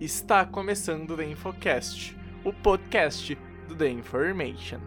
Está 0.00 0.44
começando 0.44 1.10
o 1.10 1.16
The 1.16 1.24
Infocast, 1.24 2.16
o 2.44 2.52
podcast 2.52 3.36
do 3.66 3.74
The 3.74 3.90
Information. 3.90 4.78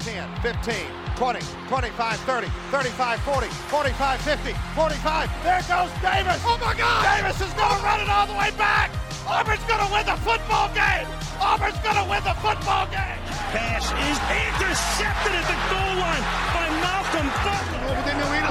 10, 0.00 0.16
15, 0.40 0.72
20, 1.16 1.44
25, 1.68 2.24
30, 2.24 2.48
35, 2.70 3.22
40, 3.24 3.48
45, 3.68 4.22
50, 4.24 4.54
45. 4.74 5.30
There 5.44 5.62
goes 5.68 5.92
Davis. 6.00 6.40
Oh 6.48 6.56
my 6.56 6.72
God! 6.72 7.04
Davis 7.04 7.36
is 7.42 7.52
going 7.52 7.68
to 7.68 7.84
run 7.84 8.00
it 8.00 8.08
all 8.08 8.26
the 8.26 8.32
way 8.32 8.50
back. 8.56 8.90
Auburn's 9.28 9.62
going 9.68 9.84
to 9.84 9.92
win 9.92 10.06
the 10.06 10.16
football 10.24 10.72
game. 10.72 11.06
Auburn's 11.38 11.76
going 11.84 12.00
to 12.00 12.08
win 12.08 12.24
the 12.24 12.32
football 12.40 12.88
game. 12.88 13.20
Pass 13.52 13.84
is 13.92 14.18
intercepted 14.32 15.36
at 15.36 15.44
the 15.44 15.58
goal 15.68 15.92
line 16.00 16.24
by 16.56 16.66
Malcolm 16.80 17.28
Butler. 17.44 18.00
Damian 18.08 18.24
Williams, 18.32 18.40
contra 18.40 18.49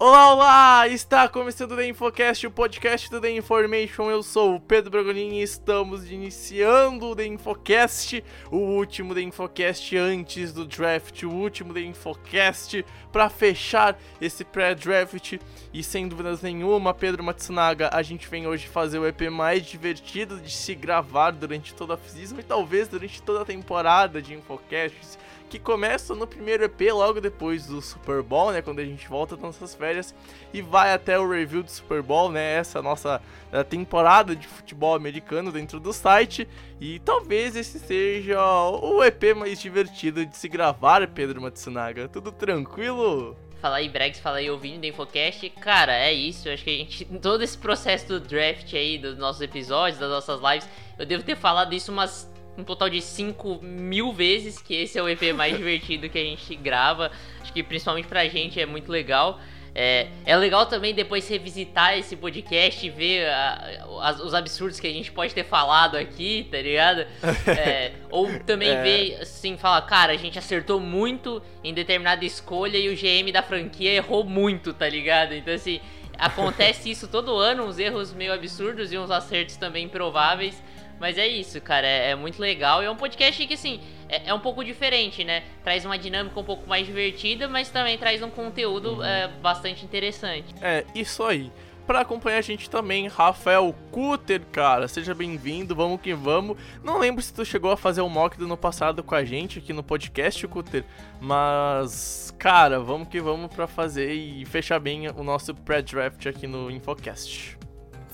Olá, 0.00 0.32
olá! 0.32 0.86
Está 0.86 1.26
começando 1.26 1.72
o 1.72 1.76
The 1.76 1.88
Infocast, 1.88 2.46
o 2.46 2.52
podcast 2.52 3.10
do 3.10 3.20
The 3.20 3.32
Information. 3.32 4.08
Eu 4.08 4.22
sou 4.22 4.54
o 4.54 4.60
Pedro 4.60 4.92
Bragolini 4.92 5.40
e 5.40 5.42
estamos 5.42 6.08
iniciando 6.08 7.06
o 7.06 7.16
The 7.16 7.26
Infocast, 7.26 8.22
o 8.48 8.58
último 8.58 9.12
The 9.12 9.22
Infocast 9.22 9.96
antes 9.96 10.52
do 10.52 10.64
draft, 10.64 11.24
o 11.24 11.30
último 11.30 11.74
The 11.74 11.80
Infocast 11.80 12.86
para 13.10 13.28
fechar 13.28 13.98
esse 14.20 14.44
pré-draft. 14.44 15.40
E 15.74 15.82
sem 15.82 16.06
dúvidas 16.06 16.42
nenhuma, 16.42 16.94
Pedro 16.94 17.24
Matsunaga, 17.24 17.90
a 17.92 18.00
gente 18.00 18.28
vem 18.28 18.46
hoje 18.46 18.68
fazer 18.68 19.00
o 19.00 19.06
EP 19.06 19.22
mais 19.22 19.66
divertido 19.66 20.38
de 20.38 20.52
se 20.52 20.76
gravar 20.76 21.32
durante 21.32 21.74
toda 21.74 21.94
a 21.94 21.98
season 21.98 22.38
e 22.38 22.44
talvez 22.44 22.86
durante 22.86 23.20
toda 23.20 23.42
a 23.42 23.44
temporada 23.44 24.22
de 24.22 24.32
Infocasts 24.32 25.17
que 25.48 25.58
começa 25.58 26.14
no 26.14 26.26
primeiro 26.26 26.64
EP 26.64 26.80
logo 26.92 27.20
depois 27.20 27.66
do 27.66 27.80
Super 27.80 28.22
Bowl, 28.22 28.52
né, 28.52 28.60
quando 28.60 28.80
a 28.80 28.84
gente 28.84 29.08
volta 29.08 29.34
das 29.34 29.44
nossas 29.44 29.74
férias 29.74 30.14
e 30.52 30.60
vai 30.60 30.92
até 30.92 31.18
o 31.18 31.28
review 31.28 31.62
do 31.62 31.70
Super 31.70 32.02
Bowl, 32.02 32.30
né, 32.30 32.56
essa 32.56 32.82
nossa 32.82 33.20
eh, 33.50 33.64
temporada 33.64 34.36
de 34.36 34.46
futebol 34.46 34.94
americano 34.94 35.50
dentro 35.50 35.80
do 35.80 35.92
site 35.92 36.46
e 36.80 36.98
talvez 37.00 37.56
esse 37.56 37.78
seja 37.78 38.40
o 38.42 39.02
EP 39.02 39.34
mais 39.34 39.60
divertido 39.60 40.24
de 40.24 40.36
se 40.36 40.48
gravar, 40.48 41.06
Pedro 41.08 41.40
Matsunaga. 41.40 42.08
Tudo 42.08 42.30
tranquilo? 42.30 43.36
Fala 43.60 43.78
aí, 43.78 43.88
Bregs, 43.88 44.20
fala 44.20 44.38
aí, 44.38 44.48
ouvindo 44.48 44.82
do 44.82 44.86
Infocast. 44.86 45.50
Cara, 45.60 45.92
é 45.92 46.12
isso. 46.12 46.48
Eu 46.48 46.54
acho 46.54 46.62
que 46.62 46.70
a 46.70 46.74
gente, 46.74 47.04
todo 47.20 47.42
esse 47.42 47.58
processo 47.58 48.06
do 48.06 48.20
draft 48.20 48.72
aí, 48.74 48.98
dos 48.98 49.18
nossos 49.18 49.42
episódios, 49.42 49.98
das 49.98 50.08
nossas 50.08 50.40
lives, 50.40 50.68
eu 50.96 51.04
devo 51.04 51.24
ter 51.24 51.36
falado 51.36 51.74
isso 51.74 51.90
umas 51.90 52.30
um 52.58 52.64
total 52.64 52.90
de 52.90 53.00
5 53.00 53.60
mil 53.62 54.12
vezes, 54.12 54.60
que 54.60 54.74
esse 54.74 54.98
é 54.98 55.02
o 55.02 55.08
EP 55.08 55.32
mais 55.34 55.54
divertido 55.56 56.08
que 56.08 56.18
a 56.18 56.24
gente 56.24 56.54
grava. 56.56 57.10
Acho 57.40 57.52
que 57.52 57.62
principalmente 57.62 58.08
pra 58.08 58.26
gente 58.26 58.60
é 58.60 58.66
muito 58.66 58.90
legal. 58.90 59.40
É, 59.74 60.08
é 60.26 60.36
legal 60.36 60.66
também 60.66 60.92
depois 60.92 61.28
revisitar 61.28 61.96
esse 61.96 62.16
podcast 62.16 62.84
e 62.84 62.90
ver 62.90 63.28
a, 63.28 63.86
as, 64.02 64.18
os 64.18 64.34
absurdos 64.34 64.80
que 64.80 64.88
a 64.88 64.92
gente 64.92 65.12
pode 65.12 65.32
ter 65.32 65.44
falado 65.44 65.96
aqui, 65.96 66.48
tá 66.50 66.60
ligado? 66.60 67.06
É, 67.46 67.92
ou 68.10 68.28
também 68.40 68.70
é. 68.70 68.82
ver, 68.82 69.18
assim, 69.20 69.56
falar, 69.56 69.80
cara, 69.82 70.12
a 70.12 70.16
gente 70.16 70.38
acertou 70.38 70.80
muito 70.80 71.40
em 71.62 71.72
determinada 71.72 72.24
escolha 72.24 72.76
e 72.76 72.88
o 72.88 72.96
GM 72.96 73.32
da 73.32 73.42
franquia 73.42 73.92
errou 73.92 74.24
muito, 74.24 74.72
tá 74.72 74.88
ligado? 74.88 75.34
Então, 75.34 75.54
assim, 75.54 75.80
acontece 76.18 76.90
isso 76.90 77.08
todo 77.08 77.36
ano, 77.36 77.64
uns 77.64 77.78
erros 77.78 78.12
meio 78.12 78.32
absurdos 78.32 78.92
e 78.92 78.98
uns 78.98 79.10
acertos 79.10 79.56
também 79.56 79.84
improváveis. 79.84 80.60
Mas 81.00 81.16
é 81.16 81.26
isso, 81.26 81.60
cara, 81.60 81.86
é, 81.86 82.10
é, 82.10 82.14
muito 82.14 82.40
legal. 82.40 82.82
E 82.82 82.86
é 82.86 82.90
um 82.90 82.96
podcast 82.96 83.46
que, 83.46 83.54
assim, 83.54 83.80
é, 84.08 84.28
é, 84.28 84.34
um 84.34 84.40
pouco 84.40 84.64
diferente, 84.64 85.24
né? 85.24 85.44
Traz 85.62 85.84
uma 85.84 85.98
dinâmica 85.98 86.38
um 86.38 86.44
pouco 86.44 86.68
mais 86.68 86.86
divertida, 86.86 87.48
mas 87.48 87.68
também 87.70 87.96
traz 87.96 88.22
um 88.22 88.30
conteúdo 88.30 88.94
uhum. 88.94 89.04
é, 89.04 89.28
bastante 89.40 89.84
interessante. 89.84 90.54
É, 90.60 90.84
isso 90.94 91.22
aí. 91.22 91.50
Pra 91.86 92.00
acompanhar 92.00 92.36
a 92.36 92.42
gente 92.42 92.68
também, 92.68 93.08
Rafael 93.08 93.74
Cutter, 93.90 94.42
cara, 94.52 94.86
seja 94.88 95.14
bem-vindo, 95.14 95.74
vamos 95.74 95.98
que 96.02 96.12
vamos. 96.12 96.58
Não 96.84 96.98
lembro 96.98 97.22
se 97.22 97.32
tu 97.32 97.46
chegou 97.46 97.72
a 97.72 97.78
fazer 97.78 98.02
o 98.02 98.10
mock 98.10 98.36
do 98.36 98.44
ano 98.44 98.58
passado 98.58 99.02
com 99.02 99.14
a 99.14 99.24
gente 99.24 99.58
aqui 99.58 99.72
no 99.72 99.82
podcast, 99.82 100.46
Cutter, 100.48 100.84
mas, 101.18 102.34
cara, 102.38 102.78
vamos 102.78 103.08
que 103.08 103.18
vamos 103.22 103.50
pra 103.54 103.66
fazer 103.66 104.12
e 104.12 104.44
fechar 104.44 104.78
bem 104.78 105.08
o 105.08 105.22
nosso 105.22 105.54
pré-draft 105.54 106.26
aqui 106.26 106.46
no 106.46 106.70
Infocast. 106.70 107.57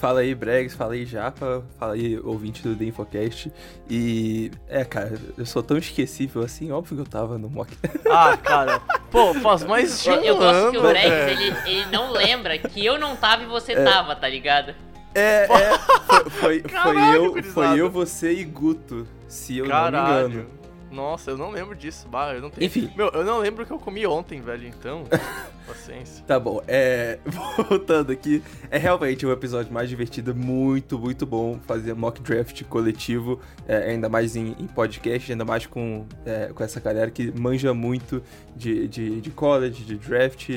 Fala 0.05 0.21
aí, 0.21 0.35
Bregs, 0.35 0.75
fala 0.75 0.93
aí, 0.93 1.07
Japa, 1.07 1.65
fala 1.79 1.95
aí, 1.95 2.21
ouvinte 2.23 2.63
do 2.63 2.77
The 2.77 2.85
Infocast. 2.85 3.51
E, 3.89 4.51
é, 4.69 4.85
cara, 4.85 5.15
eu 5.39 5.47
sou 5.47 5.63
tão 5.63 5.79
esquecível 5.79 6.43
assim, 6.43 6.71
óbvio 6.71 6.97
que 6.97 7.03
eu 7.05 7.07
tava 7.07 7.39
no 7.39 7.49
mock. 7.49 7.75
Ah, 8.11 8.37
cara, 8.37 8.81
pô, 9.11 9.33
faz 9.33 9.65
mais 9.65 10.03
de 10.03 10.11
um 10.11 10.15
Eu 10.17 10.37
gosto 10.37 10.73
que 10.73 10.77
o 10.77 10.83
Bregs, 10.83 11.11
é. 11.11 11.33
ele, 11.33 11.57
ele 11.65 11.87
não 11.91 12.13
lembra 12.13 12.59
que 12.59 12.85
eu 12.85 12.99
não 12.99 13.17
tava 13.17 13.45
e 13.45 13.47
você 13.47 13.73
é. 13.73 13.83
tava, 13.83 14.15
tá 14.15 14.29
ligado? 14.29 14.75
É, 15.15 15.45
é, 15.45 15.79
foi, 15.79 16.31
foi, 16.31 16.61
Caralho, 16.61 17.33
foi 17.33 17.41
eu, 17.41 17.45
foi 17.45 17.81
eu, 17.81 17.91
você 17.91 18.35
e 18.35 18.45
Guto, 18.45 19.09
se 19.27 19.57
eu 19.57 19.67
Caralho. 19.67 19.97
não 19.97 20.29
me 20.29 20.35
engano. 20.35 20.64
Nossa, 20.95 21.33
eu 21.33 21.37
não 21.37 21.51
lembro 21.51 21.75
disso. 21.75 22.07
Bah, 22.09 22.33
eu 22.33 22.41
não 22.41 22.51
tenho. 22.51 22.65
Enfim. 22.65 22.91
Meu, 22.97 23.09
eu 23.09 23.25
não 23.25 23.39
lembro 23.39 23.65
o 23.65 23.67
que 23.67 23.73
eu 23.73 23.79
comi 23.79 24.07
ontem, 24.07 24.41
velho, 24.41 24.69
então. 24.69 25.05
paciência. 25.67 26.25
Tá 26.25 26.39
bom, 26.39 26.63
é. 26.69 27.19
Voltando 27.69 28.13
aqui, 28.13 28.43
é 28.71 28.79
realmente 28.79 29.27
um 29.27 29.33
episódio 29.33 29.73
mais 29.73 29.89
divertido, 29.89 30.35
muito, 30.35 30.99
muito 30.99 31.27
bom 31.27 31.59
fazer 31.67 31.95
mock 31.95 32.23
draft 32.23 32.63
coletivo, 32.65 33.41
é, 33.67 33.91
ainda 33.91 34.09
mais 34.09 34.37
em, 34.37 34.55
em, 34.59 34.67
podcast, 34.67 35.33
ainda 35.33 35.45
mais 35.45 35.67
com, 35.67 36.07
é, 36.25 36.53
com 36.55 36.63
essa 36.63 36.79
galera 36.79 37.11
que 37.11 37.33
manja 37.39 37.75
muito 37.75 38.23
de, 38.55 38.87
de, 38.87 39.21
de 39.21 39.31
college, 39.31 39.85
de 39.85 39.97
draft 39.97 40.51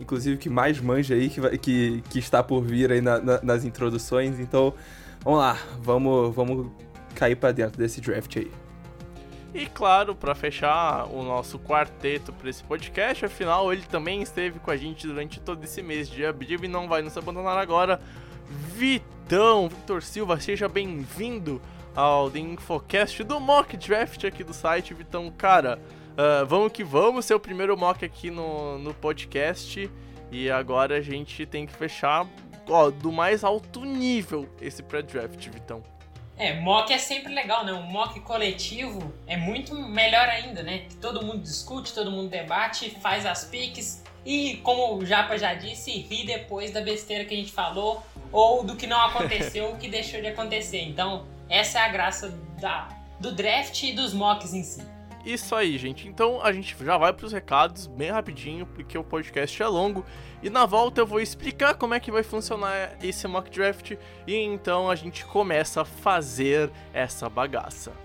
inclusive 0.00 0.36
que 0.36 0.50
mais 0.50 0.80
manja 0.80 1.14
aí, 1.14 1.28
que, 1.28 1.58
que, 1.58 2.02
que 2.10 2.18
está 2.18 2.42
por 2.42 2.62
vir 2.62 2.90
aí 2.90 3.00
na, 3.00 3.20
na, 3.20 3.40
nas 3.42 3.64
introduções. 3.64 4.40
Então, 4.40 4.74
vamos 5.22 5.38
lá, 5.38 5.58
vamos, 5.80 6.34
vamos 6.34 6.66
cair 7.14 7.36
para 7.36 7.52
dentro 7.52 7.78
desse 7.78 8.00
draft 8.00 8.36
aí. 8.36 8.50
E 9.54 9.66
claro, 9.66 10.16
para 10.16 10.34
fechar 10.34 11.06
o 11.06 11.22
nosso 11.22 11.60
quarteto 11.60 12.32
para 12.32 12.50
esse 12.50 12.64
podcast, 12.64 13.24
afinal 13.24 13.72
ele 13.72 13.82
também 13.82 14.20
esteve 14.20 14.58
com 14.58 14.68
a 14.68 14.76
gente 14.76 15.06
durante 15.06 15.38
todo 15.38 15.62
esse 15.62 15.80
mês 15.80 16.10
de 16.10 16.26
abril 16.26 16.58
e 16.64 16.66
não 16.66 16.88
vai 16.88 17.02
nos 17.02 17.16
abandonar 17.16 17.56
agora. 17.56 18.00
Vitão, 18.48 19.68
Vitor 19.68 20.02
Silva, 20.02 20.40
seja 20.40 20.68
bem-vindo 20.68 21.62
ao 21.94 22.28
The 22.28 22.40
Infocast 22.40 23.22
do 23.22 23.38
Mock 23.38 23.76
Draft 23.76 24.24
aqui 24.24 24.42
do 24.42 24.52
site, 24.52 24.92
Vitão. 24.92 25.30
Cara, 25.30 25.78
uh, 26.14 26.44
vamos 26.44 26.72
que 26.72 26.82
vamos, 26.82 27.24
seu 27.24 27.38
primeiro 27.38 27.76
mock 27.76 28.04
aqui 28.04 28.32
no, 28.32 28.76
no 28.78 28.92
podcast. 28.92 29.88
E 30.32 30.50
agora 30.50 30.96
a 30.96 31.00
gente 31.00 31.46
tem 31.46 31.64
que 31.64 31.72
fechar 31.72 32.26
ó, 32.68 32.90
do 32.90 33.12
mais 33.12 33.44
alto 33.44 33.84
nível 33.84 34.48
esse 34.60 34.82
pré-draft, 34.82 35.48
Vitão. 35.48 35.93
É, 36.36 36.54
mock 36.54 36.92
é 36.92 36.98
sempre 36.98 37.32
legal, 37.32 37.64
né? 37.64 37.72
Um 37.72 37.82
mock 37.82 38.18
coletivo 38.20 39.14
é 39.26 39.36
muito 39.36 39.74
melhor 39.74 40.28
ainda, 40.28 40.62
né? 40.62 40.86
Todo 41.00 41.24
mundo 41.24 41.38
discute, 41.38 41.92
todo 41.92 42.10
mundo 42.10 42.28
debate, 42.28 42.90
faz 43.00 43.24
as 43.24 43.44
piques 43.44 44.02
e, 44.26 44.56
como 44.62 44.96
o 44.96 45.06
Japa 45.06 45.38
já 45.38 45.54
disse, 45.54 45.92
ri 45.92 46.24
depois 46.24 46.72
da 46.72 46.80
besteira 46.80 47.24
que 47.24 47.34
a 47.34 47.36
gente 47.36 47.52
falou 47.52 48.02
ou 48.32 48.64
do 48.64 48.74
que 48.74 48.86
não 48.86 49.00
aconteceu, 49.00 49.70
o 49.72 49.76
que 49.76 49.88
deixou 49.88 50.20
de 50.20 50.28
acontecer. 50.28 50.82
Então, 50.82 51.26
essa 51.48 51.78
é 51.78 51.82
a 51.82 51.88
graça 51.88 52.30
da, 52.60 52.88
do 53.20 53.32
draft 53.32 53.82
e 53.82 53.92
dos 53.92 54.12
mocks 54.12 54.54
em 54.54 54.62
si. 54.62 54.82
Isso 55.24 55.54
aí, 55.54 55.78
gente. 55.78 56.06
Então 56.06 56.40
a 56.42 56.52
gente 56.52 56.76
já 56.84 56.98
vai 56.98 57.12
para 57.12 57.24
os 57.24 57.32
recados 57.32 57.86
bem 57.86 58.10
rapidinho, 58.10 58.66
porque 58.66 58.98
o 58.98 59.02
podcast 59.02 59.62
é 59.62 59.66
longo. 59.66 60.04
E 60.42 60.50
na 60.50 60.66
volta 60.66 61.00
eu 61.00 61.06
vou 61.06 61.20
explicar 61.20 61.74
como 61.74 61.94
é 61.94 62.00
que 62.00 62.10
vai 62.10 62.22
funcionar 62.22 62.96
esse 63.02 63.26
mock 63.26 63.50
draft. 63.50 63.92
E 64.26 64.36
então 64.36 64.90
a 64.90 64.94
gente 64.94 65.24
começa 65.24 65.80
a 65.80 65.84
fazer 65.84 66.70
essa 66.92 67.28
bagaça. 67.28 68.03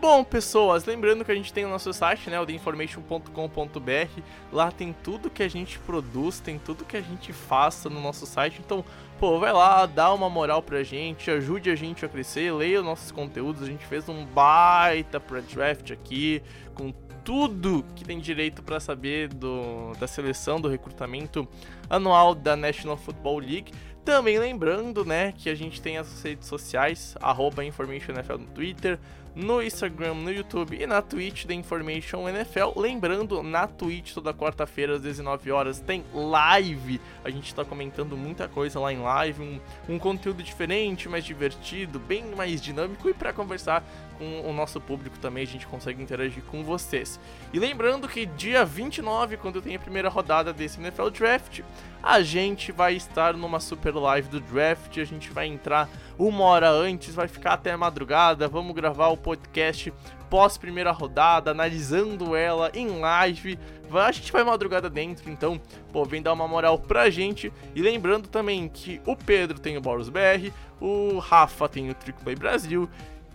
Bom, 0.00 0.22
pessoas, 0.22 0.84
lembrando 0.84 1.24
que 1.24 1.32
a 1.32 1.34
gente 1.34 1.52
tem 1.52 1.64
o 1.64 1.68
nosso 1.68 1.92
site, 1.92 2.30
né, 2.30 2.38
o 2.38 2.46
theinformation.com.br. 2.46 4.22
Lá 4.52 4.70
tem 4.70 4.92
tudo 4.92 5.28
que 5.28 5.42
a 5.42 5.48
gente 5.48 5.76
produz, 5.80 6.38
tem 6.38 6.56
tudo 6.56 6.84
que 6.84 6.96
a 6.96 7.00
gente 7.00 7.32
faça 7.32 7.90
no 7.90 8.00
nosso 8.00 8.24
site. 8.24 8.60
Então, 8.64 8.84
pô, 9.18 9.40
vai 9.40 9.52
lá, 9.52 9.86
dá 9.86 10.14
uma 10.14 10.30
moral 10.30 10.62
pra 10.62 10.84
gente, 10.84 11.32
ajude 11.32 11.68
a 11.68 11.74
gente 11.74 12.04
a 12.04 12.08
crescer, 12.08 12.52
leia 12.52 12.78
os 12.78 12.84
nossos 12.84 13.10
conteúdos. 13.10 13.64
A 13.64 13.66
gente 13.66 13.84
fez 13.86 14.08
um 14.08 14.24
baita 14.24 15.18
pré-draft 15.18 15.90
aqui, 15.90 16.44
com 16.76 16.92
tudo 17.24 17.84
que 17.96 18.04
tem 18.04 18.20
direito 18.20 18.62
para 18.62 18.78
saber 18.78 19.26
do, 19.34 19.94
da 19.98 20.06
seleção, 20.06 20.60
do 20.60 20.68
recrutamento 20.68 21.46
anual 21.90 22.36
da 22.36 22.54
National 22.54 22.96
Football 22.96 23.40
League. 23.40 23.72
Também 24.04 24.38
lembrando, 24.38 25.04
né, 25.04 25.32
que 25.36 25.50
a 25.50 25.54
gente 25.54 25.82
tem 25.82 25.98
as 25.98 26.22
redes 26.22 26.48
sociais, 26.48 27.14
arroba 27.20 27.62
InformationNFL 27.62 28.38
no 28.38 28.46
Twitter, 28.46 28.98
no 29.38 29.62
Instagram, 29.62 30.14
no 30.14 30.32
YouTube 30.32 30.76
e 30.80 30.84
na 30.84 31.00
Twitch 31.00 31.46
da 31.46 31.54
Information 31.54 32.28
NFL. 32.28 32.72
Lembrando, 32.76 33.40
na 33.40 33.68
Twitch 33.68 34.12
toda 34.12 34.34
quarta-feira 34.34 34.96
às 34.96 35.00
19 35.00 35.52
horas 35.52 35.78
tem 35.78 36.04
live. 36.12 37.00
A 37.24 37.30
gente 37.30 37.54
tá 37.54 37.64
comentando 37.64 38.16
muita 38.16 38.48
coisa 38.48 38.80
lá 38.80 38.92
em 38.92 38.98
live, 38.98 39.40
um, 39.40 39.60
um 39.88 39.96
conteúdo 39.96 40.42
diferente, 40.42 41.08
mais 41.08 41.24
divertido, 41.24 42.00
bem 42.00 42.24
mais 42.34 42.60
dinâmico 42.60 43.08
e 43.08 43.14
para 43.14 43.32
conversar 43.32 43.84
com 44.18 44.40
o 44.48 44.52
nosso 44.52 44.80
público 44.80 45.18
também 45.18 45.44
a 45.44 45.46
gente 45.46 45.66
consegue 45.66 46.02
interagir 46.02 46.42
com 46.44 46.64
vocês. 46.64 47.20
E 47.52 47.58
lembrando 47.58 48.08
que 48.08 48.26
dia 48.26 48.64
29, 48.64 49.36
quando 49.36 49.62
tem 49.62 49.76
a 49.76 49.78
primeira 49.78 50.08
rodada 50.08 50.52
desse 50.52 50.80
NFL 50.80 51.10
Draft, 51.10 51.60
a 52.02 52.20
gente 52.20 52.72
vai 52.72 52.94
estar 52.94 53.34
numa 53.34 53.60
super 53.60 53.94
live 53.94 54.28
do 54.28 54.40
draft, 54.40 54.98
a 54.98 55.04
gente 55.04 55.30
vai 55.30 55.46
entrar 55.46 55.88
uma 56.18 56.44
hora 56.44 56.70
antes, 56.70 57.14
vai 57.14 57.28
ficar 57.28 57.54
até 57.54 57.72
a 57.72 57.78
madrugada, 57.78 58.48
vamos 58.48 58.74
gravar 58.74 59.08
o 59.08 59.16
podcast 59.16 59.92
pós 60.28 60.58
primeira 60.58 60.90
rodada, 60.90 61.50
analisando 61.50 62.36
ela 62.36 62.70
em 62.74 62.88
live. 62.98 63.58
A 63.92 64.12
gente 64.12 64.30
vai 64.30 64.44
madrugada 64.44 64.90
dentro, 64.90 65.30
então, 65.30 65.60
pô, 65.92 66.04
vem 66.04 66.20
dar 66.20 66.34
uma 66.34 66.46
moral 66.46 66.78
pra 66.78 67.08
gente. 67.08 67.52
E 67.74 67.80
lembrando 67.80 68.28
também 68.28 68.68
que 68.68 69.00
o 69.06 69.16
Pedro 69.16 69.58
tem 69.58 69.76
o 69.76 69.80
Boros 69.80 70.10
BR, 70.10 70.52
o 70.80 71.18
Rafa 71.18 71.68
tem 71.68 71.90
o 71.90 71.94
Triple 71.94 72.36
Brasil 72.36 72.88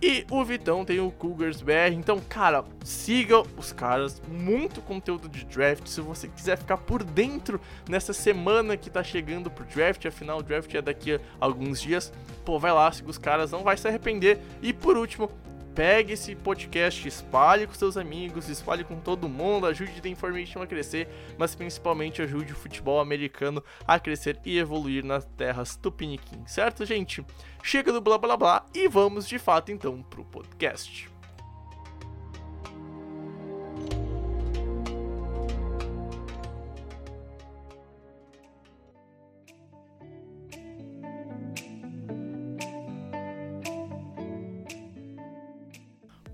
e 0.06 0.26
o 0.30 0.44
Vitão 0.44 0.84
tem 0.84 1.00
o 1.00 1.10
Cougars 1.10 1.62
BR. 1.62 1.94
Então, 1.94 2.20
cara, 2.28 2.62
siga 2.84 3.40
os 3.56 3.72
caras. 3.72 4.20
Muito 4.28 4.82
conteúdo 4.82 5.30
de 5.30 5.46
draft. 5.46 5.86
Se 5.86 6.02
você 6.02 6.28
quiser 6.28 6.58
ficar 6.58 6.76
por 6.76 7.02
dentro 7.02 7.58
nessa 7.88 8.12
semana 8.12 8.76
que 8.76 8.90
tá 8.90 9.02
chegando 9.02 9.50
pro 9.50 9.64
draft, 9.64 10.04
afinal, 10.04 10.40
o 10.40 10.42
draft 10.42 10.74
é 10.74 10.82
daqui 10.82 11.14
a 11.14 11.20
alguns 11.40 11.80
dias. 11.80 12.12
Pô, 12.44 12.58
vai 12.58 12.70
lá, 12.70 12.92
siga 12.92 13.08
os 13.08 13.16
caras, 13.16 13.50
não 13.50 13.62
vai 13.62 13.78
se 13.78 13.88
arrepender. 13.88 14.38
E 14.60 14.74
por 14.74 14.98
último, 14.98 15.30
pegue 15.74 16.12
esse 16.12 16.36
podcast, 16.36 17.08
espalhe 17.08 17.66
com 17.66 17.72
seus 17.72 17.96
amigos, 17.96 18.50
espalhe 18.50 18.84
com 18.84 19.00
todo 19.00 19.26
mundo, 19.26 19.66
ajude 19.66 20.02
The 20.02 20.08
Information 20.08 20.62
a 20.62 20.66
crescer, 20.66 21.08
mas 21.36 21.54
principalmente 21.54 22.22
ajude 22.22 22.52
o 22.52 22.56
futebol 22.56 23.00
americano 23.00 23.64
a 23.86 23.98
crescer 23.98 24.38
e 24.44 24.58
evoluir 24.58 25.04
nas 25.04 25.24
terras 25.36 25.76
tupiniquim, 25.76 26.46
certo, 26.46 26.84
gente? 26.84 27.24
Chega 27.66 27.90
do 27.90 27.98
blá 27.98 28.18
blá 28.18 28.36
blá 28.36 28.66
e 28.74 28.86
vamos 28.86 29.26
de 29.26 29.38
fato 29.38 29.72
então 29.72 30.02
pro 30.02 30.22
podcast. 30.22 31.10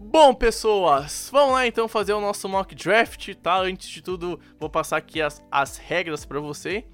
Bom, 0.00 0.35
pessoas, 0.35 1.29
vamos 1.31 1.53
lá 1.53 1.65
então 1.65 1.87
fazer 1.87 2.12
o 2.12 2.21
nosso 2.21 2.49
mock 2.49 2.75
draft, 2.75 3.33
tá? 3.37 3.61
Antes 3.61 3.88
de 3.88 4.03
tudo, 4.03 4.41
vou 4.59 4.69
passar 4.69 4.97
aqui 4.97 5.23
as, 5.23 5.41
as 5.49 5.76
regras 5.76 6.25
para 6.25 6.41
você. 6.41 6.85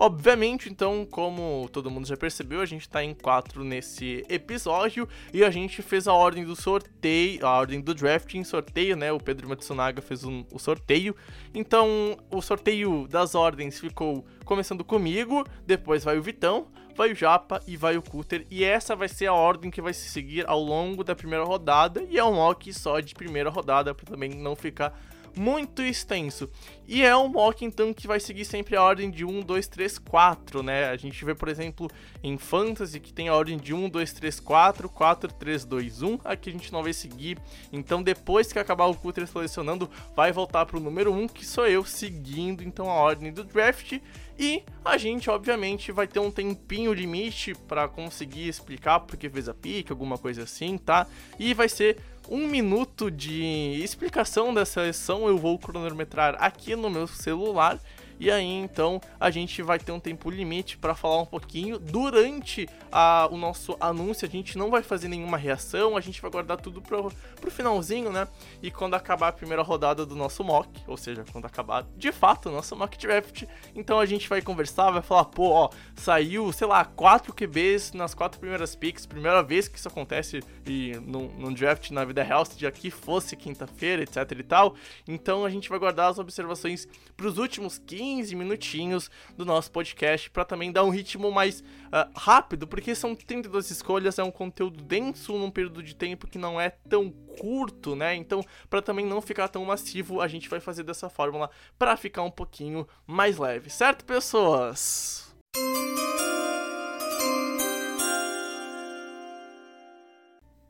Obviamente, 0.00 0.68
então, 0.70 1.04
como 1.04 1.68
todo 1.72 1.90
mundo 1.90 2.06
já 2.06 2.16
percebeu, 2.16 2.60
a 2.60 2.64
gente 2.64 2.88
tá 2.88 3.02
em 3.02 3.12
quatro 3.12 3.64
nesse 3.64 4.24
episódio 4.28 5.08
e 5.34 5.42
a 5.42 5.50
gente 5.50 5.82
fez 5.82 6.06
a 6.06 6.12
ordem 6.12 6.44
do 6.44 6.54
sorteio, 6.54 7.44
a 7.44 7.50
ordem 7.50 7.80
do 7.80 7.92
draft 7.92 8.32
em 8.34 8.44
sorteio, 8.44 8.96
né? 8.96 9.10
O 9.10 9.18
Pedro 9.18 9.48
Matsunaga 9.48 10.00
fez 10.00 10.22
um, 10.22 10.44
o 10.52 10.58
sorteio. 10.60 11.16
Então, 11.52 12.16
o 12.30 12.40
sorteio 12.40 13.08
das 13.08 13.34
ordens 13.34 13.80
ficou 13.80 14.24
começando 14.44 14.84
comigo, 14.84 15.44
depois 15.66 16.04
vai 16.04 16.16
o 16.16 16.22
Vitão, 16.22 16.68
vai 16.94 17.10
o 17.10 17.14
Japa 17.16 17.60
e 17.66 17.76
vai 17.76 17.96
o 17.96 18.02
Cutter. 18.02 18.46
E 18.48 18.62
essa 18.62 18.94
vai 18.94 19.08
ser 19.08 19.26
a 19.26 19.34
ordem 19.34 19.68
que 19.68 19.82
vai 19.82 19.92
se 19.92 20.08
seguir 20.10 20.48
ao 20.48 20.60
longo 20.60 21.02
da 21.02 21.16
primeira 21.16 21.44
rodada. 21.44 22.06
E 22.08 22.16
é 22.16 22.24
um 22.24 22.34
mock 22.34 22.72
só 22.72 23.00
de 23.00 23.16
primeira 23.16 23.50
rodada, 23.50 23.92
para 23.92 24.06
também 24.06 24.30
não 24.30 24.54
ficar 24.54 24.96
muito 25.38 25.82
extenso. 25.82 26.50
E 26.86 27.04
é 27.04 27.16
um 27.16 27.28
mock 27.28 27.64
então 27.64 27.92
que 27.92 28.06
vai 28.06 28.18
seguir 28.18 28.44
sempre 28.44 28.74
a 28.74 28.82
ordem 28.82 29.10
de 29.10 29.24
1, 29.24 29.42
2, 29.42 29.68
3, 29.68 29.98
4, 29.98 30.62
né? 30.62 30.88
A 30.88 30.96
gente 30.96 31.24
vê, 31.24 31.34
por 31.34 31.48
exemplo, 31.48 31.88
em 32.22 32.36
Fantasy 32.36 32.98
que 32.98 33.12
tem 33.12 33.28
a 33.28 33.34
ordem 33.34 33.56
de 33.56 33.72
1, 33.72 33.88
2, 33.88 34.12
3, 34.12 34.40
4, 34.40 34.88
4, 34.88 35.32
3, 35.34 35.64
2, 35.64 36.02
1. 36.02 36.18
Aqui 36.24 36.50
a 36.50 36.52
gente 36.52 36.72
não 36.72 36.82
vai 36.82 36.92
seguir. 36.92 37.38
Então 37.72 38.02
depois 38.02 38.52
que 38.52 38.58
acabar 38.58 38.86
o 38.86 38.94
Cutter 38.94 39.26
selecionando, 39.26 39.88
vai 40.16 40.32
voltar 40.32 40.66
para 40.66 40.76
o 40.76 40.80
número 40.80 41.12
1, 41.12 41.28
que 41.28 41.46
sou 41.46 41.66
eu 41.66 41.84
seguindo 41.84 42.64
então 42.64 42.90
a 42.90 42.94
ordem 42.94 43.32
do 43.32 43.44
draft. 43.44 44.00
E 44.38 44.62
a 44.84 44.96
gente, 44.96 45.28
obviamente, 45.28 45.90
vai 45.90 46.06
ter 46.06 46.20
um 46.20 46.30
tempinho 46.30 46.92
limite 46.92 47.54
para 47.66 47.88
conseguir 47.88 48.48
explicar 48.48 49.00
porque 49.00 49.28
fez 49.28 49.48
a 49.48 49.54
pique, 49.54 49.90
alguma 49.90 50.16
coisa 50.16 50.44
assim, 50.44 50.78
tá? 50.78 51.06
E 51.38 51.52
vai 51.52 51.68
ser 51.68 51.98
um 52.30 52.46
minuto 52.46 53.10
de 53.10 53.80
explicação 53.82 54.52
dessa 54.52 54.74
seleção 54.74 55.26
eu 55.26 55.38
vou 55.38 55.58
cronometrar 55.58 56.36
aqui 56.38 56.76
no 56.76 56.90
meu 56.90 57.06
celular 57.06 57.80
e 58.20 58.30
aí 58.30 58.44
então 58.44 59.00
a 59.18 59.30
gente 59.30 59.62
vai 59.62 59.78
ter 59.78 59.92
um 59.92 60.00
tempo 60.00 60.30
limite 60.30 60.76
para 60.76 60.94
falar 60.94 61.22
um 61.22 61.26
pouquinho. 61.26 61.78
Durante 61.78 62.68
a, 62.90 63.28
o 63.30 63.36
nosso 63.36 63.76
anúncio, 63.80 64.26
a 64.26 64.30
gente 64.30 64.58
não 64.58 64.70
vai 64.70 64.82
fazer 64.82 65.08
nenhuma 65.08 65.36
reação, 65.36 65.96
a 65.96 66.00
gente 66.00 66.20
vai 66.20 66.30
guardar 66.30 66.60
tudo 66.60 66.82
pro, 66.82 67.12
pro 67.40 67.50
finalzinho, 67.50 68.10
né? 68.10 68.26
E 68.62 68.70
quando 68.70 68.94
acabar 68.94 69.28
a 69.28 69.32
primeira 69.32 69.62
rodada 69.62 70.04
do 70.04 70.16
nosso 70.16 70.42
mock, 70.42 70.68
ou 70.86 70.96
seja, 70.96 71.24
quando 71.30 71.44
acabar 71.44 71.86
de 71.96 72.10
fato 72.10 72.48
o 72.48 72.52
nosso 72.52 72.74
mock 72.74 72.98
draft, 72.98 73.44
então 73.74 74.00
a 74.00 74.06
gente 74.06 74.28
vai 74.28 74.42
conversar, 74.42 74.90
vai 74.90 75.02
falar, 75.02 75.26
pô, 75.26 75.50
ó, 75.50 75.70
saiu, 75.96 76.52
sei 76.52 76.66
lá, 76.66 76.84
quatro 76.84 77.32
QBs 77.32 77.92
nas 77.92 78.14
quatro 78.14 78.40
primeiras 78.40 78.74
picks, 78.74 79.06
primeira 79.06 79.42
vez 79.42 79.68
que 79.68 79.78
isso 79.78 79.88
acontece 79.88 80.42
e 80.66 80.92
num, 81.04 81.28
num 81.38 81.52
draft 81.52 81.90
na 81.90 82.04
vida 82.04 82.22
real, 82.22 82.44
se 82.44 82.66
aqui 82.66 82.90
fosse 82.90 83.36
quinta-feira, 83.36 84.02
etc 84.02 84.30
e 84.38 84.42
tal. 84.42 84.74
Então 85.06 85.44
a 85.44 85.50
gente 85.50 85.68
vai 85.68 85.78
guardar 85.78 86.10
as 86.10 86.18
observações 86.18 86.88
pros 87.16 87.38
últimos 87.38 87.78
15 87.78 88.07
15 88.08 88.34
minutinhos 88.34 89.10
do 89.36 89.44
nosso 89.44 89.70
podcast 89.70 90.30
para 90.30 90.42
também 90.42 90.72
dar 90.72 90.82
um 90.82 90.88
ritmo 90.88 91.30
mais 91.30 91.60
uh, 91.60 92.10
rápido, 92.16 92.66
porque 92.66 92.94
são 92.94 93.14
32 93.14 93.70
escolhas, 93.70 94.18
é 94.18 94.24
um 94.24 94.30
conteúdo 94.30 94.82
denso 94.82 95.36
num 95.36 95.50
período 95.50 95.82
de 95.82 95.94
tempo 95.94 96.26
que 96.26 96.38
não 96.38 96.58
é 96.58 96.70
tão 96.70 97.10
curto, 97.10 97.94
né? 97.94 98.14
Então, 98.14 98.42
para 98.70 98.80
também 98.80 99.04
não 99.04 99.20
ficar 99.20 99.48
tão 99.48 99.62
massivo, 99.64 100.22
a 100.22 100.28
gente 100.28 100.48
vai 100.48 100.58
fazer 100.58 100.84
dessa 100.84 101.10
fórmula 101.10 101.50
para 101.78 101.98
ficar 101.98 102.22
um 102.22 102.30
pouquinho 102.30 102.88
mais 103.06 103.36
leve, 103.36 103.68
certo, 103.68 104.06
pessoas? 104.06 105.34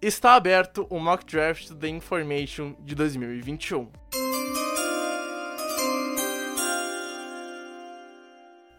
Está 0.02 0.34
aberto 0.34 0.86
o 0.90 0.98
Mock 0.98 1.24
Draft 1.24 1.70
The 1.70 1.88
Information 1.88 2.74
de 2.80 2.96
2021. 2.96 4.07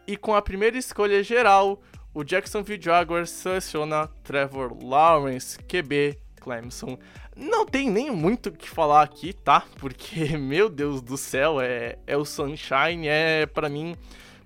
E 0.09 0.17
com 0.17 0.33
a 0.33 0.41
primeira 0.41 0.75
escolha 0.75 1.21
geral, 1.21 1.83
o 2.15 2.23
Jacksonville 2.23 2.81
Jaguars 2.81 3.29
seleciona 3.29 4.07
Trevor 4.23 4.75
Lawrence, 4.83 5.59
QB 5.59 6.17
Clemson. 6.41 6.97
Não 7.35 7.63
tem 7.63 7.91
nem 7.91 8.09
muito 8.09 8.49
o 8.49 8.51
que 8.51 8.67
falar 8.67 9.03
aqui, 9.03 9.33
tá? 9.33 9.63
Porque, 9.77 10.33
meu 10.35 10.67
Deus 10.67 10.99
do 11.03 11.15
céu, 11.15 11.61
é, 11.61 11.99
é 12.07 12.17
o 12.17 12.25
Sunshine, 12.25 13.07
é 13.07 13.45
para 13.45 13.69
mim 13.69 13.95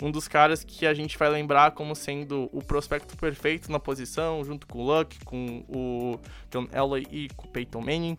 um 0.01 0.11
dos 0.11 0.27
caras 0.27 0.65
que 0.65 0.85
a 0.85 0.93
gente 0.93 1.17
vai 1.17 1.29
lembrar 1.29 1.71
como 1.71 1.95
sendo 1.95 2.49
o 2.51 2.61
prospecto 2.61 3.15
perfeito 3.15 3.71
na 3.71 3.79
posição, 3.79 4.43
junto 4.43 4.67
com 4.67 4.79
o 4.79 4.85
Luck, 4.85 5.17
com 5.23 5.63
o 5.69 6.19
John 6.51 6.67
Elway 6.73 7.07
e 7.09 7.29
com 7.37 7.47
o 7.47 7.49
Peyton 7.49 7.79
Manning. 7.79 8.17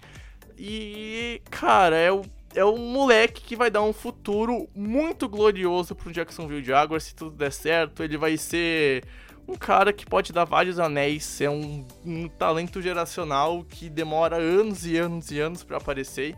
E, 0.56 1.42
cara, 1.50 1.94
é 1.94 2.10
o 2.10 2.22
é 2.54 2.64
um 2.64 2.78
moleque 2.78 3.42
que 3.42 3.56
vai 3.56 3.70
dar 3.70 3.82
um 3.82 3.92
futuro 3.92 4.68
muito 4.74 5.28
glorioso 5.28 5.94
pro 5.94 6.12
Jacksonville 6.12 6.62
Jaguars, 6.62 7.04
se 7.04 7.14
tudo 7.14 7.36
der 7.36 7.52
certo. 7.52 8.02
Ele 8.02 8.16
vai 8.16 8.36
ser 8.36 9.04
um 9.46 9.56
cara 9.56 9.92
que 9.92 10.06
pode 10.06 10.32
dar 10.32 10.44
vários 10.44 10.78
anéis, 10.78 11.40
é 11.40 11.50
um, 11.50 11.86
um 12.04 12.28
talento 12.28 12.80
geracional 12.80 13.64
que 13.64 13.90
demora 13.90 14.36
anos 14.36 14.86
e 14.86 14.96
anos 14.96 15.30
e 15.30 15.40
anos 15.40 15.64
para 15.64 15.76
aparecer. 15.76 16.36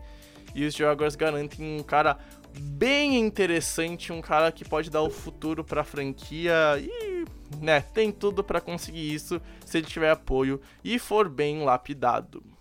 E 0.55 0.65
os 0.65 0.73
Jaguars 0.73 1.15
garantem 1.15 1.79
um 1.79 1.83
cara 1.83 2.17
bem 2.59 3.17
interessante, 3.17 4.11
um 4.11 4.21
cara 4.21 4.51
que 4.51 4.65
pode 4.65 4.89
dar 4.89 5.03
o 5.03 5.09
futuro 5.09 5.63
para 5.63 5.81
a 5.81 5.85
franquia 5.85 6.53
e, 6.79 7.25
né, 7.61 7.81
tem 7.81 8.11
tudo 8.11 8.43
para 8.43 8.59
conseguir 8.59 9.13
isso 9.13 9.39
se 9.63 9.77
ele 9.77 9.85
tiver 9.85 10.09
apoio 10.09 10.59
e 10.83 10.97
for 10.97 11.29
bem 11.29 11.63
lapidado. 11.63 12.56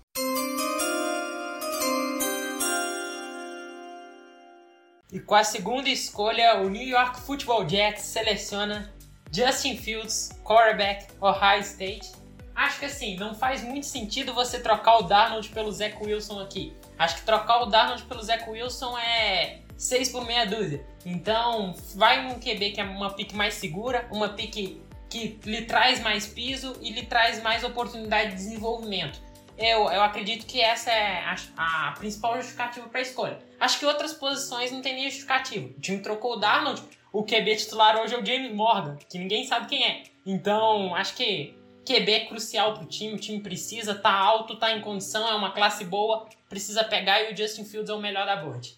E 5.12 5.20
com 5.20 5.36
a 5.36 5.44
segunda 5.44 5.88
escolha, 5.88 6.56
o 6.56 6.68
New 6.68 6.82
York 6.82 7.20
Football 7.20 7.68
Jets 7.68 8.02
seleciona 8.02 8.92
Justin 9.32 9.76
Fields, 9.76 10.30
quarterback, 10.42 11.06
Ohio 11.20 11.60
State. 11.60 12.12
Acho 12.54 12.80
que 12.80 12.86
assim, 12.86 13.16
não 13.16 13.34
faz 13.34 13.62
muito 13.62 13.86
sentido 13.86 14.34
você 14.34 14.58
trocar 14.58 14.98
o 14.98 15.02
Darnold 15.02 15.48
pelo 15.50 15.70
Zach 15.70 15.96
Wilson 16.02 16.40
aqui. 16.40 16.74
Acho 16.98 17.16
que 17.16 17.22
trocar 17.22 17.62
o 17.62 17.66
Darnold 17.66 18.02
pelo 18.04 18.22
Zach 18.22 18.48
Wilson 18.48 18.98
é 18.98 19.60
6 19.76 20.08
por 20.08 20.26
meia 20.26 20.44
dúzia. 20.44 20.84
Então, 21.04 21.74
vai 21.94 22.24
num 22.24 22.40
QB 22.40 22.72
que 22.72 22.80
é 22.80 22.84
uma 22.84 23.12
pick 23.12 23.32
mais 23.32 23.54
segura, 23.54 24.08
uma 24.10 24.30
pick 24.30 24.80
que 25.08 25.38
lhe 25.44 25.62
traz 25.66 26.00
mais 26.00 26.26
piso 26.26 26.76
e 26.80 26.90
lhe 26.90 27.06
traz 27.06 27.40
mais 27.42 27.62
oportunidade 27.62 28.30
de 28.30 28.36
desenvolvimento. 28.36 29.20
Eu, 29.58 29.90
eu 29.90 30.02
acredito 30.02 30.46
que 30.46 30.60
essa 30.60 30.90
é 30.90 31.24
a, 31.24 31.88
a 31.88 31.92
principal 31.92 32.36
justificativa 32.36 32.88
para 32.88 32.98
a 32.98 33.02
escolha. 33.02 33.38
Acho 33.58 33.78
que 33.78 33.86
outras 33.86 34.12
posições 34.12 34.70
não 34.70 34.82
tem 34.82 34.94
nem 34.94 35.04
justificativa. 35.04 35.66
O 35.66 35.80
time 35.80 35.98
trocou 35.98 36.34
o 36.34 36.36
Darnold, 36.36 36.82
o 37.12 37.24
QB 37.24 37.56
titular 37.56 37.98
hoje 37.98 38.14
é 38.14 38.18
o 38.18 38.24
James 38.24 38.54
Morgan, 38.54 38.96
que 39.08 39.18
ninguém 39.18 39.46
sabe 39.46 39.66
quem 39.66 39.84
é. 39.84 40.02
Então, 40.24 40.94
acho 40.94 41.14
que 41.14 41.54
QB 41.86 42.12
é 42.12 42.24
crucial 42.26 42.74
pro 42.74 42.86
time, 42.86 43.14
o 43.14 43.18
time 43.18 43.40
precisa, 43.40 43.94
tá 43.94 44.12
alto, 44.12 44.56
tá 44.56 44.72
em 44.72 44.80
condição, 44.80 45.26
é 45.28 45.34
uma 45.34 45.52
classe 45.52 45.84
boa, 45.84 46.28
precisa 46.48 46.84
pegar 46.84 47.22
e 47.22 47.32
o 47.32 47.36
Justin 47.36 47.64
Fields 47.64 47.88
é 47.88 47.94
o 47.94 48.00
melhor 48.00 48.26
da 48.26 48.36
board. 48.36 48.76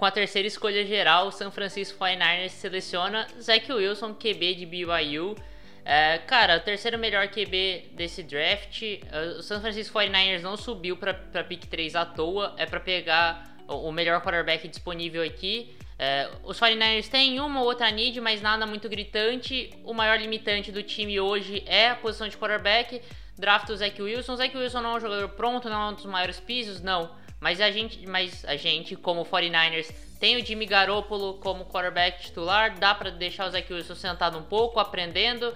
Com 0.00 0.06
a 0.06 0.10
terceira 0.10 0.48
escolha 0.48 0.82
geral, 0.82 1.26
o 1.26 1.30
San 1.30 1.50
Francisco 1.50 2.02
49ers 2.02 2.48
seleciona 2.48 3.26
Zach 3.38 3.70
Wilson, 3.70 4.14
QB 4.14 4.54
de 4.54 4.64
BYU. 4.64 5.36
É, 5.84 6.16
cara, 6.26 6.56
o 6.56 6.60
terceiro 6.60 6.98
melhor 6.98 7.28
QB 7.28 7.90
desse 7.92 8.22
draft. 8.22 8.80
Uh, 8.80 9.40
o 9.40 9.42
San 9.42 9.60
Francisco 9.60 9.98
49ers 9.98 10.40
não 10.40 10.56
subiu 10.56 10.96
para 10.96 11.44
pick 11.44 11.66
3 11.66 11.94
à 11.96 12.06
toa, 12.06 12.54
é 12.56 12.64
para 12.64 12.80
pegar 12.80 13.54
o 13.68 13.92
melhor 13.92 14.22
quarterback 14.22 14.66
disponível 14.68 15.22
aqui. 15.22 15.76
É, 15.98 16.30
os 16.44 16.58
49ers 16.58 17.10
têm 17.10 17.38
uma 17.38 17.60
ou 17.60 17.66
outra 17.66 17.90
need, 17.90 18.18
mas 18.22 18.40
nada 18.40 18.66
muito 18.66 18.88
gritante. 18.88 19.68
O 19.84 19.92
maior 19.92 20.18
limitante 20.18 20.72
do 20.72 20.82
time 20.82 21.20
hoje 21.20 21.62
é 21.66 21.90
a 21.90 21.94
posição 21.94 22.26
de 22.26 22.38
quarterback. 22.38 23.02
Draft 23.36 23.68
o 23.68 23.76
Zach 23.76 24.00
Wilson. 24.00 24.32
O 24.32 24.36
Zach 24.36 24.56
Wilson 24.56 24.80
não 24.80 24.92
é 24.92 24.96
um 24.96 25.00
jogador 25.00 25.28
pronto, 25.28 25.68
não 25.68 25.88
é 25.88 25.90
um 25.90 25.94
dos 25.94 26.06
maiores 26.06 26.40
pisos, 26.40 26.80
não. 26.80 27.10
Mas 27.40 27.60
a 27.60 27.70
gente, 27.70 28.06
mas 28.06 28.44
a 28.44 28.56
gente 28.56 28.94
como 28.96 29.24
49ers, 29.24 29.92
tem 30.20 30.36
o 30.36 30.44
Jimmy 30.44 30.66
Garoppolo 30.66 31.34
como 31.38 31.64
quarterback 31.64 32.22
titular. 32.22 32.78
Dá 32.78 32.94
para 32.94 33.10
deixar 33.10 33.46
o 33.46 33.50
Zach 33.50 33.72
Wilson 33.72 33.94
sentado 33.94 34.36
um 34.36 34.42
pouco, 34.42 34.78
aprendendo. 34.78 35.54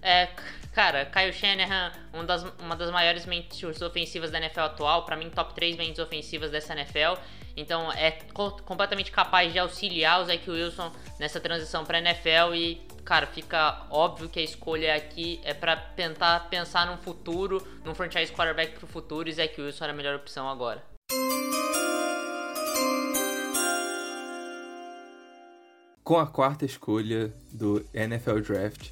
É, 0.00 0.28
cara, 0.72 1.04
Kyle 1.04 1.32
Shanahan, 1.32 1.92
uma 2.12 2.24
das, 2.24 2.42
uma 2.58 2.74
das 2.74 2.90
maiores 2.90 3.26
mentes 3.26 3.82
ofensivas 3.82 4.30
da 4.30 4.38
NFL 4.38 4.60
atual, 4.60 5.04
para 5.04 5.16
mim 5.16 5.28
top 5.28 5.54
3 5.54 5.76
mentes 5.76 5.98
ofensivas 5.98 6.50
dessa 6.50 6.72
NFL. 6.72 7.20
Então 7.54 7.92
é 7.92 8.12
co 8.32 8.50
completamente 8.62 9.10
capaz 9.10 9.52
de 9.52 9.58
auxiliar 9.58 10.20
o 10.20 10.24
Zach 10.24 10.50
Wilson 10.50 10.92
nessa 11.18 11.40
transição 11.40 11.84
para 11.84 11.98
NFL 11.98 12.54
e 12.54 12.86
cara, 13.04 13.26
fica 13.26 13.86
óbvio 13.90 14.28
que 14.28 14.40
a 14.40 14.42
escolha 14.42 14.94
aqui 14.94 15.40
é 15.44 15.54
para 15.54 15.76
tentar 15.76 16.48
pensar 16.50 16.86
num 16.86 16.96
futuro, 16.98 17.66
num 17.84 17.94
franchise 17.94 18.32
quarterback 18.32 18.72
pro 18.78 18.86
futuro 18.86 19.28
e 19.28 19.32
Zach 19.32 19.60
Wilson 19.60 19.84
era 19.84 19.92
a 19.92 19.96
melhor 19.96 20.16
opção 20.16 20.48
agora. 20.48 20.95
Com 26.06 26.20
a 26.20 26.26
quarta 26.28 26.64
escolha 26.64 27.34
do 27.52 27.84
NFL 27.92 28.38
Draft, 28.38 28.90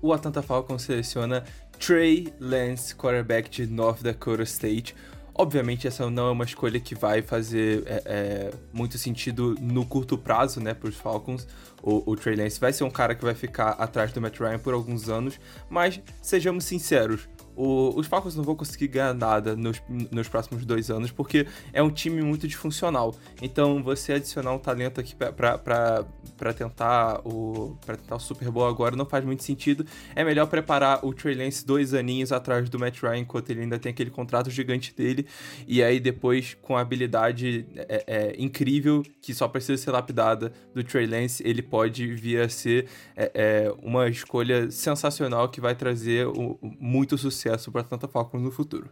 o 0.00 0.14
Atlanta 0.14 0.40
Falcons 0.40 0.80
seleciona 0.80 1.44
Trey 1.78 2.32
Lance, 2.40 2.94
quarterback 2.94 3.50
de 3.50 3.66
North 3.66 4.02
Dakota 4.02 4.44
State, 4.44 4.94
Obviamente, 5.36 5.88
essa 5.88 6.08
não 6.08 6.28
é 6.28 6.30
uma 6.30 6.44
escolha 6.44 6.78
que 6.78 6.94
vai 6.94 7.20
fazer 7.20 7.82
é, 7.86 8.02
é, 8.06 8.50
muito 8.72 8.96
sentido 8.96 9.56
no 9.60 9.84
curto 9.84 10.16
prazo, 10.16 10.60
né, 10.60 10.72
para 10.74 10.88
os 10.88 10.94
Falcons. 10.94 11.46
O, 11.82 12.12
o 12.12 12.14
Trey 12.14 12.36
Lance 12.36 12.60
vai 12.60 12.72
ser 12.72 12.84
um 12.84 12.90
cara 12.90 13.16
que 13.16 13.24
vai 13.24 13.34
ficar 13.34 13.70
atrás 13.70 14.12
do 14.12 14.20
Matt 14.20 14.38
Ryan 14.38 14.60
por 14.60 14.72
alguns 14.72 15.08
anos, 15.08 15.40
mas 15.68 16.00
sejamos 16.22 16.64
sinceros, 16.64 17.28
o, 17.56 17.92
os 17.96 18.06
Falcons 18.06 18.34
não 18.34 18.42
vão 18.42 18.56
conseguir 18.56 18.88
ganhar 18.88 19.14
nada 19.14 19.54
nos, 19.54 19.82
nos 19.88 20.28
próximos 20.28 20.64
dois 20.64 20.90
anos, 20.90 21.10
porque 21.10 21.46
é 21.72 21.82
um 21.82 21.90
time 21.90 22.20
muito 22.22 22.48
disfuncional. 22.48 23.14
Então, 23.40 23.82
você 23.82 24.14
adicionar 24.14 24.52
um 24.52 24.58
talento 24.58 25.00
aqui 25.00 25.14
para 25.14 26.52
tentar 26.56 27.20
o 27.24 27.76
para 27.84 27.96
tentar 27.96 28.16
o 28.16 28.20
Super 28.20 28.50
Bowl 28.50 28.66
agora 28.66 28.96
não 28.96 29.06
faz 29.06 29.24
muito 29.24 29.42
sentido. 29.42 29.86
É 30.14 30.24
melhor 30.24 30.46
preparar 30.46 31.04
o 31.04 31.12
Trey 31.12 31.34
Lance 31.34 31.64
dois 31.64 31.94
aninhos 31.94 32.32
atrás 32.32 32.68
do 32.68 32.78
Matt 32.78 33.00
Ryan, 33.00 33.18
enquanto 33.18 33.50
ele 33.50 33.62
ainda 33.62 33.78
tem 33.78 33.90
aquele 33.90 34.10
contrato 34.10 34.50
gigante 34.50 34.94
dele. 34.94 35.26
E 35.66 35.82
aí, 35.82 36.00
depois, 36.00 36.56
com 36.60 36.76
a 36.76 36.80
habilidade 36.80 37.66
é, 37.76 38.04
é, 38.06 38.34
incrível, 38.38 39.02
que 39.20 39.32
só 39.32 39.46
precisa 39.46 39.80
ser 39.80 39.90
lapidada, 39.90 40.52
do 40.74 40.82
Trey 40.82 41.06
Lance, 41.06 41.42
ele 41.46 41.62
pode 41.62 42.14
vir 42.14 42.40
a 42.40 42.48
ser 42.48 42.86
é, 43.16 43.30
é 43.34 43.74
uma 43.82 44.08
escolha 44.08 44.70
sensacional 44.70 45.48
que 45.48 45.60
vai 45.60 45.74
trazer 45.74 46.26
o, 46.26 46.58
muito 46.80 47.16
sucesso 47.16 47.43
sucesso 47.44 47.70
para 47.70 47.82
Atlanta 47.82 48.08
Falcons 48.08 48.42
no 48.42 48.50
futuro. 48.50 48.90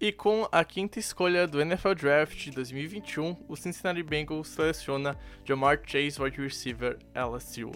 E 0.00 0.10
com 0.10 0.48
a 0.50 0.64
quinta 0.64 0.98
escolha 0.98 1.46
do 1.46 1.60
NFL 1.60 1.94
Draft 1.94 2.36
de 2.36 2.50
2021, 2.50 3.36
o 3.46 3.54
Cincinnati 3.54 4.02
Bengals 4.02 4.48
seleciona 4.48 5.16
Jamar 5.44 5.80
Chase, 5.86 6.20
wide 6.20 6.40
receiver 6.40 6.98
LSU. 7.14 7.70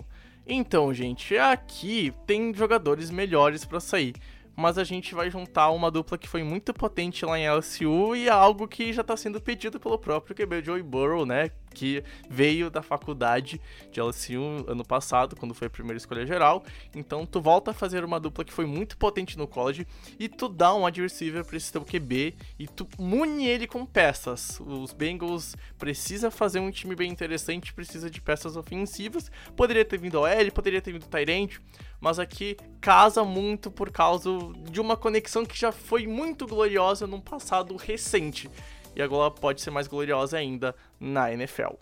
Então, 0.44 0.92
gente, 0.92 1.36
aqui 1.36 2.12
tem 2.26 2.52
jogadores 2.52 3.10
melhores 3.10 3.64
para 3.64 3.78
sair 3.78 4.14
mas 4.56 4.78
a 4.78 4.84
gente 4.84 5.14
vai 5.14 5.30
juntar 5.30 5.70
uma 5.70 5.90
dupla 5.90 6.16
que 6.16 6.26
foi 6.26 6.42
muito 6.42 6.72
potente 6.72 7.24
lá 7.26 7.38
em 7.38 7.48
LSU 7.48 8.16
e 8.16 8.28
algo 8.28 8.66
que 8.66 8.92
já 8.92 9.02
está 9.02 9.16
sendo 9.16 9.40
pedido 9.40 9.78
pelo 9.78 9.98
próprio 9.98 10.34
QB 10.34 10.64
Joey 10.64 10.82
Burrow, 10.82 11.26
né? 11.26 11.50
Que 11.74 12.02
veio 12.30 12.70
da 12.70 12.82
faculdade 12.82 13.60
de 13.92 14.00
LSU 14.00 14.64
ano 14.66 14.82
passado, 14.82 15.36
quando 15.36 15.52
foi 15.52 15.66
a 15.66 15.70
primeira 15.70 15.98
escolha 15.98 16.24
geral. 16.24 16.64
Então 16.94 17.26
tu 17.26 17.38
volta 17.38 17.72
a 17.72 17.74
fazer 17.74 18.02
uma 18.02 18.18
dupla 18.18 18.44
que 18.44 18.52
foi 18.52 18.64
muito 18.64 18.96
potente 18.96 19.36
no 19.36 19.46
college 19.46 19.86
e 20.18 20.26
tu 20.26 20.48
dá 20.48 20.74
um 20.74 20.84
wide 20.84 21.02
para 21.46 21.56
esse 21.56 21.70
teu 21.70 21.84
QB 21.84 22.34
e 22.58 22.66
tu 22.66 22.88
mune 22.98 23.46
ele 23.46 23.66
com 23.66 23.84
peças. 23.84 24.58
Os 24.60 24.94
Bengals 24.94 25.54
precisa 25.78 26.30
fazer 26.30 26.60
um 26.60 26.70
time 26.70 26.96
bem 26.96 27.10
interessante, 27.10 27.74
precisa 27.74 28.08
de 28.08 28.22
peças 28.22 28.56
ofensivas. 28.56 29.30
Poderia 29.54 29.84
ter 29.84 29.98
vindo 29.98 30.18
OL, 30.18 30.52
poderia 30.54 30.80
ter 30.80 30.92
vindo 30.92 31.06
Tyrant, 31.06 31.58
mas 32.00 32.18
aqui 32.18 32.56
casa 32.80 33.24
muito 33.24 33.70
por 33.70 33.90
causa 33.90 34.30
de 34.70 34.80
uma 34.80 34.96
conexão 34.96 35.44
que 35.44 35.58
já 35.58 35.72
foi 35.72 36.06
muito 36.06 36.46
gloriosa 36.46 37.06
num 37.06 37.20
passado 37.20 37.76
recente 37.76 38.50
e 38.94 39.02
agora 39.02 39.30
pode 39.30 39.60
ser 39.60 39.70
mais 39.70 39.86
gloriosa 39.86 40.38
ainda 40.38 40.74
na 40.98 41.32
NFL. 41.32 41.74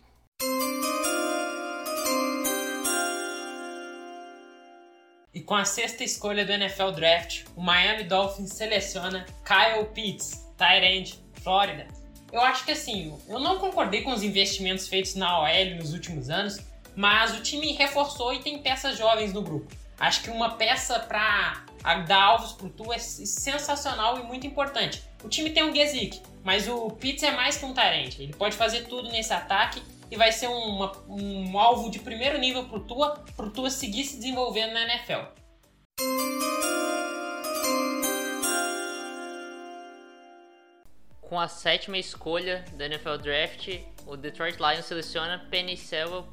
E 5.32 5.40
com 5.40 5.54
a 5.54 5.64
sexta 5.64 6.04
escolha 6.04 6.44
do 6.44 6.52
NFL 6.52 6.90
Draft, 6.90 7.44
o 7.56 7.60
Miami 7.60 8.04
Dolphins 8.04 8.52
seleciona 8.52 9.26
Kyle 9.44 9.84
Pitts, 9.92 10.44
Tyrande, 10.56 11.18
Flórida. 11.42 11.88
Eu 12.32 12.40
acho 12.40 12.64
que 12.64 12.72
assim, 12.72 13.16
eu 13.28 13.38
não 13.38 13.58
concordei 13.58 14.02
com 14.02 14.12
os 14.12 14.22
investimentos 14.22 14.88
feitos 14.88 15.14
na 15.14 15.40
OL 15.40 15.76
nos 15.76 15.92
últimos 15.92 16.30
anos, 16.30 16.58
mas 16.96 17.36
o 17.36 17.42
time 17.42 17.72
reforçou 17.72 18.32
e 18.32 18.40
tem 18.40 18.60
peças 18.60 18.96
jovens 18.96 19.32
no 19.32 19.42
grupo. 19.42 19.72
Acho 20.04 20.22
que 20.22 20.30
uma 20.30 20.50
peça 20.50 21.00
para 21.00 21.64
dar 22.06 22.22
alvos 22.22 22.52
pro 22.52 22.68
Tu 22.68 22.92
é 22.92 22.98
sensacional 22.98 24.20
e 24.20 24.22
muito 24.22 24.46
importante. 24.46 25.02
O 25.24 25.30
time 25.30 25.48
tem 25.48 25.64
um 25.64 25.74
Gesick, 25.74 26.20
mas 26.42 26.68
o 26.68 26.90
Pitts 26.90 27.22
é 27.22 27.30
mais 27.30 27.56
que 27.56 27.64
um 27.64 27.72
Tyrant. 27.72 28.18
Ele 28.18 28.34
pode 28.34 28.54
fazer 28.54 28.82
tudo 28.82 29.08
nesse 29.08 29.32
ataque 29.32 29.82
e 30.10 30.16
vai 30.16 30.30
ser 30.30 30.48
uma, 30.48 30.92
um 31.08 31.58
alvo 31.58 31.90
de 31.90 32.00
primeiro 32.00 32.36
nível 32.36 32.66
pro 32.66 32.80
Tua, 32.80 33.24
pro 33.34 33.48
Tua 33.48 33.70
seguir 33.70 34.04
se 34.04 34.16
desenvolvendo 34.16 34.74
na 34.74 34.82
NFL. 34.82 35.24
Com 41.22 41.40
a 41.40 41.48
sétima 41.48 41.96
escolha 41.96 42.62
da 42.74 42.84
NFL 42.84 43.16
Draft, 43.22 43.80
o 44.06 44.18
Detroit 44.18 44.58
Lions 44.58 44.84
seleciona 44.84 45.46
Penny 45.50 45.78
Sewell 45.78 46.26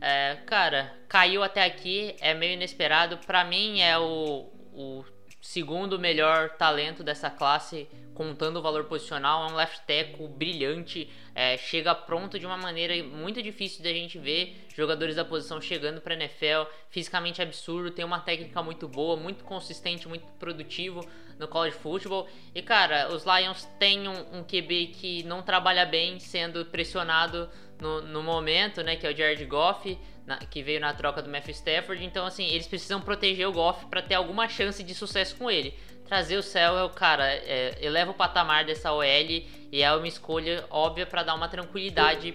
é, 0.00 0.36
cara, 0.46 0.94
caiu 1.08 1.42
até 1.42 1.64
aqui, 1.64 2.14
é 2.20 2.34
meio 2.34 2.54
inesperado. 2.54 3.18
Para 3.18 3.44
mim 3.44 3.80
é 3.80 3.98
o, 3.98 4.50
o 4.72 5.04
segundo 5.40 5.98
melhor 5.98 6.50
talento 6.50 7.02
dessa 7.02 7.30
classe, 7.30 7.88
contando 8.14 8.58
o 8.58 8.62
valor 8.62 8.84
posicional. 8.84 9.48
É 9.48 9.52
um 9.52 9.56
left 9.56 9.80
tackle 9.86 10.28
brilhante, 10.28 11.10
é, 11.34 11.56
chega 11.56 11.94
pronto 11.94 12.38
de 12.38 12.46
uma 12.46 12.56
maneira 12.56 13.02
muito 13.02 13.42
difícil 13.42 13.82
da 13.82 13.90
gente 13.90 14.18
ver 14.18 14.66
jogadores 14.76 15.16
da 15.16 15.24
posição 15.24 15.60
chegando 15.60 16.00
para 16.00 16.14
NFL. 16.14 16.70
Fisicamente 16.90 17.42
absurdo, 17.42 17.90
tem 17.90 18.04
uma 18.04 18.20
técnica 18.20 18.62
muito 18.62 18.86
boa, 18.86 19.16
muito 19.16 19.44
consistente, 19.44 20.06
muito 20.06 20.26
produtivo 20.38 21.00
no 21.38 21.48
college 21.48 21.76
football. 21.76 22.28
E 22.54 22.62
cara, 22.62 23.08
os 23.12 23.24
Lions 23.24 23.64
têm 23.78 24.08
um, 24.08 24.38
um 24.38 24.44
QB 24.44 24.88
que 24.88 25.22
não 25.24 25.42
trabalha 25.42 25.86
bem, 25.86 26.18
sendo 26.18 26.64
pressionado 26.66 27.48
no, 27.80 28.02
no 28.02 28.22
momento, 28.22 28.82
né, 28.82 28.96
que 28.96 29.06
é 29.06 29.12
o 29.12 29.16
Jared 29.16 29.44
Goff, 29.44 29.98
na, 30.26 30.38
que 30.38 30.62
veio 30.62 30.80
na 30.80 30.92
troca 30.92 31.22
do 31.22 31.30
Matthew 31.30 31.54
Stafford. 31.54 32.04
Então, 32.04 32.26
assim, 32.26 32.46
eles 32.46 32.66
precisam 32.66 33.00
proteger 33.00 33.48
o 33.48 33.52
Goff 33.52 33.86
para 33.86 34.02
ter 34.02 34.14
alguma 34.14 34.48
chance 34.48 34.82
de 34.82 34.94
sucesso 34.94 35.36
com 35.36 35.50
ele. 35.50 35.74
Trazer 36.06 36.36
o 36.36 36.42
Selwell, 36.42 36.88
cara, 36.90 37.26
é, 37.26 37.78
eleva 37.80 38.10
o 38.10 38.14
patamar 38.14 38.64
dessa 38.64 38.92
OL 38.92 39.04
e 39.04 39.82
é 39.82 39.92
uma 39.92 40.08
escolha 40.08 40.64
óbvia 40.70 41.06
para 41.06 41.22
dar 41.22 41.34
uma 41.34 41.48
tranquilidade 41.48 42.32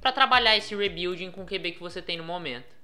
para 0.00 0.12
trabalhar 0.12 0.56
esse 0.56 0.74
rebuilding 0.74 1.30
com 1.30 1.42
o 1.42 1.46
QB 1.46 1.72
que 1.72 1.80
você 1.80 2.00
tem 2.00 2.16
no 2.16 2.24
momento. 2.24 2.74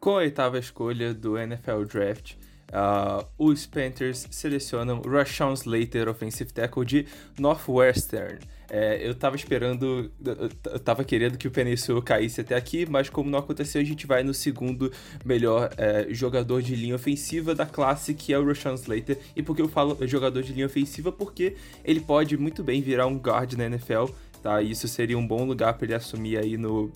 Com 0.00 0.10
a 0.10 0.14
oitava 0.14 0.58
escolha 0.58 1.12
do 1.12 1.36
NFL 1.36 1.84
Draft, 1.84 2.34
Uh, 2.68 3.24
os 3.38 3.66
Panthers 3.66 4.26
selecionam 4.30 5.00
Rashawn 5.00 5.54
Slater, 5.54 6.08
offensive 6.08 6.52
tackle 6.52 6.84
de 6.84 7.06
Northwestern. 7.38 8.38
É, 8.70 9.00
eu 9.06 9.14
tava 9.14 9.34
esperando, 9.34 10.10
eu 10.22 10.78
tava 10.78 11.02
querendo 11.02 11.38
que 11.38 11.48
o 11.48 11.50
Penicil 11.50 12.02
caísse 12.02 12.42
até 12.42 12.54
aqui, 12.54 12.84
mas 12.84 13.08
como 13.08 13.30
não 13.30 13.38
aconteceu, 13.38 13.80
a 13.80 13.84
gente 13.84 14.06
vai 14.06 14.22
no 14.22 14.34
segundo 14.34 14.92
melhor 15.24 15.70
é, 15.78 16.06
jogador 16.10 16.60
de 16.60 16.76
linha 16.76 16.94
ofensiva 16.94 17.54
da 17.54 17.64
classe, 17.64 18.12
que 18.12 18.32
é 18.32 18.38
o 18.38 18.46
Rashawn 18.46 18.74
Slater. 18.74 19.18
E 19.34 19.42
por 19.42 19.56
que 19.56 19.62
eu 19.62 19.68
falo 19.68 19.96
jogador 20.06 20.42
de 20.42 20.52
linha 20.52 20.66
ofensiva? 20.66 21.10
Porque 21.10 21.56
ele 21.82 22.00
pode 22.00 22.36
muito 22.36 22.62
bem 22.62 22.82
virar 22.82 23.06
um 23.06 23.16
guard 23.16 23.54
na 23.54 23.64
NFL, 23.64 24.04
tá? 24.42 24.60
Isso 24.60 24.86
seria 24.86 25.16
um 25.16 25.26
bom 25.26 25.46
lugar 25.46 25.72
para 25.72 25.86
ele 25.86 25.94
assumir 25.94 26.36
aí 26.36 26.58
no, 26.58 26.92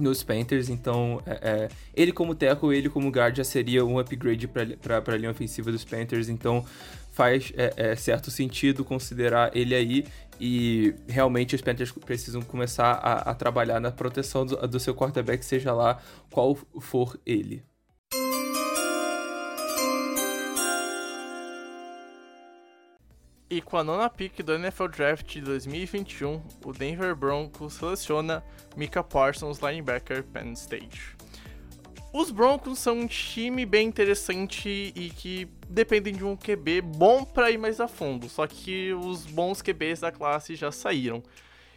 nos 0.00 0.22
Panthers, 0.22 0.68
então 0.68 1.22
é, 1.26 1.32
é, 1.42 1.68
ele 1.94 2.12
como 2.12 2.34
tackle, 2.34 2.76
ele 2.76 2.88
como 2.88 3.10
guard 3.10 3.36
já 3.36 3.44
seria 3.44 3.84
um 3.84 3.98
upgrade 3.98 4.48
para 4.48 5.02
a 5.06 5.16
linha 5.16 5.30
ofensiva 5.30 5.70
dos 5.70 5.84
Panthers, 5.84 6.28
então 6.28 6.64
faz 7.12 7.52
é, 7.56 7.72
é, 7.76 7.96
certo 7.96 8.30
sentido 8.30 8.84
considerar 8.84 9.54
ele 9.54 9.74
aí 9.74 10.06
e 10.40 10.94
realmente 11.06 11.54
os 11.54 11.60
Panthers 11.60 11.92
precisam 11.92 12.40
começar 12.40 12.92
a, 12.92 13.30
a 13.30 13.34
trabalhar 13.34 13.78
na 13.78 13.90
proteção 13.90 14.46
do, 14.46 14.56
do 14.66 14.80
seu 14.80 14.94
quarterback, 14.94 15.44
seja 15.44 15.72
lá 15.72 16.00
qual 16.30 16.56
for 16.80 17.18
ele. 17.26 17.62
E 23.50 23.60
com 23.60 23.76
a 23.76 23.82
nona 23.82 24.08
pick 24.08 24.44
do 24.44 24.54
NFL 24.54 24.86
Draft 24.86 25.26
de 25.26 25.40
2021, 25.40 26.40
o 26.64 26.72
Denver 26.72 27.16
Broncos 27.16 27.74
seleciona 27.74 28.44
Mika 28.76 29.02
Parsons, 29.02 29.58
linebacker 29.58 30.22
Penn 30.22 30.52
State. 30.52 31.16
Os 32.12 32.30
Broncos 32.30 32.78
são 32.78 33.00
um 33.00 33.08
time 33.08 33.66
bem 33.66 33.88
interessante 33.88 34.92
e 34.94 35.10
que 35.10 35.48
dependem 35.68 36.14
de 36.14 36.24
um 36.24 36.36
QB 36.36 36.80
bom 36.80 37.24
para 37.24 37.50
ir 37.50 37.58
mais 37.58 37.80
a 37.80 37.88
fundo, 37.88 38.28
só 38.28 38.46
que 38.46 38.92
os 38.92 39.26
bons 39.26 39.60
QBs 39.60 39.98
da 39.98 40.12
classe 40.12 40.54
já 40.54 40.70
saíram. 40.70 41.20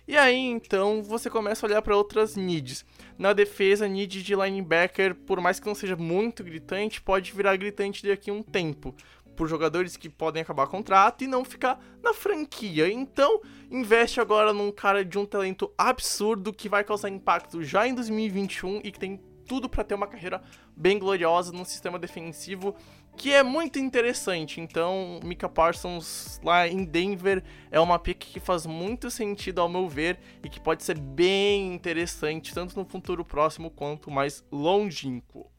E 0.08 0.16
aí 0.16 0.38
então 0.38 1.02
você 1.02 1.28
começa 1.28 1.66
a 1.66 1.70
olhar 1.70 1.82
para 1.82 1.98
outras 1.98 2.36
needs. 2.36 2.86
Na 3.18 3.34
defesa, 3.34 3.88
need 3.88 4.22
de 4.22 4.36
linebacker, 4.36 5.16
por 5.16 5.42
mais 5.42 5.60
que 5.60 5.66
não 5.66 5.74
seja 5.74 5.96
muito 5.96 6.44
gritante, 6.44 7.02
pode 7.02 7.32
virar 7.32 7.56
gritante 7.56 8.06
daqui 8.06 8.30
a 8.30 8.34
um 8.34 8.44
tempo 8.44 8.96
por 9.36 9.48
jogadores 9.48 9.98
que 9.98 10.10
podem 10.10 10.42
acabar 10.42 10.68
contrato 10.68 11.24
e 11.24 11.28
não 11.28 11.44
ficar 11.44 11.80
na 12.02 12.14
franquia. 12.14 12.92
Então, 12.92 13.42
investe 13.70 14.20
agora 14.20 14.54
num 14.54 14.72
cara 14.72 15.04
de 15.04 15.18
um 15.18 15.26
talento 15.26 15.72
absurdo 15.78 16.54
que 16.54 16.70
vai 16.70 16.84
causar 16.84 17.10
impacto 17.10 17.64
já 17.64 17.88
em 17.88 17.94
2021 17.94 18.82
e 18.84 18.92
que 18.92 19.00
tem 19.00 19.20
tudo 19.48 19.68
para 19.68 19.84
ter 19.84 19.96
uma 19.96 20.08
carreira 20.08 20.42
bem 20.76 20.98
gloriosa 20.98 21.52
num 21.52 21.66
sistema 21.66 22.00
defensivo 22.00 22.76
que 23.16 23.32
é 23.32 23.44
muito 23.44 23.80
interessante. 23.80 24.60
Então, 24.60 25.20
Mika 25.24 25.48
Parsons 25.48 26.40
lá 26.44 26.68
em 26.68 26.84
Denver 26.84 27.44
é 27.72 27.80
uma 27.80 28.00
pick 28.00 28.20
que 28.20 28.40
faz 28.40 28.66
muito 28.66 29.12
sentido 29.12 29.62
ao 29.62 29.70
meu 29.70 29.88
ver 29.88 30.20
e 30.44 30.50
que 30.50 30.60
pode 30.60 30.84
ser 30.84 30.98
bem 30.98 31.74
interessante 31.74 32.54
tanto 32.54 32.76
no 32.76 32.86
futuro 32.86 33.24
próximo 33.24 33.70
quanto 33.70 34.10
mais 34.10 34.44
longínquo. 34.52 35.52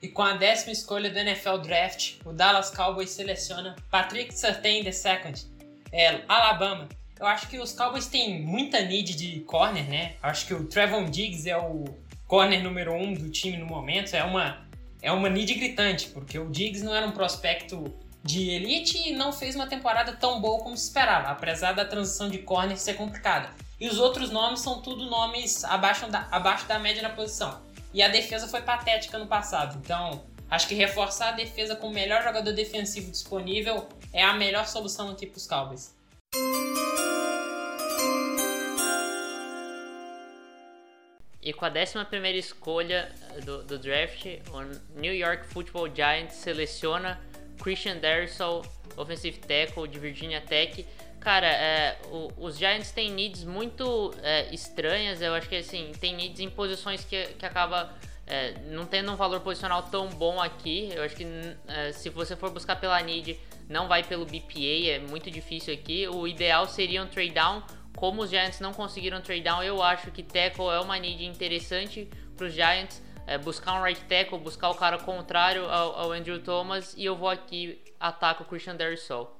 E 0.00 0.08
com 0.08 0.22
a 0.22 0.34
décima 0.34 0.72
escolha 0.72 1.10
do 1.10 1.18
NFL 1.18 1.58
Draft, 1.58 2.14
o 2.24 2.32
Dallas 2.32 2.70
Cowboys 2.70 3.10
seleciona 3.10 3.74
Patrick 3.90 4.36
Surtain 4.38 4.82
II, 4.82 5.34
é, 5.92 6.22
Alabama. 6.28 6.88
Eu 7.18 7.26
acho 7.26 7.48
que 7.48 7.58
os 7.58 7.72
Cowboys 7.72 8.06
têm 8.06 8.40
muita 8.40 8.80
need 8.80 9.16
de 9.16 9.40
corner, 9.40 9.88
né? 9.88 10.14
Acho 10.22 10.46
que 10.46 10.54
o 10.54 10.64
Trevon 10.66 11.06
Diggs 11.06 11.50
é 11.50 11.56
o 11.56 11.84
corner 12.28 12.62
número 12.62 12.92
um 12.92 13.12
do 13.12 13.28
time 13.28 13.56
no 13.56 13.66
momento. 13.66 14.14
É 14.14 14.22
uma, 14.22 14.64
é 15.02 15.10
uma 15.10 15.28
need 15.28 15.52
gritante, 15.54 16.08
porque 16.10 16.38
o 16.38 16.48
Diggs 16.48 16.84
não 16.84 16.94
era 16.94 17.04
um 17.04 17.12
prospecto 17.12 17.92
de 18.22 18.50
elite 18.50 19.08
e 19.08 19.12
não 19.12 19.32
fez 19.32 19.56
uma 19.56 19.66
temporada 19.66 20.12
tão 20.12 20.40
boa 20.40 20.62
como 20.62 20.76
se 20.76 20.84
esperava, 20.84 21.28
apesar 21.28 21.72
da 21.72 21.84
transição 21.84 22.28
de 22.28 22.38
corner 22.38 22.76
ser 22.76 22.94
complicada. 22.94 23.50
E 23.80 23.88
os 23.88 23.98
outros 23.98 24.30
nomes 24.30 24.60
são 24.60 24.80
tudo 24.80 25.08
nomes 25.08 25.64
abaixo 25.64 26.08
da, 26.08 26.28
abaixo 26.30 26.66
da 26.66 26.78
média 26.78 27.02
na 27.02 27.10
posição. 27.10 27.60
E 27.92 28.02
a 28.02 28.08
defesa 28.08 28.46
foi 28.46 28.60
patética 28.62 29.18
no 29.18 29.26
passado. 29.26 29.78
Então, 29.82 30.24
acho 30.50 30.68
que 30.68 30.74
reforçar 30.74 31.30
a 31.30 31.32
defesa 31.32 31.74
com 31.74 31.88
o 31.88 31.92
melhor 31.92 32.22
jogador 32.22 32.52
defensivo 32.52 33.10
disponível 33.10 33.88
é 34.12 34.22
a 34.22 34.34
melhor 34.34 34.66
solução 34.66 35.10
aqui 35.10 35.26
para 35.26 35.38
os 35.38 35.46
Cowboys. 35.46 35.96
E 41.40 41.52
com 41.54 41.64
a 41.64 41.70
11 41.70 42.38
escolha 42.38 43.10
do, 43.42 43.62
do, 43.62 43.78
draft, 43.78 44.26
o 44.52 45.00
New 45.00 45.14
York 45.14 45.46
Football 45.46 45.88
Giants 45.94 46.34
seleciona 46.34 47.18
Christian 47.58 47.96
Darrisaw, 47.96 48.62
offensive 48.98 49.38
tackle 49.38 49.88
de 49.88 49.98
Virginia 49.98 50.42
Tech. 50.42 50.84
Cara, 51.20 51.46
é, 51.46 51.98
o, 52.10 52.30
os 52.38 52.56
Giants 52.56 52.90
têm 52.90 53.10
needs 53.10 53.44
muito 53.44 54.14
é, 54.22 54.52
estranhas. 54.54 55.20
Eu 55.20 55.34
acho 55.34 55.48
que 55.48 55.56
assim, 55.56 55.92
tem 56.00 56.14
needs 56.14 56.40
em 56.40 56.48
posições 56.48 57.04
que, 57.04 57.24
que 57.34 57.44
acaba 57.44 57.92
é, 58.26 58.54
não 58.70 58.86
tendo 58.86 59.10
um 59.10 59.16
valor 59.16 59.40
posicional 59.40 59.82
tão 59.84 60.08
bom 60.08 60.40
aqui. 60.40 60.90
Eu 60.94 61.02
acho 61.02 61.16
que 61.16 61.26
é, 61.66 61.92
se 61.92 62.08
você 62.10 62.36
for 62.36 62.50
buscar 62.50 62.76
pela 62.76 63.00
need, 63.02 63.38
não 63.68 63.88
vai 63.88 64.02
pelo 64.02 64.24
BPA, 64.24 64.90
é 64.90 64.98
muito 64.98 65.30
difícil 65.30 65.74
aqui. 65.74 66.06
O 66.08 66.26
ideal 66.26 66.66
seria 66.66 67.02
um 67.02 67.06
trade 67.06 67.32
down. 67.32 67.62
Como 67.96 68.22
os 68.22 68.30
Giants 68.30 68.60
não 68.60 68.72
conseguiram 68.72 69.20
trade 69.20 69.42
down, 69.42 69.62
eu 69.62 69.82
acho 69.82 70.12
que 70.12 70.22
tackle 70.22 70.70
é 70.70 70.78
uma 70.78 70.96
need 70.98 71.24
interessante 71.24 72.08
para 72.36 72.46
os 72.46 72.54
Giants. 72.54 73.02
É, 73.26 73.36
buscar 73.36 73.74
um 73.74 73.82
right 73.82 74.00
tackle, 74.02 74.38
buscar 74.38 74.70
o 74.70 74.74
cara 74.74 74.98
contrário 74.98 75.68
ao, 75.68 75.98
ao 75.98 76.12
Andrew 76.12 76.38
Thomas. 76.38 76.94
E 76.96 77.04
eu 77.04 77.16
vou 77.16 77.28
aqui 77.28 77.78
atacar 78.00 78.42
o 78.42 78.44
Christian 78.46 78.76
Darrisaw. 78.76 79.36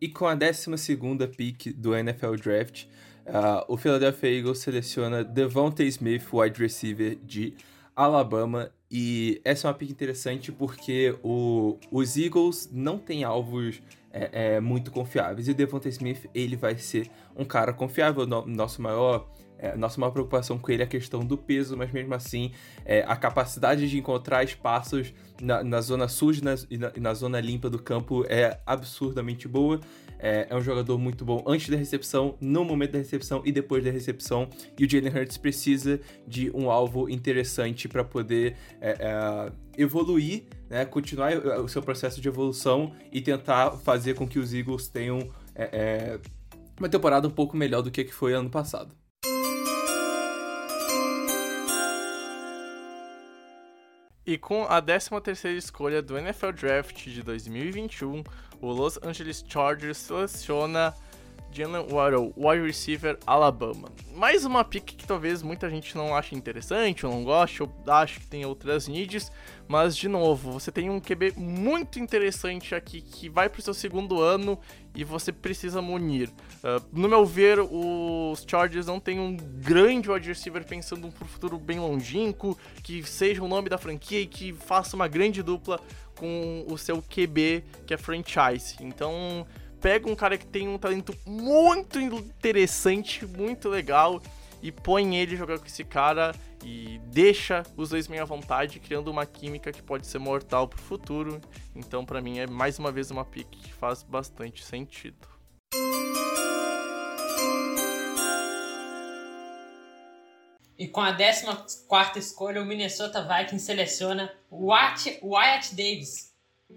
E 0.00 0.08
com 0.08 0.26
a 0.26 0.34
12 0.34 0.96
pick 1.36 1.74
do 1.76 1.94
NFL 1.94 2.34
Draft, 2.36 2.84
uh, 3.26 3.64
o 3.68 3.76
Philadelphia 3.76 4.30
Eagles 4.30 4.58
seleciona 4.60 5.22
Devontae 5.22 5.86
Smith, 5.88 6.26
wide 6.32 6.58
receiver 6.58 7.16
de 7.22 7.54
Alabama. 7.94 8.70
E 8.90 9.40
essa 9.44 9.66
é 9.66 9.68
uma 9.68 9.74
pick 9.74 9.90
interessante 9.90 10.50
porque 10.50 11.14
o, 11.22 11.76
os 11.92 12.16
Eagles 12.16 12.70
não 12.72 12.98
têm 12.98 13.24
alvos 13.24 13.82
é, 14.10 14.54
é, 14.54 14.60
muito 14.60 14.90
confiáveis. 14.90 15.48
E 15.48 15.50
o 15.50 15.54
Devontae 15.54 15.90
Smith 15.90 16.28
ele 16.34 16.56
vai 16.56 16.78
ser 16.78 17.10
um 17.36 17.44
cara 17.44 17.72
confiável. 17.72 18.26
No, 18.26 18.46
nosso 18.46 18.80
maior 18.80 19.28
é, 19.60 19.76
nossa 19.76 20.00
maior 20.00 20.10
preocupação 20.10 20.58
com 20.58 20.72
ele 20.72 20.82
é 20.82 20.84
a 20.86 20.88
questão 20.88 21.20
do 21.20 21.36
peso, 21.36 21.76
mas 21.76 21.92
mesmo 21.92 22.14
assim, 22.14 22.52
é, 22.84 23.04
a 23.06 23.14
capacidade 23.14 23.88
de 23.88 23.98
encontrar 23.98 24.42
espaços 24.42 25.12
na, 25.40 25.62
na 25.62 25.80
zona 25.80 26.08
suja 26.08 26.42
na, 26.42 26.54
e, 26.70 26.78
na, 26.78 26.92
na 26.96 27.14
zona 27.14 27.40
limpa 27.40 27.68
do 27.68 27.78
campo 27.78 28.24
é 28.28 28.58
absurdamente 28.66 29.46
boa. 29.46 29.80
É, 30.22 30.48
é, 30.50 30.56
um 30.56 30.60
jogador 30.60 30.98
muito 30.98 31.24
bom 31.24 31.42
antes 31.46 31.68
da 31.70 31.76
recepção, 31.76 32.36
no 32.40 32.62
momento 32.62 32.92
da 32.92 32.98
recepção 32.98 33.42
e 33.44 33.50
depois 33.50 33.82
da 33.82 33.90
recepção. 33.90 34.48
E 34.78 34.84
o 34.84 34.90
Jalen 34.90 35.12
Hurts 35.12 35.38
precisa 35.38 35.98
de 36.26 36.50
um 36.54 36.70
alvo 36.70 37.08
interessante 37.08 37.88
para 37.88 38.04
poder 38.04 38.56
é, 38.80 38.90
é, 38.90 39.52
evoluir, 39.82 40.44
né, 40.68 40.84
continuar 40.84 41.34
o 41.60 41.68
seu 41.68 41.82
processo 41.82 42.20
de 42.20 42.28
evolução 42.28 42.92
e 43.10 43.20
tentar 43.20 43.72
fazer 43.72 44.14
com 44.14 44.28
que 44.28 44.38
os 44.38 44.52
Eagles 44.52 44.88
tenham 44.88 45.30
é, 45.54 45.64
é, 45.72 46.20
uma 46.78 46.88
temporada 46.88 47.26
um 47.26 47.30
pouco 47.30 47.56
melhor 47.56 47.80
do 47.80 47.90
que 47.90 48.04
foi 48.04 48.34
ano 48.34 48.50
passado. 48.50 48.99
E 54.26 54.36
com 54.36 54.64
a 54.64 54.82
13ª 54.82 55.56
escolha 55.56 56.02
do 56.02 56.16
NFL 56.18 56.52
Draft 56.52 57.04
de 57.08 57.22
2021, 57.22 58.22
o 58.60 58.72
Los 58.72 58.98
Angeles 59.02 59.44
Chargers 59.48 59.96
seleciona 59.98 60.94
Jalen 61.52 61.86
Waddle, 61.90 62.32
wide 62.36 62.62
receiver 62.62 63.18
Alabama. 63.26 63.88
Mais 64.14 64.44
uma 64.44 64.64
pick 64.64 64.96
que 64.96 65.06
talvez 65.06 65.42
muita 65.42 65.68
gente 65.68 65.96
não 65.96 66.14
ache 66.14 66.34
interessante 66.34 67.04
ou 67.04 67.12
não 67.12 67.24
goste, 67.24 67.60
eu 67.60 67.72
acho 67.88 68.20
que 68.20 68.26
tem 68.26 68.44
outras 68.44 68.86
needs, 68.86 69.32
mas 69.66 69.96
de 69.96 70.08
novo, 70.08 70.52
você 70.52 70.70
tem 70.70 70.90
um 70.90 71.00
QB 71.00 71.34
muito 71.36 71.98
interessante 71.98 72.74
aqui 72.74 73.00
que 73.00 73.28
vai 73.28 73.48
para 73.48 73.58
o 73.58 73.62
seu 73.62 73.74
segundo 73.74 74.20
ano 74.20 74.58
e 74.94 75.04
você 75.04 75.32
precisa 75.32 75.80
munir. 75.80 76.28
Uh, 76.28 76.84
no 76.92 77.08
meu 77.08 77.24
ver, 77.24 77.58
os 77.60 78.44
Chargers 78.46 78.86
não 78.86 79.00
têm 79.00 79.18
um 79.18 79.36
grande 79.36 80.10
wide 80.10 80.28
receiver 80.28 80.64
pensando 80.64 81.06
um 81.06 81.10
futuro 81.10 81.58
bem 81.58 81.78
longínquo, 81.78 82.58
que 82.82 83.02
seja 83.02 83.42
o 83.42 83.48
nome 83.48 83.68
da 83.68 83.78
franquia 83.78 84.20
e 84.20 84.26
que 84.26 84.52
faça 84.52 84.96
uma 84.96 85.08
grande 85.08 85.42
dupla 85.42 85.80
com 86.16 86.66
o 86.68 86.76
seu 86.76 87.00
QB, 87.00 87.64
que 87.86 87.94
é 87.94 87.96
franchise. 87.96 88.76
Então, 88.80 89.46
pega 89.80 90.10
um 90.10 90.14
cara 90.14 90.36
que 90.36 90.46
tem 90.46 90.68
um 90.68 90.78
talento 90.78 91.16
muito 91.26 91.98
interessante, 91.98 93.26
muito 93.26 93.68
legal, 93.68 94.22
e 94.62 94.70
põe 94.70 95.16
ele 95.16 95.36
jogar 95.36 95.58
com 95.58 95.66
esse 95.66 95.84
cara 95.84 96.34
e 96.62 97.00
deixa 97.06 97.62
os 97.76 97.88
dois 97.88 98.06
meio 98.06 98.22
à 98.22 98.26
vontade, 98.26 98.78
criando 98.78 99.10
uma 99.10 99.24
química 99.24 99.72
que 99.72 99.82
pode 99.82 100.06
ser 100.06 100.18
mortal 100.18 100.68
pro 100.68 100.78
futuro. 100.78 101.40
Então, 101.74 102.04
para 102.04 102.20
mim, 102.20 102.38
é 102.38 102.46
mais 102.46 102.78
uma 102.78 102.92
vez 102.92 103.10
uma 103.10 103.24
pick 103.24 103.48
que 103.48 103.72
faz 103.72 104.02
bastante 104.02 104.62
sentido. 104.62 105.28
E 110.78 110.88
com 110.88 111.00
a 111.00 111.14
14 111.14 112.18
escolha, 112.18 112.62
o 112.62 112.66
Minnesota 112.66 113.22
Vikings 113.22 113.64
seleciona 113.64 114.32
Wyatt, 114.50 115.20
Wyatt 115.22 115.74
Davis, 115.74 116.34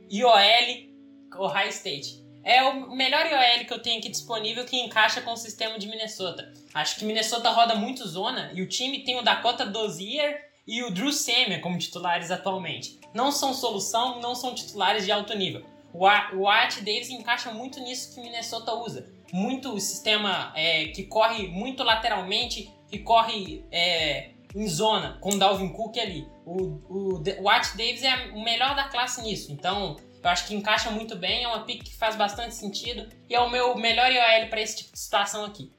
IOL 0.09 0.93
Ohio 1.37 1.69
State. 1.69 2.22
É 2.43 2.61
o 2.63 2.93
melhor 2.93 3.25
IOL 3.25 3.65
que 3.65 3.73
eu 3.73 3.81
tenho 3.81 3.99
aqui 3.99 4.09
disponível 4.09 4.65
que 4.65 4.77
encaixa 4.77 5.21
com 5.21 5.31
o 5.31 5.37
sistema 5.37 5.79
de 5.79 5.87
Minnesota. 5.87 6.53
Acho 6.73 6.97
que 6.97 7.05
Minnesota 7.05 7.49
roda 7.49 7.75
muito 7.75 8.05
zona 8.07 8.51
e 8.53 8.61
o 8.61 8.67
time 8.67 8.99
tem 8.99 9.17
o 9.17 9.21
Dakota 9.21 9.65
Dozier 9.65 10.49
e 10.67 10.83
o 10.83 10.91
Drew 10.91 11.13
Semia 11.13 11.61
como 11.61 11.77
titulares 11.77 12.31
atualmente. 12.31 12.99
Não 13.13 13.31
são 13.31 13.53
solução, 13.53 14.19
não 14.19 14.35
são 14.35 14.53
titulares 14.53 15.05
de 15.05 15.11
alto 15.11 15.35
nível. 15.37 15.65
O 15.93 16.05
Wyatt 16.45 16.79
Davis 16.79 17.09
encaixa 17.09 17.53
muito 17.53 17.79
nisso 17.79 18.13
que 18.13 18.21
Minnesota 18.21 18.73
usa. 18.73 19.07
Muito 19.31 19.79
sistema 19.79 20.51
é, 20.55 20.87
que 20.87 21.03
corre 21.03 21.47
muito 21.47 21.83
lateralmente, 21.83 22.71
que 22.89 22.99
corre 22.99 23.63
é, 23.71 24.31
em 24.55 24.67
zona, 24.67 25.17
com 25.21 25.29
o 25.29 25.39
Dalvin 25.39 25.69
Cook 25.69 25.97
ali. 25.97 26.27
O, 26.45 26.61
o, 26.89 27.23
o 27.39 27.47
Wyatt 27.47 27.77
Davis 27.77 28.03
é 28.03 28.31
o 28.33 28.43
melhor 28.43 28.75
da 28.75 28.85
classe 28.85 29.21
nisso. 29.21 29.51
Então, 29.51 29.95
eu 30.23 30.29
acho 30.29 30.47
que 30.47 30.55
encaixa 30.55 30.89
muito 30.89 31.15
bem, 31.17 31.43
é 31.43 31.47
uma 31.47 31.65
pick 31.65 31.83
que 31.83 31.95
faz 31.95 32.15
bastante 32.15 32.55
sentido 32.55 33.09
e 33.29 33.35
é 33.35 33.39
o 33.41 33.49
meu 33.49 33.75
melhor 33.75 34.09
IOL 34.09 34.47
para 34.47 34.61
esse 34.61 34.77
tipo 34.77 34.93
de 34.93 34.99
situação 34.99 35.43
aqui. 35.43 35.69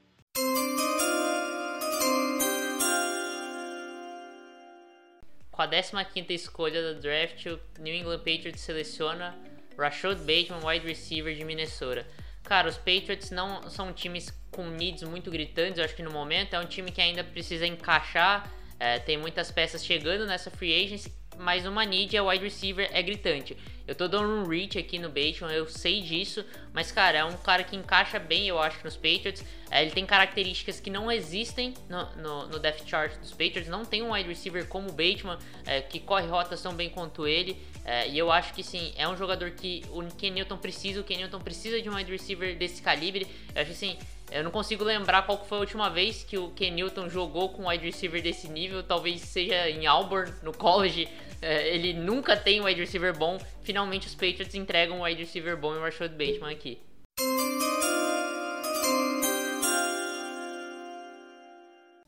Com 5.51 5.63
a 5.63 6.05
15 6.05 6.35
escolha 6.35 6.83
da 6.83 7.01
draft, 7.01 7.47
o 7.47 7.61
New 7.79 7.95
England 7.95 8.19
Patriots 8.19 8.61
seleciona 8.61 9.35
Rashad 9.79 10.19
Bateman, 10.19 10.65
wide 10.65 10.87
receiver 10.87 11.35
de 11.35 11.45
Minnesota. 11.45 12.07
Cara, 12.43 12.69
os 12.69 12.77
Patriots 12.77 13.31
não 13.31 13.71
são 13.71 13.93
times 13.93 14.31
com 14.51 14.65
needs 14.67 15.05
muito 15.05 15.31
gritantes, 15.31 15.79
eu 15.79 15.85
acho 15.85 15.97
que 15.97 16.03
no 16.03 16.11
momento 16.11 16.55
é 16.55 16.61
um 16.61 16.67
time 16.67 16.93
que 16.93 17.01
ainda 17.01 17.25
precisa 17.25 17.67
encaixar, 17.67 18.53
é, 18.79 18.99
tem 18.99 19.17
muitas 19.17 19.51
peças 19.51 19.85
chegando 19.85 20.27
nessa 20.27 20.51
free 20.51 20.85
agency, 20.85 21.11
mas 21.39 21.67
uma 21.67 21.85
need 21.85 22.17
é 22.17 22.23
wide 22.23 22.45
receiver 22.45 22.89
é 22.93 23.03
gritante. 23.03 23.57
Eu 23.87 23.95
tô 23.95 24.09
dando 24.09 24.29
um 24.29 24.49
reach 24.49 24.79
aqui 24.79 24.99
no 24.99 25.09
Bateman, 25.09 25.53
eu 25.53 25.67
sei 25.69 26.01
disso, 26.01 26.43
mas 26.73 26.91
cara, 26.91 27.19
é 27.19 27.25
um 27.25 27.37
cara 27.37 27.63
que 27.63 27.77
encaixa 27.77 28.19
bem, 28.19 28.49
eu 28.49 28.59
acho, 28.59 28.83
nos 28.83 28.97
Patriots. 28.97 29.45
É, 29.71 29.83
ele 29.83 29.91
tem 29.91 30.07
características 30.07 30.81
que 30.81 30.89
não 30.89 31.13
existem 31.13 31.75
no, 31.89 32.17
no, 32.17 32.47
no, 32.47 32.59
depth 32.59 32.89
chart 32.89 33.19
dos 33.19 33.33
Patriots. 33.33 33.69
Não 33.69 33.85
tem 33.85 34.03
um 34.03 34.13
wide 34.13 34.29
receiver 34.29 34.67
como 34.69 34.89
o 34.89 34.93
Bateman, 34.93 35.39
é, 35.67 35.83
que 35.83 36.01
corre 36.01 36.27
rotas 36.27 36.63
tão 36.63 36.73
bem 36.73 36.89
quanto 36.89 37.27
ele. 37.27 37.59
É, 37.85 38.09
e 38.09 38.19
eu 38.19 38.33
acho 38.33 38.55
que 38.55 38.63
sim, 38.63 38.95
é 38.97 39.07
um 39.07 39.17
jogador 39.17 39.51
que 39.51 39.83
o 39.91 40.03
Ken 40.17 40.31
Newton 40.31 40.57
precisa. 40.57 41.01
O 41.01 41.05
Ken 41.05 41.19
Newton 41.19 41.41
precisa 41.41 41.83
de 41.83 41.91
um 41.91 41.95
wide 41.95 42.11
receiver 42.11 42.57
desse 42.57 42.81
calibre. 42.81 43.27
Eu 43.55 43.61
acho 43.61 43.71
que 43.71 43.77
assim, 43.77 43.99
eu 44.31 44.43
não 44.43 44.51
consigo 44.51 44.83
lembrar 44.83 45.23
qual 45.23 45.45
foi 45.45 45.59
a 45.59 45.61
última 45.61 45.89
vez 45.91 46.25
que 46.25 46.37
o 46.39 46.51
Ken 46.51 46.71
Newton 46.71 47.09
jogou 47.09 47.51
com 47.51 47.65
um 47.65 47.69
wide 47.69 47.85
receiver 47.85 48.23
desse 48.23 48.49
nível. 48.49 48.83
Talvez 48.83 49.21
seja 49.21 49.69
em 49.69 49.87
Auburn, 49.87 50.33
no 50.43 50.53
college. 50.53 51.09
É, 51.41 51.75
ele 51.75 51.93
nunca 51.93 52.37
tem 52.37 52.61
um 52.61 52.65
wide 52.65 52.81
receiver 52.81 53.17
bom. 53.17 53.39
Finalmente 53.63 54.07
os 54.07 54.15
Patriots 54.15 54.55
entregam 54.55 54.99
um 54.99 55.03
wide 55.05 55.21
receiver 55.23 55.57
bom 55.57 55.77
em 55.77 55.81
Rashad 55.81 56.11
Bateman 56.13 56.53
aqui. 56.53 56.81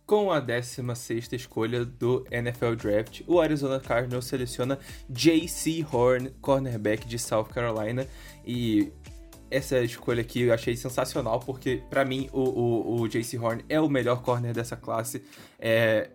Com 0.06 0.30
a 0.30 0.38
16 0.38 1.32
escolha 1.32 1.84
do 1.84 2.24
NFL 2.30 2.76
Draft, 2.76 3.22
o 3.26 3.40
Arizona 3.40 3.80
Cardinals 3.80 4.26
seleciona 4.26 4.78
J.C. 5.10 5.84
Horn, 5.92 6.30
cornerback 6.40 7.08
de 7.08 7.18
South 7.18 7.46
Carolina. 7.46 8.06
E 8.46 8.92
essa 9.50 9.80
escolha 9.82 10.20
aqui 10.20 10.42
eu 10.42 10.52
achei 10.52 10.76
sensacional, 10.76 11.40
porque 11.40 11.82
para 11.88 12.04
mim 12.04 12.28
o, 12.32 12.40
o, 12.40 13.00
o 13.00 13.08
J.C. 13.08 13.38
Horn 13.38 13.64
é 13.68 13.80
o 13.80 13.88
melhor 13.88 14.22
corner 14.22 14.52
dessa 14.52 14.76
classe. 14.76 15.22
É, 15.58 16.10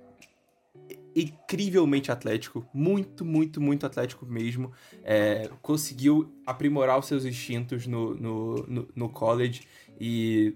incrivelmente 1.16 2.12
atlético, 2.12 2.66
muito, 2.74 3.26
muito, 3.26 3.60
muito 3.60 3.86
atlético 3.86 4.26
mesmo. 4.26 4.72
É, 5.04 5.50
conseguiu 5.62 6.34
aprimorar 6.46 6.98
os 6.98 7.06
seus 7.06 7.26
instintos 7.26 7.86
no, 7.86 8.16
no, 8.16 8.56
no, 8.68 8.88
no, 8.96 9.10
college 9.10 9.62
e 10.00 10.56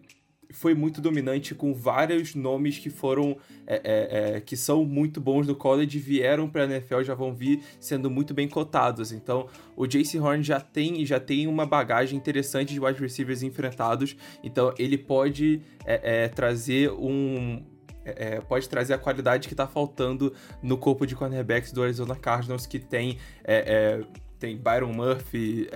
foi 0.52 0.74
muito 0.74 1.02
dominante 1.02 1.54
com 1.54 1.74
vários 1.74 2.36
nomes 2.36 2.78
que 2.78 2.90
foram 2.90 3.38
é, 3.68 3.82
é, 3.84 4.36
é 4.36 4.42
que 4.42 4.56
são 4.56 4.86
muito 4.86 5.20
bons 5.20 5.48
no 5.48 5.56
college 5.56 5.98
vieram 6.00 6.50
para 6.50 6.64
a 6.64 6.66
NFL 6.66 7.02
já 7.04 7.14
vão 7.14 7.34
vir 7.34 7.62
sendo 7.80 8.10
muito 8.10 8.34
bem 8.34 8.48
cotados. 8.48 9.12
Então 9.12 9.48
o 9.76 9.86
Jace 9.86 10.20
Horn 10.20 10.44
já 10.44 10.60
tem 10.60 11.06
já 11.06 11.20
tem 11.20 11.48
uma 11.48 11.66
bagagem 11.66 12.18
interessante 12.18 12.74
de 12.74 12.80
wide 12.80 13.00
receivers 13.00 13.44
enfrentados. 13.44 14.16
Então 14.44 14.74
ele 14.78 14.98
pode 14.98 15.62
é, 15.86 16.24
é, 16.24 16.28
trazer 16.28 16.92
um 16.92 17.64
é, 18.06 18.36
é, 18.36 18.42
pode 18.42 18.70
trazer 18.70 18.94
a 18.94 18.98
qualidade 18.98 19.48
que 19.48 19.54
está 19.54 19.68
faltando 19.68 20.32
no 20.62 20.78
corpo 20.78 21.08
de 21.08 21.16
cornerbacks 21.16 21.72
do 21.72 21.82
Arizona 21.82 22.16
Cardinals, 22.16 22.68
que 22.68 22.78
tem, 22.78 23.18
é, 23.44 24.02
é 24.02 24.26
tem 24.38 24.58
Byron 24.58 24.94
Murphy, 24.94 25.68